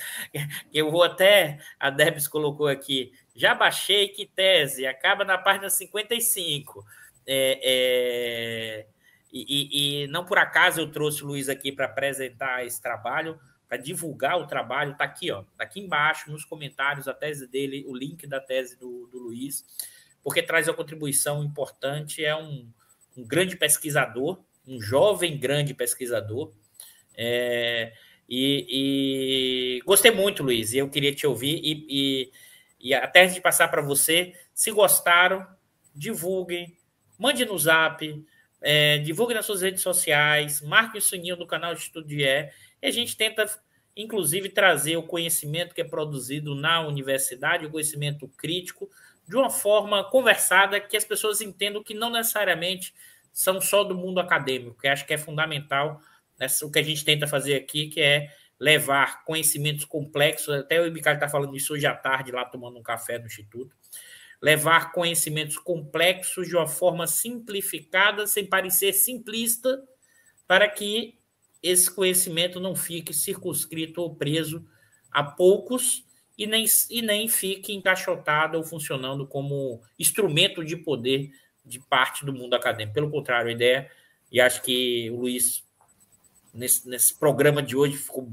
[0.75, 6.85] Eu vou até, a Debs colocou aqui, já baixei, que tese, acaba na página 55.
[7.27, 8.87] É, é,
[9.33, 13.77] e, e, não por acaso eu trouxe o Luiz aqui para apresentar esse trabalho, para
[13.77, 17.97] divulgar o trabalho, está aqui, ó, tá aqui embaixo nos comentários a tese dele, o
[17.97, 19.65] link da tese do, do Luiz,
[20.23, 22.69] porque traz uma contribuição importante, é um,
[23.17, 26.53] um grande pesquisador, um jovem grande pesquisador,
[27.17, 27.93] é,
[28.29, 28.67] e,
[29.79, 32.33] e, gostei muito, Luiz, e eu queria te ouvir, e, e,
[32.81, 35.47] e até antes de passar para você, se gostaram,
[35.95, 36.77] divulguem,
[37.19, 38.25] mande no zap,
[38.61, 42.25] é, divulgue nas suas redes sociais, marque o sininho do canal Estudo de
[42.85, 43.47] E, a gente tenta,
[43.97, 48.91] inclusive, trazer o conhecimento que é produzido na universidade, o conhecimento crítico,
[49.27, 52.95] de uma forma conversada que as pessoas entendam que não necessariamente
[53.33, 55.99] são só do mundo acadêmico, que acho que é fundamental
[56.39, 58.31] né, o que a gente tenta fazer aqui, que é
[58.61, 62.83] levar conhecimentos complexos, até o Ricardo está falando isso hoje à tarde, lá tomando um
[62.83, 63.75] café no Instituto,
[64.43, 69.83] levar conhecimentos complexos de uma forma simplificada, sem parecer simplista,
[70.47, 71.19] para que
[71.65, 74.63] esse conhecimento não fique circunscrito ou preso
[75.11, 76.05] a poucos
[76.37, 81.31] e nem, e nem fique encaixotado ou funcionando como instrumento de poder
[81.65, 82.93] de parte do mundo acadêmico.
[82.95, 83.91] Pelo contrário, a ideia,
[84.31, 85.65] e acho que o Luiz,
[86.53, 88.31] nesse, nesse programa de hoje, ficou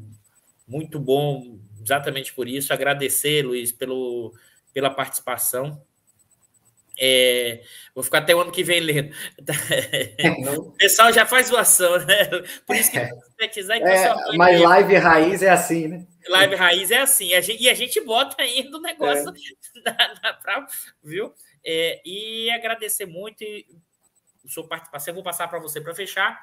[0.67, 2.73] muito bom exatamente por isso.
[2.73, 4.33] Agradecer, Luiz, pelo,
[4.73, 5.81] pela participação.
[6.99, 7.61] É,
[7.95, 9.13] vou ficar até o ano que vem lendo.
[10.59, 12.25] o pessoal já faz doação, né?
[12.65, 13.09] Por isso que é,
[13.79, 16.05] é Mas live raiz é assim, né?
[16.27, 17.33] Live raiz é assim.
[17.33, 19.33] A gente, e a gente bota ainda o negócio é.
[19.85, 20.65] na, na, pra,
[21.03, 21.33] viu?
[21.65, 25.11] É, e agradecer muito a sua participação.
[25.11, 26.39] Eu vou passar para você para fechar.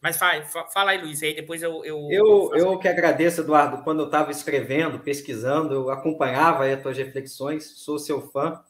[0.00, 1.84] Mas fala, fala aí, Luiz, aí depois eu.
[1.84, 3.82] Eu, eu, eu que agradeço, Eduardo.
[3.82, 8.62] Quando eu estava escrevendo, pesquisando, eu acompanhava as tuas reflexões, sou seu fã.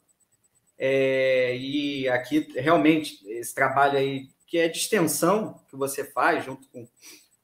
[0.81, 6.65] É, e aqui, realmente, esse trabalho aí, que é de extensão que você faz, junto
[6.69, 6.87] com,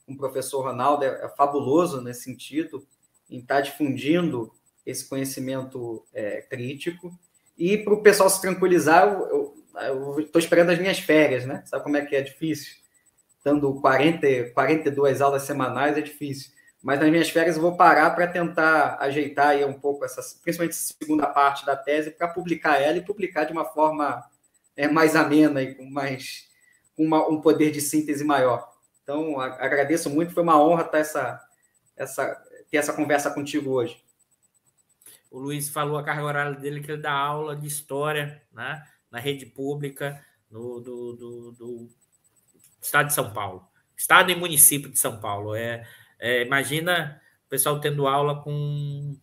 [0.06, 2.88] com o professor Ronaldo, é, é fabuloso nesse sentido,
[3.30, 4.52] em estar tá difundindo
[4.86, 7.12] esse conhecimento é, crítico.
[7.58, 11.64] E para o pessoal se tranquilizar, eu estou esperando as minhas férias, né?
[11.66, 12.76] Sabe como é que é difícil?
[13.44, 16.55] Dando 40, 42 aulas semanais é difícil.
[16.86, 20.74] Mas nas minhas férias eu vou parar para tentar ajeitar aí um pouco essa, principalmente
[20.74, 24.24] a segunda parte da tese, para publicar ela e publicar de uma forma
[24.78, 26.48] é, mais amena e com mais
[26.96, 28.72] uma, um poder de síntese maior.
[29.02, 31.44] Então, agradeço muito, foi uma honra ter essa,
[31.98, 32.36] essa,
[32.70, 34.00] ter essa conversa contigo hoje.
[35.32, 39.18] O Luiz falou a carga horária dele que ele dá aula de história né, na
[39.18, 41.90] rede pública no, do, do, do
[42.80, 43.68] estado de São Paulo.
[43.98, 45.56] Estado e município de São Paulo.
[45.56, 45.84] É,
[46.26, 49.16] é, imagina o pessoal tendo aula com,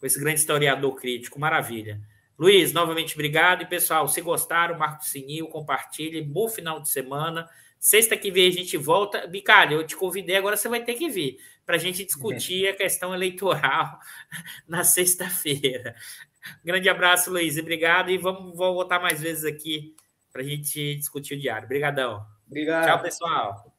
[0.00, 2.00] com esse grande historiador crítico, maravilha.
[2.36, 3.62] Luiz, novamente obrigado.
[3.62, 6.20] E pessoal, se gostaram, marca o sininho, compartilhe.
[6.20, 7.48] Bom final de semana.
[7.78, 9.24] Sexta que vem a gente volta.
[9.28, 12.74] Bicalho, eu te convidei, agora você vai ter que vir para a gente discutir a
[12.74, 14.00] questão eleitoral
[14.66, 15.94] na sexta-feira.
[16.64, 18.10] Grande abraço, Luiz, obrigado.
[18.10, 19.94] E vamos, vamos voltar mais vezes aqui
[20.32, 21.66] para a gente discutir o diário.
[21.66, 22.26] Obrigadão.
[22.48, 22.86] Obrigado.
[22.86, 23.71] Tchau, pessoal.